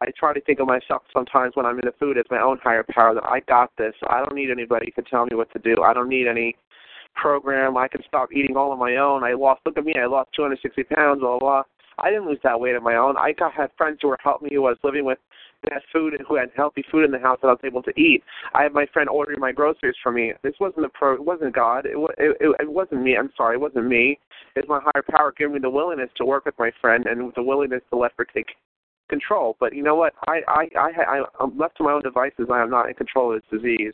I 0.00 0.06
try 0.18 0.32
to 0.32 0.40
think 0.40 0.60
of 0.60 0.66
myself 0.66 1.02
sometimes 1.12 1.56
when 1.56 1.66
I'm 1.66 1.78
in 1.78 1.84
the 1.84 1.94
food 1.98 2.16
as 2.16 2.24
my 2.30 2.40
own 2.40 2.58
higher 2.62 2.84
power 2.88 3.14
that 3.14 3.24
I 3.24 3.40
got 3.40 3.70
this. 3.76 3.94
I 4.08 4.18
don't 4.18 4.34
need 4.34 4.50
anybody 4.50 4.92
to 4.96 5.02
tell 5.02 5.26
me 5.26 5.36
what 5.36 5.52
to 5.52 5.58
do. 5.58 5.82
I 5.82 5.92
don't 5.92 6.08
need 6.08 6.26
any 6.26 6.56
program. 7.14 7.76
I 7.76 7.88
can 7.88 8.02
stop 8.06 8.32
eating 8.32 8.56
all 8.56 8.72
on 8.72 8.78
my 8.78 8.96
own. 8.96 9.24
I 9.24 9.32
lost. 9.32 9.60
Look 9.66 9.76
at 9.76 9.84
me. 9.84 9.94
I 10.00 10.06
lost 10.06 10.30
260 10.36 10.84
pounds. 10.94 11.20
Blah 11.20 11.38
blah. 11.38 11.62
blah. 11.62 11.62
I 11.98 12.10
didn't 12.10 12.26
lose 12.26 12.38
that 12.44 12.58
weight 12.58 12.76
on 12.76 12.82
my 12.82 12.96
own. 12.96 13.16
I 13.18 13.32
got 13.32 13.52
had 13.52 13.70
friends 13.76 13.98
who 14.00 14.08
were 14.08 14.18
helping 14.22 14.48
me 14.48 14.54
who 14.54 14.66
I 14.66 14.70
was 14.70 14.78
living 14.82 15.04
with 15.04 15.18
that 15.64 15.82
food 15.92 16.14
and 16.14 16.26
who 16.26 16.36
had 16.36 16.50
healthy 16.56 16.84
food 16.90 17.04
in 17.04 17.10
the 17.10 17.18
house 17.18 17.38
that 17.42 17.48
I 17.48 17.52
was 17.52 17.60
able 17.64 17.82
to 17.82 18.00
eat. 18.00 18.22
I 18.54 18.62
had 18.62 18.72
my 18.72 18.86
friend 18.92 19.08
ordering 19.08 19.40
my 19.40 19.52
groceries 19.52 19.96
for 20.02 20.12
me. 20.12 20.32
This 20.42 20.54
wasn't 20.60 20.86
a 20.86 20.88
pro. 20.88 21.14
It 21.14 21.24
wasn't 21.24 21.54
God. 21.54 21.86
It, 21.86 21.96
it, 22.18 22.36
it, 22.40 22.56
it 22.60 22.70
wasn't 22.70 23.02
me. 23.02 23.16
I'm 23.16 23.30
sorry. 23.36 23.56
It 23.56 23.60
wasn't 23.60 23.86
me. 23.86 24.18
It's 24.56 24.68
my 24.68 24.80
higher 24.80 25.04
power 25.10 25.32
giving 25.36 25.54
me 25.54 25.60
the 25.60 25.70
willingness 25.70 26.10
to 26.16 26.24
work 26.24 26.46
with 26.46 26.58
my 26.58 26.70
friend 26.80 27.06
and 27.06 27.32
the 27.34 27.42
willingness 27.42 27.82
to 27.90 27.98
let 27.98 28.12
her 28.16 28.24
take 28.24 28.48
control. 29.08 29.56
But 29.60 29.74
you 29.74 29.82
know 29.82 29.96
what? 29.96 30.14
I 30.26 30.40
I 30.48 30.68
I, 30.78 30.90
I 31.02 31.22
I'm 31.40 31.58
left 31.58 31.76
to 31.78 31.84
my 31.84 31.92
own 31.92 32.02
devices. 32.02 32.48
I 32.50 32.62
am 32.62 32.70
not 32.70 32.88
in 32.88 32.94
control 32.94 33.34
of 33.34 33.42
this 33.42 33.60
disease. 33.60 33.92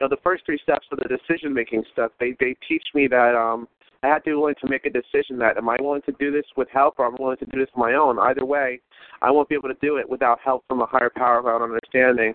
Know, 0.00 0.08
the 0.08 0.18
first 0.22 0.44
three 0.44 0.58
steps 0.62 0.86
of 0.92 0.98
the 0.98 1.08
decision 1.08 1.54
making 1.54 1.82
stuff, 1.92 2.12
they 2.20 2.36
they 2.38 2.54
teach 2.68 2.84
me 2.94 3.08
that 3.08 3.34
um 3.34 3.66
I 4.02 4.08
have 4.08 4.24
to 4.24 4.30
be 4.30 4.34
willing 4.34 4.54
to 4.60 4.68
make 4.68 4.86
a 4.86 4.90
decision 4.90 5.38
that 5.38 5.56
am 5.56 5.68
I 5.68 5.76
willing 5.80 6.02
to 6.02 6.14
do 6.18 6.30
this 6.30 6.44
with 6.56 6.68
help 6.70 6.94
or 6.98 7.06
am 7.06 7.14
I'm 7.14 7.22
willing 7.22 7.38
to 7.38 7.46
do 7.46 7.58
this 7.58 7.68
on 7.74 7.80
my 7.80 7.94
own. 7.94 8.18
Either 8.18 8.44
way, 8.44 8.80
I 9.22 9.30
won't 9.30 9.48
be 9.48 9.54
able 9.54 9.68
to 9.68 9.78
do 9.80 9.96
it 9.96 10.08
without 10.08 10.38
help 10.40 10.64
from 10.68 10.80
a 10.80 10.86
higher 10.86 11.10
power 11.14 11.42
without 11.42 11.62
understanding. 11.62 12.34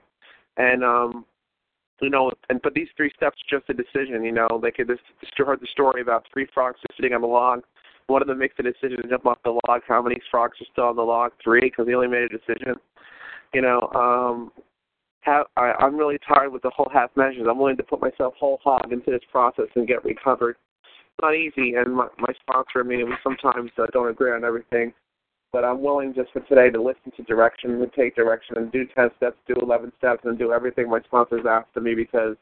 And 0.58 0.84
um 0.84 1.26
you 2.02 2.10
know, 2.10 2.32
and 2.50 2.60
but 2.64 2.74
these 2.74 2.88
three 2.98 3.12
steps 3.16 3.38
are 3.38 3.60
just 3.60 3.70
a 3.70 3.74
decision. 3.74 4.24
You 4.24 4.32
know, 4.32 4.60
like 4.62 4.78
this, 4.78 4.98
heard 5.38 5.62
the 5.62 5.68
story 5.72 6.02
about 6.02 6.26
three 6.34 6.48
frogs 6.52 6.80
sitting 6.98 7.14
on 7.14 7.22
the 7.22 7.28
log, 7.28 7.64
one 8.08 8.22
of 8.22 8.28
them 8.28 8.40
makes 8.40 8.56
a 8.60 8.64
decision 8.64 9.02
to 9.02 9.08
jump 9.08 9.26
off 9.26 9.38
the 9.44 9.58
log. 9.68 9.82
How 9.88 10.02
many 10.02 10.20
frogs 10.30 10.58
are 10.62 10.66
still 10.72 10.86
on 10.86 10.96
the 10.96 11.02
log? 11.02 11.32
Three, 11.44 11.62
because 11.62 11.88
he 11.88 11.94
only 11.94 12.08
made 12.08 12.24
a 12.24 12.30
decision. 12.30 12.76
You 13.54 13.62
know, 13.62 13.90
um, 13.96 14.52
have, 15.22 15.46
I, 15.56 15.74
I'm 15.80 15.96
really 15.96 16.18
tired 16.28 16.52
with 16.52 16.62
the 16.62 16.72
whole 16.72 16.90
half 16.92 17.12
measures. 17.16 17.48
I'm 17.50 17.58
willing 17.58 17.78
to 17.78 17.84
put 17.84 18.02
myself 18.02 18.34
whole 18.40 18.60
hog 18.64 18.92
into 18.92 19.12
this 19.12 19.22
process 19.32 19.68
and 19.76 19.88
get 19.88 20.04
recovered. 20.04 20.58
Not 21.22 21.36
easy, 21.36 21.76
and 21.76 21.96
my, 21.96 22.08
my 22.18 22.34
sponsor 22.42 22.80
and 22.80 22.90
me, 22.90 23.04
we 23.04 23.14
sometimes 23.24 23.70
uh, 23.78 23.86
don't 23.94 24.10
agree 24.10 24.32
on 24.32 24.44
everything. 24.44 24.92
But 25.54 25.64
I'm 25.66 25.82
willing 25.82 26.14
just 26.16 26.32
for 26.32 26.40
today 26.42 26.70
to 26.70 26.82
listen 26.82 27.12
to 27.16 27.24
direction 27.24 27.72
and 27.82 27.94
take 27.94 28.16
direction 28.16 28.58
and 28.58 28.72
do 28.72 28.86
10 28.96 29.10
steps, 29.18 29.38
do 29.48 29.54
11 29.62 29.92
steps, 29.98 30.22
and 30.24 30.40
do 30.40 30.52
everything 30.54 30.90
my 30.90 31.02
sponsors 31.02 31.46
asked 31.48 31.76
of 31.76 31.84
me 31.84 31.94
because 31.94 32.38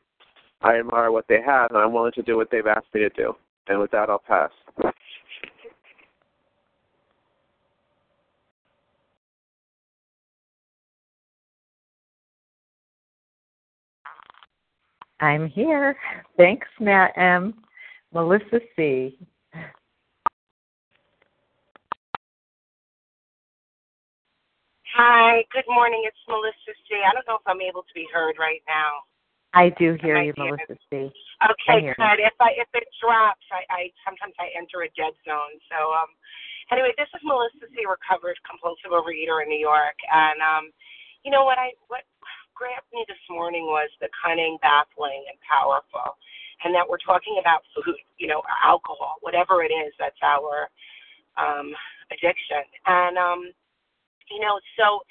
I 0.62 0.78
admire 0.80 1.12
what 1.12 1.26
they 1.28 1.42
have, 1.46 1.72
and 1.72 1.80
I'm 1.80 1.92
willing 1.92 2.12
to 2.14 2.22
do 2.22 2.38
what 2.38 2.50
they've 2.52 2.68
asked 2.68 2.88
me 2.94 3.02
to 3.02 3.10
do. 3.10 3.34
And 3.68 3.80
with 3.80 3.92
that, 3.92 4.10
I'll 4.10 4.20
pass. 4.20 4.52
I'm 15.20 15.50
here. 15.50 15.98
Thanks, 16.38 16.68
Matt 16.80 17.12
M. 17.18 17.54
Melissa 18.14 18.60
C. 18.76 19.18
Hi, 24.98 25.46
good 25.54 25.70
morning. 25.70 26.02
It's 26.06 26.18
Melissa 26.28 26.74
C. 26.90 26.98
I 27.06 27.14
don't 27.14 27.26
know 27.30 27.38
if 27.38 27.46
I'm 27.46 27.62
able 27.62 27.86
to 27.86 27.94
be 27.94 28.08
heard 28.12 28.36
right 28.42 28.62
now. 28.68 29.06
I 29.54 29.70
do 29.78 29.98
hear 30.02 30.18
I 30.18 30.30
you, 30.30 30.34
hear 30.36 30.58
Melissa 30.58 30.78
C. 30.90 31.14
Okay, 31.40 31.94
good. 31.94 32.20
If 32.20 32.34
I 32.42 32.52
if 32.58 32.68
it 32.74 32.90
drops, 32.98 33.46
I, 33.54 33.64
I 33.70 33.82
sometimes 34.04 34.34
I 34.42 34.50
enter 34.58 34.84
a 34.84 34.90
dead 34.98 35.14
zone. 35.24 35.56
So 35.70 35.94
um, 35.94 36.10
anyway, 36.74 36.92
this 36.98 37.08
is 37.14 37.22
Melissa 37.22 37.70
C. 37.70 37.86
Recovered 37.86 38.36
compulsive 38.44 38.92
overeater 38.92 39.46
in 39.46 39.48
New 39.48 39.62
York, 39.62 39.96
and 40.10 40.42
um, 40.42 40.74
you 41.22 41.30
know 41.30 41.46
what 41.46 41.62
I 41.62 41.78
what 41.88 42.04
grabbed 42.58 42.90
me 42.92 43.06
this 43.08 43.22
morning 43.32 43.72
was 43.72 43.88
the 44.04 44.12
cunning, 44.20 44.60
baffling, 44.60 45.24
and 45.32 45.40
powerful, 45.48 46.18
and 46.64 46.74
that 46.76 46.88
we're 46.88 47.02
talking 47.06 47.38
about 47.40 47.62
food, 47.76 47.96
you 48.18 48.28
know, 48.28 48.42
alcohol, 48.64 49.16
whatever 49.22 49.64
it 49.64 49.72
is 49.72 49.94
that's 50.00 50.20
our 50.24 50.70
um, 51.38 51.74
addiction, 52.12 52.64
and 52.88 53.18
um, 53.18 53.52
you 54.30 54.40
know, 54.40 54.60
so 54.78 55.02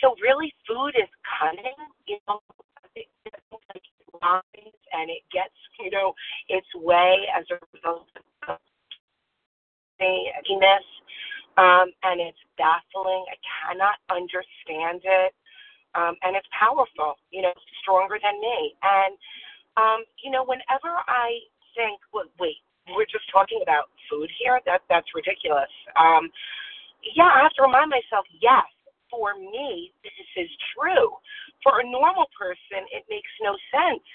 so 0.00 0.14
really, 0.22 0.52
food 0.66 0.92
is 0.96 1.08
cunning, 1.38 1.76
you 2.06 2.18
know 2.28 2.40
and 4.92 5.10
it 5.10 5.22
gets, 5.32 5.54
you 5.78 5.90
know, 5.90 6.14
its 6.48 6.66
way 6.74 7.26
as 7.36 7.44
a 7.50 7.58
result 7.74 8.06
of 8.48 8.58
this. 10.00 10.84
Um, 11.58 11.92
and 12.02 12.20
it's 12.20 12.38
baffling. 12.56 13.24
I 13.28 13.36
cannot 13.44 13.96
understand 14.10 15.02
it. 15.04 15.34
Um, 15.94 16.14
and 16.22 16.36
it's 16.36 16.46
powerful, 16.58 17.16
you 17.30 17.42
know, 17.42 17.52
stronger 17.82 18.18
than 18.22 18.40
me. 18.40 18.74
And, 18.82 19.16
um, 19.76 20.02
you 20.22 20.30
know, 20.30 20.44
whenever 20.44 20.90
I 21.06 21.38
think, 21.76 22.00
well, 22.12 22.26
wait, 22.38 22.58
we're 22.96 23.08
just 23.10 23.26
talking 23.30 23.60
about 23.62 23.92
food 24.10 24.30
here? 24.38 24.58
That 24.66 24.82
That's 24.88 25.06
ridiculous. 25.14 25.70
Um, 25.94 26.30
yeah, 27.14 27.30
I 27.30 27.42
have 27.42 27.54
to 27.56 27.62
remind 27.62 27.90
myself, 27.90 28.26
yes, 28.42 28.66
for 29.08 29.34
me, 29.38 29.92
this 30.02 30.14
is 30.36 30.50
true. 30.74 31.10
For 31.62 31.80
a 31.80 31.86
normal 31.86 32.26
person, 32.36 32.86
it 32.94 33.04
makes 33.10 33.30
no 33.42 33.54
sense 33.70 34.06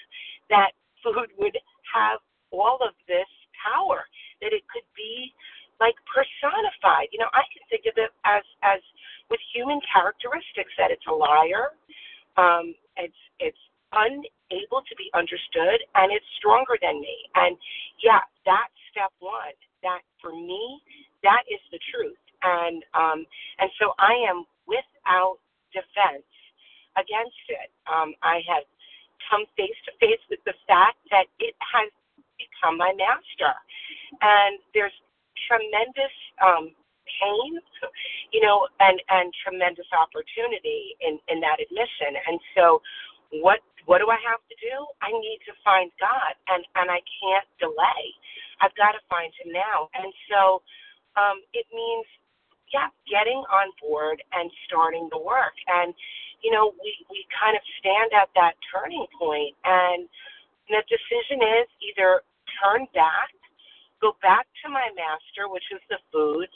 that 0.50 0.72
food 1.04 1.30
would 1.38 1.58
have 1.94 2.20
all 2.52 2.80
of 2.82 2.94
this 3.08 3.30
power, 3.60 4.06
that 4.42 4.54
it 4.54 4.64
could 4.72 4.86
be 4.96 5.34
like 5.80 5.96
personified. 6.08 7.12
You 7.12 7.20
know, 7.20 7.32
I 7.36 7.44
can 7.52 7.64
think 7.68 7.84
of 7.90 8.00
it 8.00 8.12
as 8.24 8.44
as 8.64 8.80
with 9.30 9.40
human 9.54 9.82
characteristics 9.92 10.72
that 10.78 10.92
it's 10.92 11.06
a 11.10 11.16
liar, 11.16 11.76
um, 12.38 12.76
it's 12.96 13.22
it's 13.40 13.60
unable 13.96 14.84
to 14.86 14.96
be 14.98 15.10
understood, 15.16 15.82
and 15.96 16.12
it's 16.12 16.26
stronger 16.38 16.78
than 16.82 17.02
me. 17.02 17.18
And 17.36 17.58
yeah, 18.04 18.22
that's 18.46 18.74
step 18.92 19.12
one. 19.20 19.56
That 19.84 20.02
for 20.22 20.32
me, 20.34 20.82
that 21.24 21.44
is 21.52 21.62
the 21.72 21.80
truth. 21.92 22.20
And 22.44 22.84
um, 22.94 23.26
and 23.60 23.72
so 23.80 23.94
I 24.00 24.14
am 24.30 24.46
without 24.68 25.40
defense 25.74 26.28
against 26.98 27.44
it. 27.50 27.72
Um, 27.90 28.16
I 28.24 28.42
have 28.48 28.64
come 29.30 29.46
face 29.58 29.78
to 29.90 29.92
face 30.00 30.22
with 30.30 30.40
the 30.46 30.56
fact 30.68 31.00
that 31.12 31.28
it 31.40 31.56
has 31.60 31.90
become 32.38 32.78
my 32.78 32.94
master. 32.96 33.54
And 34.22 34.60
there's 34.74 34.96
tremendous 35.48 36.16
um, 36.42 36.72
pain, 37.08 37.60
you 38.32 38.42
know, 38.42 38.68
and 38.80 39.02
and 39.10 39.34
tremendous 39.44 39.88
opportunity 39.94 40.96
in 41.02 41.20
in 41.30 41.40
that 41.42 41.60
admission. 41.62 42.18
And 42.28 42.40
so, 42.56 42.82
what 43.42 43.60
what 43.86 44.00
do 44.00 44.10
I 44.10 44.20
have 44.26 44.42
to 44.46 44.56
do? 44.62 44.76
I 45.02 45.12
need 45.14 45.40
to 45.48 45.54
find 45.64 45.92
God, 46.02 46.34
and 46.50 46.66
and 46.78 46.92
I 46.92 47.02
can't 47.22 47.48
delay. 47.60 48.04
I've 48.62 48.76
got 48.76 48.94
to 48.94 49.04
find 49.10 49.32
Him 49.42 49.54
now. 49.54 49.90
And 49.96 50.12
so, 50.32 50.62
um, 51.18 51.44
it 51.54 51.68
means, 51.74 52.08
yeah, 52.74 52.90
getting 53.10 53.42
on 53.52 53.70
board 53.82 54.24
and 54.34 54.50
starting 54.68 55.10
the 55.12 55.22
work. 55.22 55.56
And 55.68 55.94
you 56.44 56.52
know, 56.52 56.74
we 56.82 56.92
we 57.10 57.26
kind 57.34 57.56
of 57.58 57.64
stand 57.80 58.14
at 58.14 58.30
that 58.36 58.58
turning 58.70 59.06
point, 59.18 59.56
and 59.66 60.08
the 60.70 60.82
decision 60.90 61.42
is 61.42 61.68
either 61.82 62.22
turn 62.62 62.88
back 62.94 63.30
go 64.02 64.16
back 64.22 64.48
to 64.64 64.72
my 64.72 64.88
master, 64.96 65.48
which 65.50 65.66
is 65.72 65.82
the 65.90 66.00
food, 66.12 66.48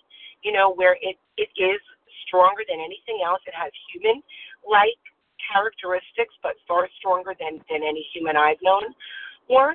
you 0.43 0.51
know, 0.51 0.73
where 0.73 0.97
it, 1.01 1.17
it 1.37 1.51
is 1.57 1.81
stronger 2.27 2.63
than 2.67 2.79
anything 2.79 3.23
else. 3.25 3.41
It 3.47 3.55
has 3.55 3.71
human 3.91 4.23
like 4.67 4.99
characteristics, 5.41 6.35
but 6.43 6.59
far 6.67 6.89
stronger 6.99 7.35
than, 7.39 7.59
than 7.69 7.81
any 7.83 8.05
human 8.13 8.35
I've 8.35 8.61
known. 8.61 8.93
Or 9.47 9.73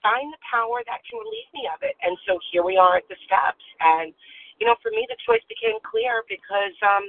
find 0.00 0.32
the 0.32 0.42
power 0.48 0.80
that 0.86 1.04
can 1.04 1.20
relieve 1.20 1.50
me 1.52 1.68
of 1.68 1.82
it. 1.84 1.96
And 2.00 2.16
so 2.24 2.38
here 2.52 2.64
we 2.64 2.76
are 2.76 2.96
at 2.96 3.06
the 3.08 3.16
steps. 3.26 3.64
And, 3.80 4.14
you 4.58 4.66
know, 4.66 4.76
for 4.80 4.90
me, 4.90 5.04
the 5.08 5.20
choice 5.24 5.44
became 5.48 5.76
clear 5.84 6.24
because 6.28 6.76
um, 6.84 7.04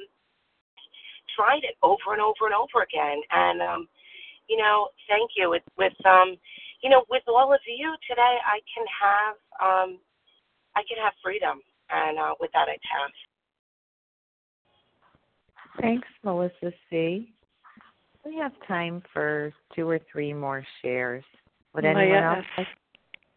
tried 1.35 1.63
it 1.63 1.79
over 1.83 2.11
and 2.11 2.21
over 2.21 2.51
and 2.51 2.55
over 2.55 2.83
again. 2.83 3.23
And, 3.31 3.61
um, 3.63 3.81
you 4.51 4.57
know, 4.57 4.91
thank 5.07 5.31
you. 5.39 5.49
With, 5.49 5.63
with 5.77 5.95
um, 6.03 6.35
you 6.83 6.89
know, 6.89 7.05
with 7.09 7.23
all 7.27 7.53
of 7.53 7.59
you 7.67 7.95
today, 8.09 8.37
I 8.43 8.59
can 8.73 8.85
have 8.89 9.35
um, 9.61 9.99
I 10.75 10.81
can 10.87 10.97
have 11.03 11.13
freedom, 11.23 11.61
and 11.89 12.17
uh, 12.17 12.33
with 12.39 12.51
that, 12.53 12.67
I 12.67 12.77
pass. 12.81 13.11
Thanks, 15.79 16.07
Melissa 16.23 16.73
C. 16.89 17.33
We 18.25 18.37
have 18.37 18.51
time 18.67 19.01
for 19.13 19.51
two 19.75 19.89
or 19.89 19.99
three 20.11 20.33
more 20.33 20.63
shares. 20.81 21.23
Would 21.73 21.85
anyone 21.85 22.09
Leah 22.09 22.35
else? 22.35 22.45
S. 22.57 22.65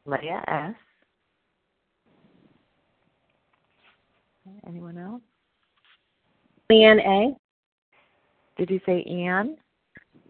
Like? 0.07 0.23
Leah 0.23 0.45
S. 0.49 0.75
Anyone 4.67 4.99
else? 4.99 5.23
Leanne 6.71 7.01
A. 7.07 7.35
Did 8.59 8.71
you 8.71 8.81
say 8.85 9.03
Ann? 9.05 9.57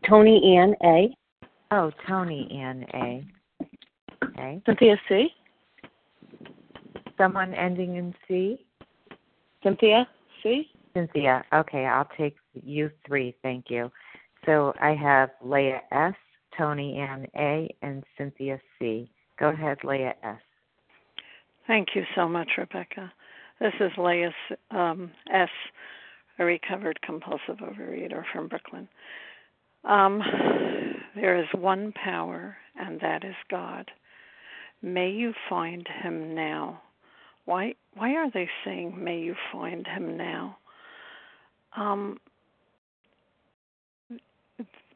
Tony 0.09 0.57
Ann 0.57 0.75
A. 0.85 1.15
Oh, 1.71 1.91
Tony 2.07 2.49
Ann 2.53 2.85
A. 2.95 3.27
Okay. 4.25 4.63
Cynthia 4.67 4.97
C. 5.09 5.29
Someone 7.17 7.55
ending 7.55 7.97
in 7.97 8.15
C? 8.27 8.65
Cynthia 9.63 10.07
C. 10.43 10.69
Cynthia. 10.95 11.45
Okay, 11.53 11.87
I'll 11.87 12.09
take 12.17 12.37
you 12.53 12.91
three. 13.07 13.35
Thank 13.43 13.67
you. 13.69 13.91
So 14.47 14.75
I 14.81 14.95
have 14.95 15.31
Leah 15.43 15.81
S, 15.93 16.15
Tony 16.57 16.99
Ann 16.99 17.27
A, 17.37 17.75
and 17.83 18.05
Cynthia 18.19 18.61
C. 18.79 19.11
Go 19.39 19.49
ahead, 19.49 19.79
Leah 19.85 20.15
S. 20.23 20.39
Thank 21.67 21.89
you 21.95 22.05
so 22.15 22.29
much, 22.29 22.49
Rebecca. 22.59 23.13
This 23.61 23.73
is 23.81 23.91
Leah 23.97 24.35
um, 24.71 25.11
S, 25.33 25.49
a 26.39 26.45
recovered 26.45 27.01
compulsive 27.03 27.59
overeater 27.59 28.23
from 28.33 28.49
Brooklyn. 28.49 28.89
Um, 29.85 30.21
there 31.15 31.39
is 31.39 31.47
one 31.55 31.93
power, 31.93 32.57
and 32.77 33.01
that 33.01 33.25
is 33.25 33.37
God. 33.51 33.91
May 34.83 35.11
you 35.11 35.33
find 35.49 35.87
him 36.03 36.35
now. 36.35 36.83
Why 37.47 37.75
why 37.95 38.15
are 38.15 38.31
they 38.31 38.49
saying 38.65 39.03
may 39.03 39.19
you 39.19 39.35
find 39.53 39.87
him 39.87 40.17
now? 40.17 40.59
Um 41.77 42.19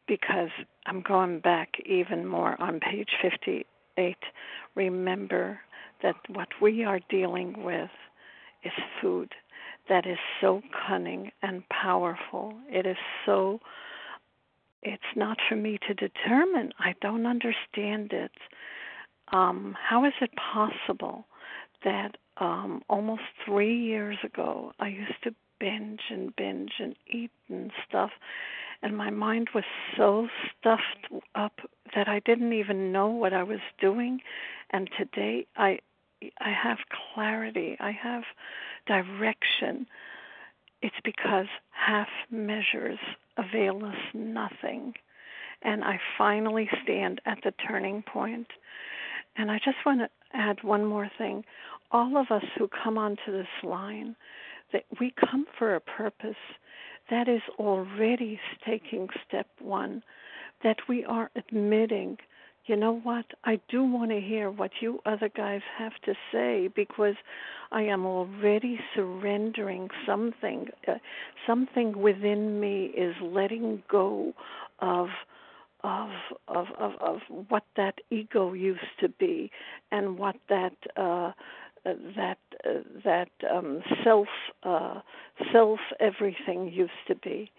because 0.09 0.51
I'm 0.87 1.03
going 1.03 1.41
back 1.41 1.75
even 1.87 2.27
more 2.27 2.61
on 2.61 2.81
page 2.81 3.11
58. 3.23 4.17
Remember 4.75 5.61
that 6.03 6.17
what 6.29 6.49
we 6.61 6.85
are 6.85 7.01
dealing 7.11 7.63
with 7.63 7.91
is 8.65 8.73
food 9.01 9.33
that 9.89 10.07
is 10.07 10.19
so 10.41 10.63
cunning 10.87 11.31
and 11.43 11.63
powerful. 11.69 12.55
It 12.69 12.87
is 12.87 12.97
so 13.25 13.61
it's 14.83 15.03
not 15.17 15.39
for 15.49 15.57
me 15.57 15.79
to 15.89 15.95
determine. 15.95 16.73
I 16.79 16.95
don't 17.01 17.27
understand 17.27 18.13
it. 18.13 18.31
Um, 19.33 19.77
how 19.79 20.05
is 20.05 20.13
it 20.21 20.31
possible 20.37 21.27
that 21.85 22.17
um, 22.39 22.83
almost 22.89 23.23
three 23.45 23.77
years 23.77 24.19
ago 24.25 24.73
I 24.79 24.89
used 24.89 25.23
to 25.25 25.35
binge 25.59 26.01
and 26.11 26.35
binge 26.37 26.73
and 26.79 26.95
eat 27.11 27.31
and 27.49 27.71
stuff, 27.89 28.11
and 28.83 28.97
my 28.97 29.11
mind 29.11 29.49
was 29.55 29.65
so 29.97 30.29
stuffed 30.59 31.09
up 31.35 31.61
that 31.95 32.09
I 32.09 32.21
didn't 32.21 32.53
even 32.53 32.93
know 32.93 33.09
what 33.09 33.33
I 33.33 33.43
was 33.43 33.61
doing. 33.81 34.21
And 34.71 34.89
today 34.99 35.47
I 35.57 35.81
I 36.41 36.51
have 36.51 36.79
clarity. 37.15 37.77
I 37.81 37.93
have 37.93 38.25
direction. 38.87 39.87
It's 40.83 40.97
because 41.05 41.47
half 41.71 42.09
measures 42.31 42.99
avail 43.37 43.85
us 43.85 43.97
nothing. 44.15 44.95
And 45.63 45.85
I 45.85 45.99
finally 46.17 46.69
stand 46.83 47.21
at 47.27 47.39
the 47.45 47.53
turning 47.69 48.03
point. 48.03 48.49
And 49.37 49.51
I 49.51 49.59
just 49.59 49.79
want 49.87 50.01
to 50.01 50.09
add 50.33 50.63
one 50.63 50.85
more 50.85 51.11
thing. 51.19 51.45
All 51.91 52.17
of 52.17 52.31
us 52.31 52.45
who 52.57 52.69
come 52.69 52.99
onto 52.99 53.33
this 53.33 53.47
line, 53.63 54.15
that 54.73 54.85
we 55.01 55.13
come 55.19 55.47
for 55.59 55.75
a 55.75 55.81
purpose 55.81 56.37
that 57.11 57.29
is 57.29 57.43
already 57.59 58.41
taking 58.67 59.09
step 59.27 59.47
one, 59.61 60.03
that 60.63 60.77
we 60.89 61.05
are 61.05 61.31
admitting 61.37 62.19
you 62.69 62.77
know 62.77 63.01
what? 63.03 63.25
I 63.45 63.59
do 63.71 63.83
want 63.83 64.11
to 64.11 64.21
hear 64.21 64.51
what 64.51 64.71
you 64.81 65.01
other 65.07 65.31
guys 65.35 65.63
have 65.79 65.95
to 66.05 66.15
say 66.31 66.69
because 66.69 67.15
I 67.73 67.83
am 67.83 68.05
already 68.05 68.79
surrendering 68.95 69.89
something. 70.07 70.69
Uh, 70.87 70.95
something 71.47 71.99
within 71.99 72.61
me 72.61 72.93
is 72.97 73.15
letting 73.23 73.83
go 73.91 74.35
of 74.81 75.09
of 75.85 76.11
of 76.49 76.67
of 76.77 76.93
of 77.01 77.21
what 77.49 77.63
that 77.77 77.95
ego 78.11 78.53
used 78.53 78.81
to 79.01 79.09
be 79.09 79.51
and 79.93 80.19
what 80.19 80.37
that 80.49 80.75
uh 80.97 81.31
that 81.85 82.39
that 83.05 83.31
um 83.51 83.83
self 84.05 84.29
uh 84.63 85.01
self 85.53 85.81
everything 86.01 86.71
used 86.73 86.93
to 87.07 87.15
be 87.17 87.51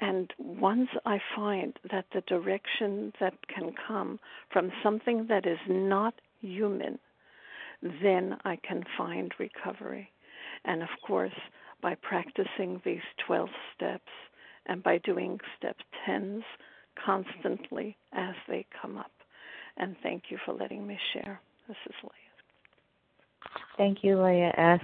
and 0.00 0.32
once 0.38 0.90
I 1.04 1.18
find 1.34 1.76
that 1.90 2.06
the 2.14 2.20
direction 2.22 3.12
that 3.20 3.34
can 3.48 3.72
come 3.86 4.20
from 4.52 4.70
something 4.82 5.26
that 5.28 5.44
is 5.44 5.58
not 5.68 6.14
human, 6.40 6.98
then 8.02 8.36
I 8.44 8.56
can 8.56 8.84
find 8.96 9.32
recovery. 9.38 10.10
And 10.64 10.82
of 10.82 10.88
course, 11.04 11.32
by 11.82 11.96
practicing 11.96 12.80
these 12.84 13.02
12 13.26 13.48
steps 13.74 14.12
and 14.66 14.82
by 14.82 14.98
doing 14.98 15.38
step 15.56 15.76
10s 16.08 16.42
constantly 17.04 17.96
as 18.12 18.34
they 18.48 18.66
come 18.80 18.98
up. 18.98 19.12
And 19.76 19.96
thank 20.02 20.24
you 20.30 20.38
for 20.44 20.52
letting 20.54 20.86
me 20.86 20.98
share. 21.12 21.40
This 21.66 21.76
is 21.86 21.94
Leah. 22.02 22.27
Thank 23.76 24.02
you, 24.02 24.22
Leah 24.22 24.52
S. 24.56 24.80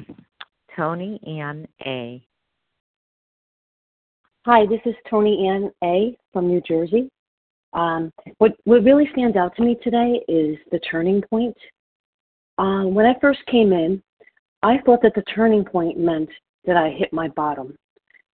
Tony 0.77 1.21
Ann 1.27 1.67
A. 1.87 2.25
Hi, 4.47 4.67
this 4.67 4.81
is 4.85 4.95
Tony 5.09 5.49
Ann 5.49 5.71
A. 5.83 6.17
from 6.33 6.49
New 6.49 6.61
Jersey. 6.61 7.09
Um, 7.73 8.13
what 8.39 8.53
what 8.65 8.85
really 8.85 9.09
stands 9.13 9.37
out 9.37 9.57
to 9.57 9.63
me 9.63 9.77
today 9.83 10.21
is 10.29 10.57
the 10.71 10.79
turning 10.91 11.23
point. 11.23 11.57
Um, 12.59 12.95
when 12.95 13.07
I 13.07 13.15
first 13.21 13.41
came 13.47 13.73
in, 13.73 14.03
I 14.63 14.79
thought 14.85 15.03
that 15.03 15.15
the 15.15 15.23
turning 15.35 15.65
point 15.65 15.99
meant 15.99 16.29
that 16.65 16.77
I 16.77 16.91
hit 16.91 17.13
my 17.13 17.29
bottom. 17.29 17.77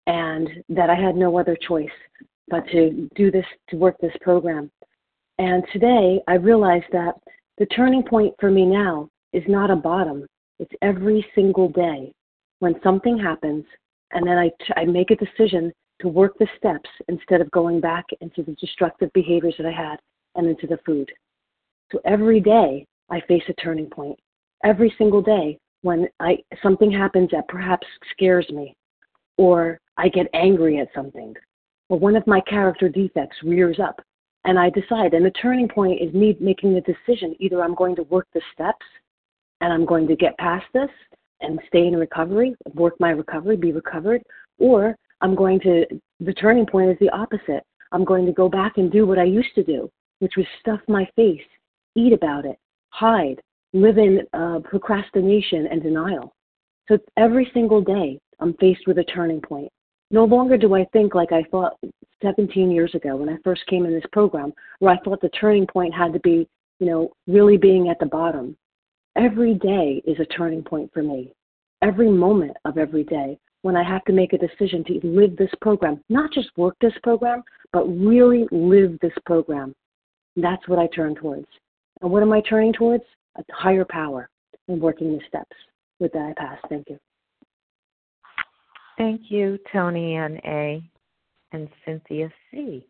and 0.07 0.63
that 0.69 0.91
I 0.91 0.95
had 0.95 1.17
no 1.17 1.39
other 1.39 1.57
choice 1.57 1.89
but 2.49 2.67
to 2.69 3.09
do 3.17 3.31
this, 3.31 3.45
to 3.69 3.77
work 3.77 3.97
this 4.01 4.15
program. 4.21 4.71
And 5.39 5.65
today 5.73 6.21
I 6.29 6.35
realized 6.35 6.87
that 6.93 7.15
the 7.59 7.67
turning 7.67 8.03
point 8.03 8.35
for 8.39 8.51
me 8.51 8.65
now 8.65 9.09
is 9.37 9.45
not 9.47 9.71
a 9.71 9.77
bottom, 9.77 10.27
it's 10.59 10.73
every 10.81 11.25
single 11.35 11.69
day 11.69 12.11
when 12.61 12.75
something 12.83 13.19
happens, 13.19 13.65
and 14.13 14.27
then 14.27 14.39
I, 14.39 14.51
I 14.77 14.87
make 14.87 15.11
a 15.11 15.17
decision 15.17 15.71
to 16.01 16.09
work 16.09 16.33
the 16.39 16.49
steps 16.57 16.89
instead 17.09 17.43
of 17.43 17.51
going 17.51 17.81
back 17.81 18.07
into 18.23 18.43
the 18.43 18.53
destructive 18.53 19.13
behaviors 19.13 19.55
that 19.59 19.67
I 19.67 19.73
had 19.73 19.99
and 20.37 20.49
into 20.49 20.67
the 20.67 20.79
food. 20.87 21.11
So 21.93 22.01
every 22.05 22.41
day 22.41 22.87
I 23.11 23.21
face 23.29 23.43
a 23.49 23.53
turning 23.55 23.87
point. 23.87 24.19
Every 24.65 24.93
single 24.97 25.21
day 25.21 25.59
when 25.83 26.09
I 26.19 26.39
something 26.63 26.91
happens 26.91 27.31
that 27.33 27.49
perhaps 27.49 27.87
scares 28.13 28.49
me 28.51 28.75
or 29.37 29.79
I 29.99 30.09
get 30.09 30.27
angry 30.33 30.81
at 30.81 30.89
something 30.95 31.35
or 31.89 31.99
one 31.99 32.17
of 32.17 32.27
my 32.27 32.41
character 32.41 32.89
defects 32.89 33.37
rears 33.45 33.79
up 33.79 34.01
and 34.45 34.59
I 34.59 34.71
decide 34.71 35.13
and 35.13 35.25
the 35.25 35.31
turning 35.43 35.69
point 35.69 36.01
is 36.01 36.13
me 36.15 36.37
making 36.41 36.75
the 36.75 36.81
decision 36.81 37.37
either 37.39 37.63
I'm 37.63 37.75
going 37.75 37.95
to 37.97 38.03
work 38.05 38.27
the 38.33 38.41
steps 38.55 38.85
and 39.61 39.73
I'm 39.73 39.85
going 39.85 40.07
to 40.09 40.17
get 40.17 40.37
past 40.39 40.67
this 40.73 40.91
and 41.41 41.61
stay 41.69 41.87
in 41.87 41.97
recovery, 41.97 42.55
work 42.75 42.95
my 42.99 43.11
recovery, 43.11 43.57
be 43.57 43.73
recovered, 43.73 44.23
or 44.59 44.97
I'm 45.21 45.35
going 45.35 45.61
to, 45.61 45.85
the 46.21 46.33
turning 46.35 46.67
point 46.67 46.91
is 46.91 46.99
the 47.01 47.11
opposite. 47.11 47.63
I'm 47.93 48.05
going 48.05 48.27
to 48.27 48.33
go 48.33 48.49
back 48.49 48.79
and 48.79 48.91
do 48.91 49.07
what 49.07 49.19
I 49.19 49.25
used 49.25 49.55
to 49.55 49.63
do, 49.63 49.91
which 50.19 50.35
was 50.37 50.47
stuff 50.61 50.81
my 50.89 51.09
face, 51.17 51.41
eat 51.95 52.13
about 52.13 52.45
it, 52.45 52.59
hide, 52.91 53.41
live 53.73 53.99
in 53.99 54.21
uh, 54.33 54.61
procrastination 54.65 55.67
and 55.71 55.83
denial. 55.83 56.33
So 56.89 56.99
every 57.17 57.51
single 57.53 57.81
day, 57.81 58.19
I'm 58.41 58.55
faced 58.55 58.87
with 58.87 58.99
a 58.99 59.05
turning 59.05 59.41
point. 59.41 59.71
No 60.11 60.25
longer 60.25 60.57
do 60.57 60.75
I 60.75 60.85
think 60.93 61.15
like 61.15 61.33
I 61.33 61.43
thought 61.51 61.77
17 62.23 62.71
years 62.71 62.95
ago 62.95 63.17
when 63.17 63.29
I 63.29 63.37
first 63.43 63.67
came 63.67 63.85
in 63.87 63.93
this 63.93 64.05
program, 64.13 64.53
where 64.79 64.95
I 64.95 64.99
thought 65.01 65.21
the 65.21 65.29
turning 65.31 65.67
point 65.67 65.95
had 65.95 66.13
to 66.13 66.21
be, 66.21 66.49
you 66.79 66.87
know, 66.87 67.13
really 67.27 67.57
being 67.57 67.89
at 67.89 67.99
the 67.99 68.07
bottom. 68.07 68.57
Every 69.17 69.55
day 69.55 70.03
is 70.07 70.21
a 70.21 70.27
turning 70.27 70.63
point 70.63 70.91
for 70.93 71.03
me. 71.03 71.33
Every 71.81 72.11
moment 72.11 72.57
of 72.67 72.77
every 72.77 73.05
day 73.05 73.39
when 73.63 73.75
I 73.75 73.83
have 73.83 74.05
to 74.05 74.13
make 74.13 74.35
a 74.35 74.39
decision 74.39 74.85
to 74.85 75.01
live 75.03 75.37
this 75.37 75.51
program, 75.63 76.03
not 76.11 76.33
just 76.33 76.51
work 76.57 76.77
this 76.81 76.93
program, 77.03 77.43
but 77.73 77.85
really 77.87 78.47
live 78.53 78.99
this 79.01 79.15
program. 79.25 79.75
That's 80.37 80.69
what 80.69 80.79
I 80.79 80.87
turn 80.89 81.15
towards. 81.15 81.49
And 82.03 82.11
what 82.11 82.23
am 82.23 82.33
I 82.33 82.43
turning 82.43 82.75
towards? 82.75 83.05
A 83.39 83.43
higher 83.53 83.87
power 83.89 84.29
and 84.69 84.81
working 84.81 85.13
the 85.13 85.21
steps. 85.27 85.57
With 85.99 86.13
that, 86.13 86.35
I 86.37 86.41
pass. 86.41 86.59
Thank 86.69 86.91
you. 86.91 86.99
Thank 88.99 89.23
you, 89.31 89.59
Tony 89.73 90.15
Ann 90.15 90.39
A, 90.45 90.83
and 91.53 91.69
Cynthia 91.85 92.31
C. 92.51 92.87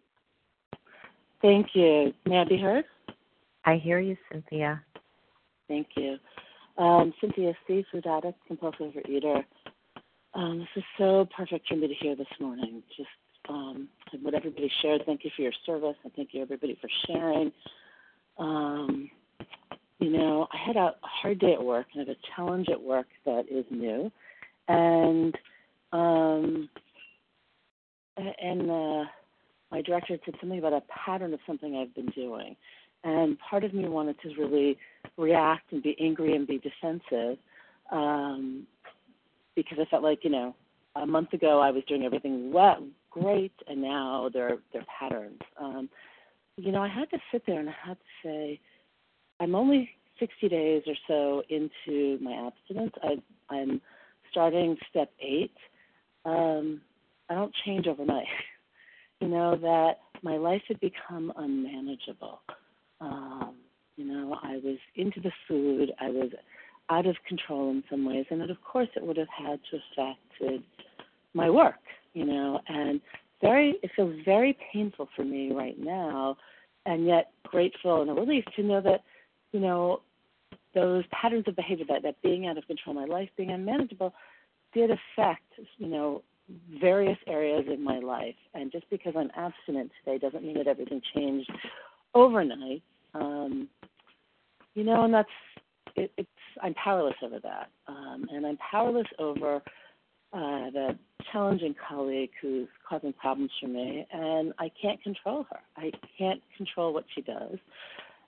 Thank 1.41 1.69
you. 1.75 2.13
May 2.27 2.39
I 2.39 2.45
be 2.45 2.59
heard? 2.59 2.85
I 3.65 3.77
hear 3.77 4.01
you, 4.01 4.17
Cynthia. 4.31 4.83
Thank 5.69 5.89
you. 5.97 6.19
Um, 6.79 7.13
Cynthia 7.21 7.55
C., 7.67 7.85
food 7.91 8.07
addict, 8.07 8.39
compulsive 8.47 8.93
overeater. 8.93 9.45
Um, 10.35 10.59
this 10.59 10.69
is 10.77 10.85
so 10.99 11.27
perfect 11.35 11.67
for 11.69 11.77
me 11.77 11.89
to 11.89 11.95
hear 11.95 12.15
this 12.15 12.27
morning. 12.39 12.83
Just 12.97 13.09
um, 13.49 13.89
what 14.23 14.35
everybody 14.35 14.71
shared. 14.83 15.03
Thank 15.07 15.25
you 15.25 15.31
for 15.35 15.43
your 15.43 15.53
service, 15.65 15.97
and 16.05 16.13
thank 16.15 16.31
you 16.33 16.43
everybody 16.43 16.79
for 16.81 16.91
sharing. 17.07 17.53
Um, 18.39 19.11
you 19.99 20.11
know, 20.11 20.47
I 20.53 20.59
had 20.67 20.77
a 20.77 20.95
hard 21.01 21.39
day 21.39 21.55
at 21.55 21.65
work, 21.65 21.87
and 21.95 22.03
I 22.03 22.09
have 22.09 22.17
a 22.17 22.35
challenge 22.37 22.69
at 22.71 22.81
work 22.81 23.07
that 23.25 23.47
is 23.51 23.65
new, 23.71 24.13
and 24.69 25.35
um, 25.93 26.69
and 28.17 28.71
uh, 28.71 29.05
my 29.71 29.83
director 29.83 30.19
said 30.25 30.35
something 30.41 30.59
about 30.59 30.75
a 30.75 30.83
pattern 30.83 31.33
of 31.33 31.41
something 31.47 31.77
I've 31.77 31.95
been 31.95 32.13
doing, 32.15 32.57
and 33.05 33.39
part 33.39 33.65
of 33.65 33.75
me 33.75 33.89
wanted 33.89 34.17
to 34.21 34.29
really 34.41 34.79
react 35.17 35.73
and 35.73 35.83
be 35.83 35.97
angry 36.01 36.35
and 36.35 36.47
be 36.47 36.59
defensive. 36.59 37.39
Um, 37.91 38.67
because 39.55 39.79
I 39.81 39.85
felt 39.87 40.03
like 40.03 40.25
you 40.25 40.31
know 40.31 40.55
a 40.97 41.07
month 41.07 41.33
ago 41.33 41.61
I 41.61 41.71
was 41.71 41.83
doing 41.89 42.05
everything 42.05 42.53
well, 42.53 42.85
great, 43.11 43.53
and 43.69 43.81
now 43.81 44.29
they're 44.33 44.59
they're 44.73 44.87
patterns. 44.99 45.41
Um, 45.61 45.89
you 46.57 46.73
know, 46.73 46.83
I 46.83 46.89
had 46.89 47.11
to 47.11 47.19
sit 47.31 47.45
there 47.47 47.61
and 47.61 47.69
I 47.69 47.75
had 47.85 47.99
to 47.99 48.29
say, 48.29 48.61
I'm 49.41 49.55
only 49.55 49.91
60 50.19 50.49
days 50.49 50.83
or 50.87 50.95
so 51.07 51.43
into 51.51 52.19
my 52.23 52.33
abstinence. 52.47 52.93
I, 53.03 53.55
I'm 53.55 53.81
starting 54.31 54.77
step 54.89 55.11
eight. 55.21 55.55
Um, 56.25 56.81
I 57.29 57.35
don't 57.35 57.55
change 57.65 57.87
overnight. 57.87 58.27
you 59.21 59.29
know 59.29 59.57
that 59.57 59.99
my 60.23 60.37
life 60.37 60.63
had 60.69 60.81
become 60.81 61.33
unmanageable. 61.37 62.41
Um, 63.01 63.57
you 63.97 64.05
know, 64.05 64.39
I 64.43 64.57
was 64.57 64.79
into 64.95 65.21
the 65.21 65.33
food. 65.49 65.93
I 66.01 66.11
was 66.11 66.31
out 66.89 67.07
of 67.07 67.17
control 67.27 67.71
in 67.71 67.83
some 67.91 68.05
ways, 68.05 68.27
and 68.31 68.49
of 68.49 68.63
course 68.63 68.89
it 68.95 69.03
would 69.05 69.17
have 69.17 69.29
had 69.29 69.59
to 69.71 69.79
affected 69.79 70.63
my 71.35 71.51
work, 71.51 71.81
you 72.15 72.25
know, 72.25 72.61
and 72.69 73.01
very 73.41 73.75
it 73.83 73.91
feels 73.97 74.15
very 74.25 74.57
painful 74.73 75.09
for 75.17 75.25
me 75.25 75.53
right 75.53 75.79
now, 75.79 76.37
and 76.85 77.07
yet 77.07 77.33
grateful 77.45 78.03
and 78.03 78.11
a 78.11 78.15
relief 78.15 78.45
to 78.55 78.63
know 78.63 78.81
that, 78.81 79.03
you 79.53 79.61
know, 79.61 80.01
those 80.75 81.05
patterns 81.11 81.45
of 81.49 81.57
behavior 81.57 81.85
that 81.89 82.03
that 82.03 82.21
being 82.23 82.47
out 82.47 82.59
of 82.59 82.67
control, 82.67 82.95
my 82.95 83.05
life 83.05 83.29
being 83.37 83.51
unmanageable, 83.51 84.15
did 84.73 84.91
affect, 84.91 85.43
you 85.79 85.89
know, 85.89 86.23
various 86.81 87.19
areas 87.27 87.65
of 87.71 87.81
my 87.81 87.99
life. 87.99 88.37
And 88.55 88.71
just 88.71 88.89
because 88.91 89.15
I'm 89.17 89.31
abstinent 89.37 89.91
today 90.05 90.19
doesn't 90.19 90.45
mean 90.45 90.59
that 90.59 90.69
everything 90.69 91.01
changed 91.15 91.51
overnight. 92.15 92.83
Um, 93.15 93.69
you 94.75 94.85
know, 94.85 95.05
and 95.05 95.15
that's 95.15 95.29
it, 95.95 96.13
it's 96.17 96.29
I'm 96.63 96.75
powerless 96.75 97.17
over 97.23 97.41
that, 97.41 97.71
um, 97.89 98.27
and 98.31 98.47
I'm 98.47 98.59
powerless 98.71 99.07
over 99.19 99.57
uh, 100.33 100.71
the 100.71 100.99
challenging 101.33 101.75
colleague 101.89 102.31
who's 102.41 102.69
causing 102.89 103.13
problems 103.15 103.51
for 103.61 103.69
me, 103.69 104.07
and 104.13 104.53
I 104.59 104.71
can't 104.81 105.03
control 105.03 105.47
her. 105.51 105.61
I 105.77 105.93
can't 106.19 106.43
control 106.57 106.93
what 106.93 107.05
she 107.15 107.23
does, 107.23 107.59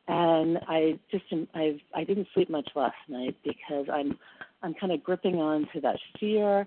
and 0.09 0.59
I 0.69 0.99
just 1.11 1.25
I 1.55 1.81
I 1.95 2.05
didn't 2.05 2.29
sleep 2.35 2.51
much 2.51 2.69
last 2.75 2.97
night 3.09 3.37
because 3.45 3.87
I'm 3.93 4.19
I'm 4.63 4.75
kind 4.75 4.93
of 4.93 5.05
gripping 5.05 5.37
on 5.37 5.69
to 5.75 5.81
that 5.83 5.97
fear 6.19 6.67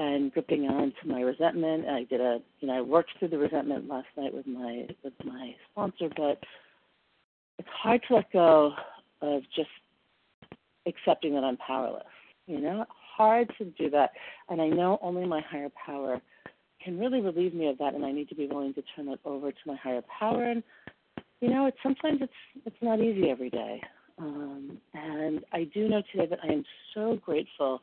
and 0.00 0.32
gripping 0.32 0.66
on 0.66 0.94
to 1.02 1.08
my 1.08 1.20
resentment. 1.20 1.86
I 1.86 2.04
did 2.04 2.22
a 2.22 2.40
you 2.60 2.68
know 2.68 2.78
I 2.78 2.80
worked 2.80 3.10
through 3.18 3.28
the 3.28 3.38
resentment 3.38 3.86
last 3.86 4.08
night 4.16 4.34
with 4.34 4.46
my 4.46 4.86
with 5.04 5.12
my 5.24 5.54
sponsor, 5.70 6.08
but 6.16 6.42
it's 7.58 7.68
hard 7.70 8.00
to 8.08 8.16
let 8.16 8.32
go 8.32 8.72
of 9.20 9.42
just 9.54 9.68
accepting 10.86 11.34
that 11.34 11.44
I'm 11.44 11.58
powerless. 11.58 12.02
You 12.46 12.60
know, 12.60 12.86
hard 12.88 13.52
to 13.58 13.66
do 13.66 13.90
that. 13.90 14.12
And 14.48 14.62
I 14.62 14.68
know 14.68 14.98
only 15.02 15.26
my 15.26 15.42
higher 15.42 15.68
power 15.86 16.20
can 16.82 16.98
really 16.98 17.20
relieve 17.20 17.52
me 17.52 17.68
of 17.68 17.76
that 17.76 17.94
and 17.94 18.04
I 18.04 18.10
need 18.10 18.30
to 18.30 18.34
be 18.34 18.46
willing 18.46 18.72
to 18.74 18.82
turn 18.96 19.08
it 19.08 19.20
over 19.26 19.52
to 19.52 19.58
my 19.66 19.76
higher 19.76 20.02
power 20.18 20.44
and 20.44 20.62
you 21.42 21.48
know, 21.48 21.66
it's 21.66 21.76
sometimes 21.82 22.20
it's 22.22 22.32
it's 22.66 22.76
not 22.82 23.00
easy 23.00 23.30
every 23.30 23.50
day. 23.50 23.80
Um, 24.18 24.78
and 24.92 25.40
I 25.52 25.64
do 25.64 25.88
know 25.88 26.02
today 26.12 26.26
that 26.26 26.38
I 26.42 26.52
am 26.52 26.64
so 26.94 27.18
grateful 27.24 27.80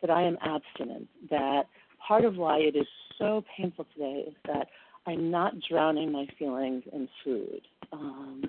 that 0.00 0.10
I 0.10 0.22
am 0.22 0.38
abstinent, 0.42 1.08
that 1.30 1.64
part 2.06 2.24
of 2.24 2.36
why 2.36 2.58
it 2.58 2.76
is 2.76 2.86
so 3.18 3.44
painful 3.56 3.86
today 3.94 4.24
is 4.26 4.34
that 4.46 4.68
I'm 5.06 5.30
not 5.30 5.54
drowning 5.68 6.12
my 6.12 6.26
feelings 6.38 6.82
in 6.92 7.08
food. 7.24 7.60
Um, 7.92 8.44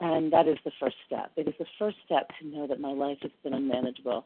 and 0.00 0.32
that 0.32 0.46
is 0.46 0.58
the 0.64 0.70
first 0.78 0.96
step. 1.06 1.32
It 1.36 1.48
is 1.48 1.54
the 1.58 1.66
first 1.78 1.96
step 2.04 2.30
to 2.40 2.46
know 2.46 2.66
that 2.66 2.80
my 2.80 2.92
life 2.92 3.18
has 3.22 3.32
been 3.42 3.54
unmanageable. 3.54 4.24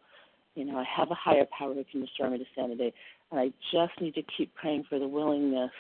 You 0.55 0.66
know, 0.66 0.78
I 0.78 0.84
have 0.84 1.11
a 1.11 1.14
higher 1.14 1.47
power 1.57 1.72
who 1.72 1.84
can 1.90 2.03
restore 2.03 2.28
me 2.28 2.38
to 2.38 2.45
sanity, 2.55 2.93
and 3.30 3.40
I 3.40 3.53
just 3.72 3.99
need 4.01 4.14
to 4.14 4.22
keep 4.36 4.55
praying 4.55 4.84
for 4.88 4.99
the 4.99 5.09
willingness 5.09 5.70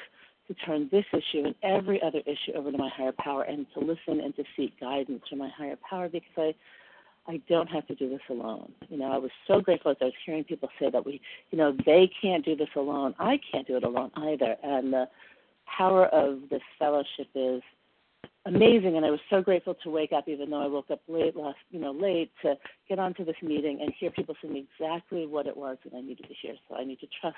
to 0.48 0.54
turn 0.54 0.88
this 0.90 1.04
issue 1.12 1.44
and 1.44 1.54
every 1.62 2.02
other 2.02 2.20
issue 2.20 2.56
over 2.56 2.72
to 2.72 2.78
my 2.78 2.88
higher 2.96 3.12
power 3.12 3.42
and 3.42 3.66
to 3.74 3.80
listen 3.80 4.20
and 4.20 4.34
to 4.36 4.44
seek 4.56 4.78
guidance 4.80 5.22
from 5.28 5.38
my 5.38 5.50
higher 5.56 5.76
power 5.88 6.08
because 6.08 6.30
I 6.36 6.54
I 7.26 7.40
don't 7.48 7.68
have 7.68 7.86
to 7.86 7.94
do 7.94 8.08
this 8.08 8.20
alone. 8.30 8.72
You 8.88 8.98
know, 8.98 9.12
I 9.12 9.18
was 9.18 9.30
so 9.46 9.60
grateful 9.60 9.92
as 9.92 9.96
I 10.00 10.06
was 10.06 10.14
hearing 10.26 10.44
people 10.44 10.68
say 10.80 10.90
that 10.90 11.06
we, 11.06 11.20
you 11.50 11.58
know, 11.58 11.76
they 11.86 12.10
can't 12.20 12.44
do 12.44 12.56
this 12.56 12.68
alone. 12.74 13.14
I 13.18 13.38
can't 13.50 13.66
do 13.66 13.76
it 13.76 13.84
alone 13.84 14.10
either. 14.16 14.56
And 14.62 14.92
the 14.92 15.08
power 15.66 16.06
of 16.06 16.40
this 16.50 16.62
fellowship 16.78 17.28
is 17.34 17.62
amazing 18.44 18.96
and 18.96 19.06
I 19.06 19.10
was 19.10 19.20
so 19.30 19.40
grateful 19.40 19.76
to 19.84 19.90
wake 19.90 20.12
up 20.12 20.28
even 20.28 20.50
though 20.50 20.62
I 20.62 20.66
woke 20.66 20.90
up 20.90 21.00
late 21.06 21.36
last 21.36 21.58
you 21.70 21.78
know, 21.78 21.92
late 21.92 22.32
to 22.42 22.56
get 22.88 22.98
onto 22.98 23.24
this 23.24 23.36
meeting 23.40 23.78
and 23.80 23.92
hear 23.98 24.10
people 24.10 24.34
saying 24.42 24.66
exactly 24.80 25.26
what 25.26 25.46
it 25.46 25.56
was 25.56 25.76
that 25.84 25.96
I 25.96 26.00
needed 26.00 26.26
to 26.26 26.34
hear. 26.34 26.54
So 26.68 26.74
I 26.76 26.84
need 26.84 26.98
to 27.00 27.06
trust 27.20 27.36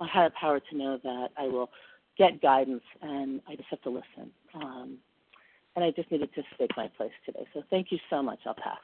my 0.00 0.08
higher 0.08 0.32
power 0.38 0.58
to 0.58 0.76
know 0.76 0.98
that 1.02 1.28
I 1.38 1.44
will 1.44 1.70
get 2.18 2.42
guidance 2.42 2.82
and 3.00 3.40
I 3.48 3.54
just 3.54 3.68
have 3.70 3.82
to 3.82 3.90
listen. 3.90 4.32
Um, 4.54 4.98
and 5.76 5.84
I 5.84 5.90
just 5.90 6.10
needed 6.10 6.34
to 6.34 6.42
stake 6.54 6.72
my 6.76 6.88
place 6.96 7.12
today. 7.24 7.46
So 7.54 7.62
thank 7.70 7.92
you 7.92 7.98
so 8.10 8.22
much. 8.22 8.40
I'll 8.46 8.54
pass. 8.54 8.78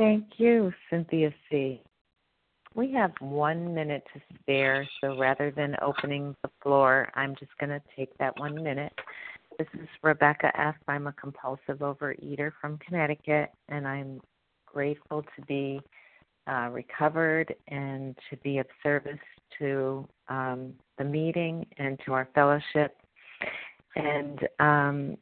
Thank 0.00 0.24
you, 0.38 0.72
Cynthia 0.88 1.30
C. 1.50 1.82
we 2.74 2.90
have 2.92 3.12
one 3.20 3.74
minute 3.74 4.02
to 4.14 4.20
spare, 4.40 4.88
so 4.98 5.18
rather 5.18 5.50
than 5.50 5.76
opening 5.82 6.34
the 6.42 6.48
floor, 6.62 7.10
I'm 7.16 7.36
just 7.38 7.50
going 7.60 7.68
to 7.68 7.82
take 7.94 8.16
that 8.16 8.32
one 8.40 8.62
minute. 8.62 8.94
This 9.58 9.68
is 9.74 9.86
Rebecca 10.02 10.58
F. 10.58 10.74
I'm 10.88 11.06
a 11.06 11.12
compulsive 11.12 11.80
overeater 11.80 12.50
from 12.62 12.78
Connecticut, 12.78 13.50
and 13.68 13.86
I'm 13.86 14.22
grateful 14.64 15.22
to 15.36 15.42
be 15.46 15.82
uh, 16.50 16.70
recovered 16.72 17.54
and 17.68 18.16
to 18.30 18.38
be 18.38 18.56
of 18.56 18.66
service 18.82 19.18
to 19.58 20.08
um, 20.30 20.72
the 20.96 21.04
meeting 21.04 21.66
and 21.76 22.00
to 22.06 22.14
our 22.14 22.26
fellowship. 22.34 22.96
And 23.96 24.48
um, 24.60 25.18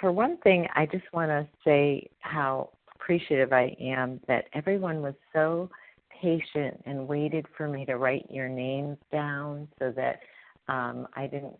for 0.00 0.10
one 0.10 0.38
thing, 0.38 0.66
I 0.74 0.86
just 0.86 1.04
want 1.12 1.30
to 1.30 1.46
say 1.64 2.08
how 2.18 2.70
appreciative 3.04 3.52
I 3.52 3.76
am 3.80 4.18
that 4.28 4.46
everyone 4.54 5.02
was 5.02 5.14
so 5.32 5.68
patient 6.22 6.82
and 6.86 7.06
waited 7.06 7.46
for 7.56 7.68
me 7.68 7.84
to 7.84 7.96
write 7.96 8.26
your 8.30 8.48
names 8.48 8.96
down 9.12 9.68
so 9.78 9.92
that 9.94 10.20
um, 10.68 11.06
I 11.14 11.26
didn't, 11.26 11.56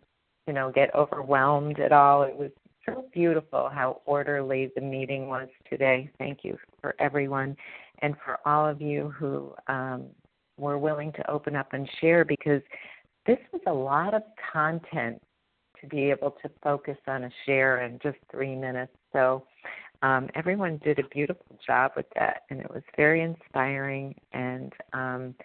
you 0.47 0.53
know, 0.53 0.71
get 0.71 0.93
overwhelmed 0.95 1.79
at 1.79 1.91
all. 1.91 2.23
It 2.23 2.35
was 2.35 2.49
so 2.85 3.05
beautiful 3.13 3.69
how 3.71 4.01
orderly 4.05 4.71
the 4.75 4.81
meeting 4.81 5.27
was 5.27 5.47
today. 5.69 6.09
Thank 6.17 6.39
you 6.43 6.57
for 6.81 6.95
everyone 6.99 7.55
and 8.01 8.15
for 8.25 8.39
all 8.45 8.67
of 8.67 8.81
you 8.81 9.13
who 9.17 9.53
um, 9.67 10.05
were 10.57 10.79
willing 10.79 11.11
to 11.13 11.29
open 11.29 11.55
up 11.55 11.73
and 11.73 11.87
share 12.01 12.25
because 12.25 12.61
this 13.27 13.37
was 13.53 13.61
a 13.67 13.73
lot 13.73 14.15
of 14.15 14.23
content 14.51 15.21
to 15.79 15.87
be 15.87 16.09
able 16.09 16.31
to 16.41 16.49
focus 16.63 16.97
on 17.07 17.25
a 17.25 17.29
share 17.45 17.83
in 17.83 17.99
just 18.01 18.17
three 18.31 18.55
minutes. 18.55 18.93
So 19.13 19.45
um, 20.01 20.29
everyone 20.35 20.79
did 20.83 20.99
a 20.99 21.07
beautiful 21.09 21.57
job 21.65 21.91
with 21.95 22.05
that, 22.15 22.43
and 22.49 22.59
it 22.59 22.69
was 22.69 22.83
very 22.95 23.21
inspiring. 23.21 24.15
And 24.33 24.73
um, 24.93 25.35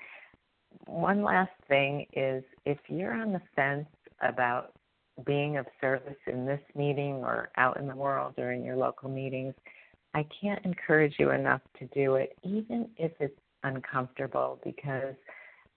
one 0.86 1.22
last 1.22 1.52
thing 1.68 2.06
is 2.12 2.44
if 2.64 2.78
you're 2.88 3.14
on 3.14 3.32
the 3.32 3.42
fence 3.56 3.88
about 4.22 4.72
being 5.26 5.58
of 5.58 5.66
service 5.80 6.16
in 6.26 6.46
this 6.46 6.60
meeting 6.74 7.16
or 7.16 7.50
out 7.56 7.78
in 7.78 7.86
the 7.86 7.94
world 7.94 8.34
or 8.38 8.52
in 8.52 8.64
your 8.64 8.76
local 8.76 9.08
meetings, 9.08 9.54
I 10.14 10.26
can't 10.40 10.64
encourage 10.64 11.14
you 11.18 11.30
enough 11.30 11.60
to 11.78 11.86
do 11.86 12.14
it, 12.16 12.36
even 12.42 12.88
if 12.96 13.12
it's 13.20 13.38
uncomfortable, 13.62 14.58
because 14.64 15.14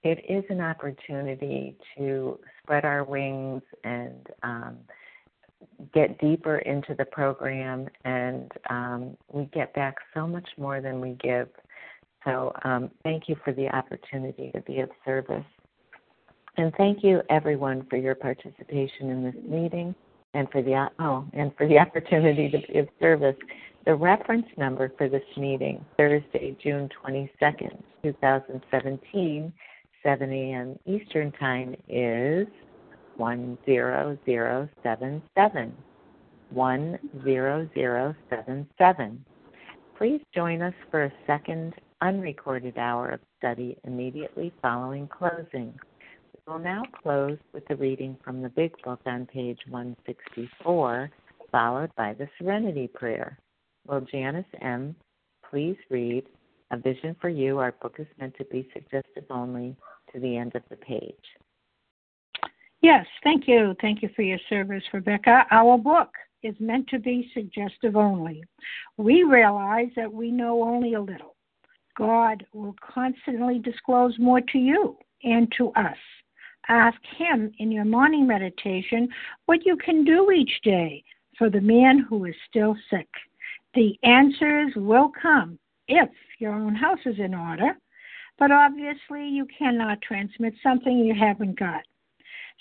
it 0.03 0.25
is 0.27 0.43
an 0.49 0.59
opportunity 0.59 1.77
to 1.97 2.39
spread 2.61 2.83
our 2.83 3.03
wings 3.03 3.61
and 3.83 4.27
um, 4.41 4.77
get 5.93 6.19
deeper 6.19 6.57
into 6.59 6.95
the 6.95 7.05
program, 7.05 7.87
and 8.05 8.51
um, 8.69 9.17
we 9.31 9.45
get 9.53 9.73
back 9.73 9.95
so 10.13 10.27
much 10.27 10.47
more 10.57 10.81
than 10.81 10.99
we 10.99 11.17
give. 11.21 11.49
So, 12.25 12.53
um, 12.63 12.89
thank 13.03 13.27
you 13.27 13.35
for 13.43 13.51
the 13.53 13.67
opportunity 13.75 14.51
to 14.53 14.61
be 14.61 14.79
of 14.79 14.89
service. 15.03 15.43
And 16.57 16.73
thank 16.77 17.03
you, 17.03 17.21
everyone, 17.29 17.85
for 17.89 17.97
your 17.97 18.15
participation 18.15 19.09
in 19.09 19.23
this 19.23 19.35
meeting 19.43 19.95
and 20.33 20.49
for 20.51 20.61
the 20.61 20.87
oh, 20.99 21.25
and 21.33 21.51
for 21.57 21.67
the 21.67 21.77
opportunity 21.79 22.49
to 22.49 22.59
be 22.59 22.79
of 22.79 22.87
service. 22.99 23.35
The 23.85 23.95
reference 23.95 24.45
number 24.57 24.91
for 24.97 25.09
this 25.09 25.23
meeting, 25.35 25.83
Thursday, 25.97 26.55
June 26.63 26.89
22nd, 27.03 27.81
2017, 28.01 29.53
7 30.01 30.31
a.m. 30.31 30.79
Eastern 30.85 31.31
Time, 31.33 31.75
is 31.89 32.47
10077. 33.17 35.73
10077. 36.53 39.25
Please 39.97 40.21
join 40.33 40.61
us 40.61 40.73
for 40.91 41.03
a 41.03 41.13
second 41.25 41.73
unrecorded 42.01 42.77
hour 42.77 43.09
of 43.09 43.19
study 43.37 43.77
immediately 43.85 44.53
following 44.61 45.07
closing. 45.07 45.73
We 46.33 46.51
will 46.51 46.59
now 46.59 46.83
close 47.01 47.37
with 47.53 47.65
the 47.67 47.75
reading 47.75 48.17
from 48.23 48.41
the 48.41 48.49
Big 48.49 48.73
Book 48.83 48.99
on 49.05 49.25
page 49.25 49.59
164, 49.69 51.09
followed 51.51 51.91
by 51.95 52.13
the 52.13 52.27
Serenity 52.37 52.87
Prayer. 52.87 53.37
Will 53.87 54.01
Janice 54.01 54.45
M. 54.61 54.95
please 55.49 55.77
read 55.89 56.25
A 56.71 56.77
Vision 56.77 57.15
for 57.21 57.29
You? 57.29 57.59
Our 57.59 57.71
book 57.73 57.95
is 57.99 58.07
meant 58.19 58.35
to 58.37 58.45
be 58.45 58.67
suggestive 58.73 59.25
only 59.29 59.75
to 60.13 60.19
the 60.19 60.37
end 60.37 60.55
of 60.55 60.63
the 60.69 60.77
page. 60.77 61.15
Yes, 62.83 63.05
thank 63.23 63.47
you. 63.47 63.73
Thank 63.79 64.01
you 64.03 64.09
for 64.13 64.23
your 64.23 64.39
service, 64.49 64.83
Rebecca. 64.91 65.45
Our 65.51 65.77
book 65.77 66.09
is 66.43 66.53
meant 66.59 66.85
to 66.89 66.99
be 66.99 67.31
suggestive 67.33 67.95
only. 67.95 68.43
We 68.97 69.23
realize 69.23 69.87
that 69.95 70.11
we 70.11 70.31
know 70.31 70.61
only 70.61 70.95
a 70.95 71.01
little. 71.01 71.37
God 71.97 72.45
will 72.51 72.75
constantly 72.81 73.57
disclose 73.57 74.19
more 74.19 74.41
to 74.41 74.57
you 74.57 74.97
and 75.23 75.49
to 75.57 75.71
us. 75.77 75.95
Ask 76.67 76.97
Him 77.17 77.53
in 77.59 77.71
your 77.71 77.85
morning 77.85 78.27
meditation 78.27 79.07
what 79.45 79.65
you 79.65 79.77
can 79.77 80.03
do 80.03 80.31
each 80.31 80.59
day 80.65 81.05
for 81.37 81.49
the 81.49 81.61
man 81.61 81.99
who 81.99 82.25
is 82.25 82.35
still 82.49 82.75
sick. 82.89 83.07
The 83.75 83.97
answers 84.03 84.73
will 84.75 85.09
come 85.21 85.57
if 85.87 86.09
your 86.37 86.51
own 86.53 86.75
house 86.75 86.99
is 87.05 87.15
in 87.17 87.33
order, 87.33 87.77
but 88.37 88.51
obviously 88.51 89.25
you 89.25 89.47
cannot 89.57 90.01
transmit 90.01 90.53
something 90.61 90.97
you 90.97 91.15
haven't 91.17 91.57
got. 91.57 91.83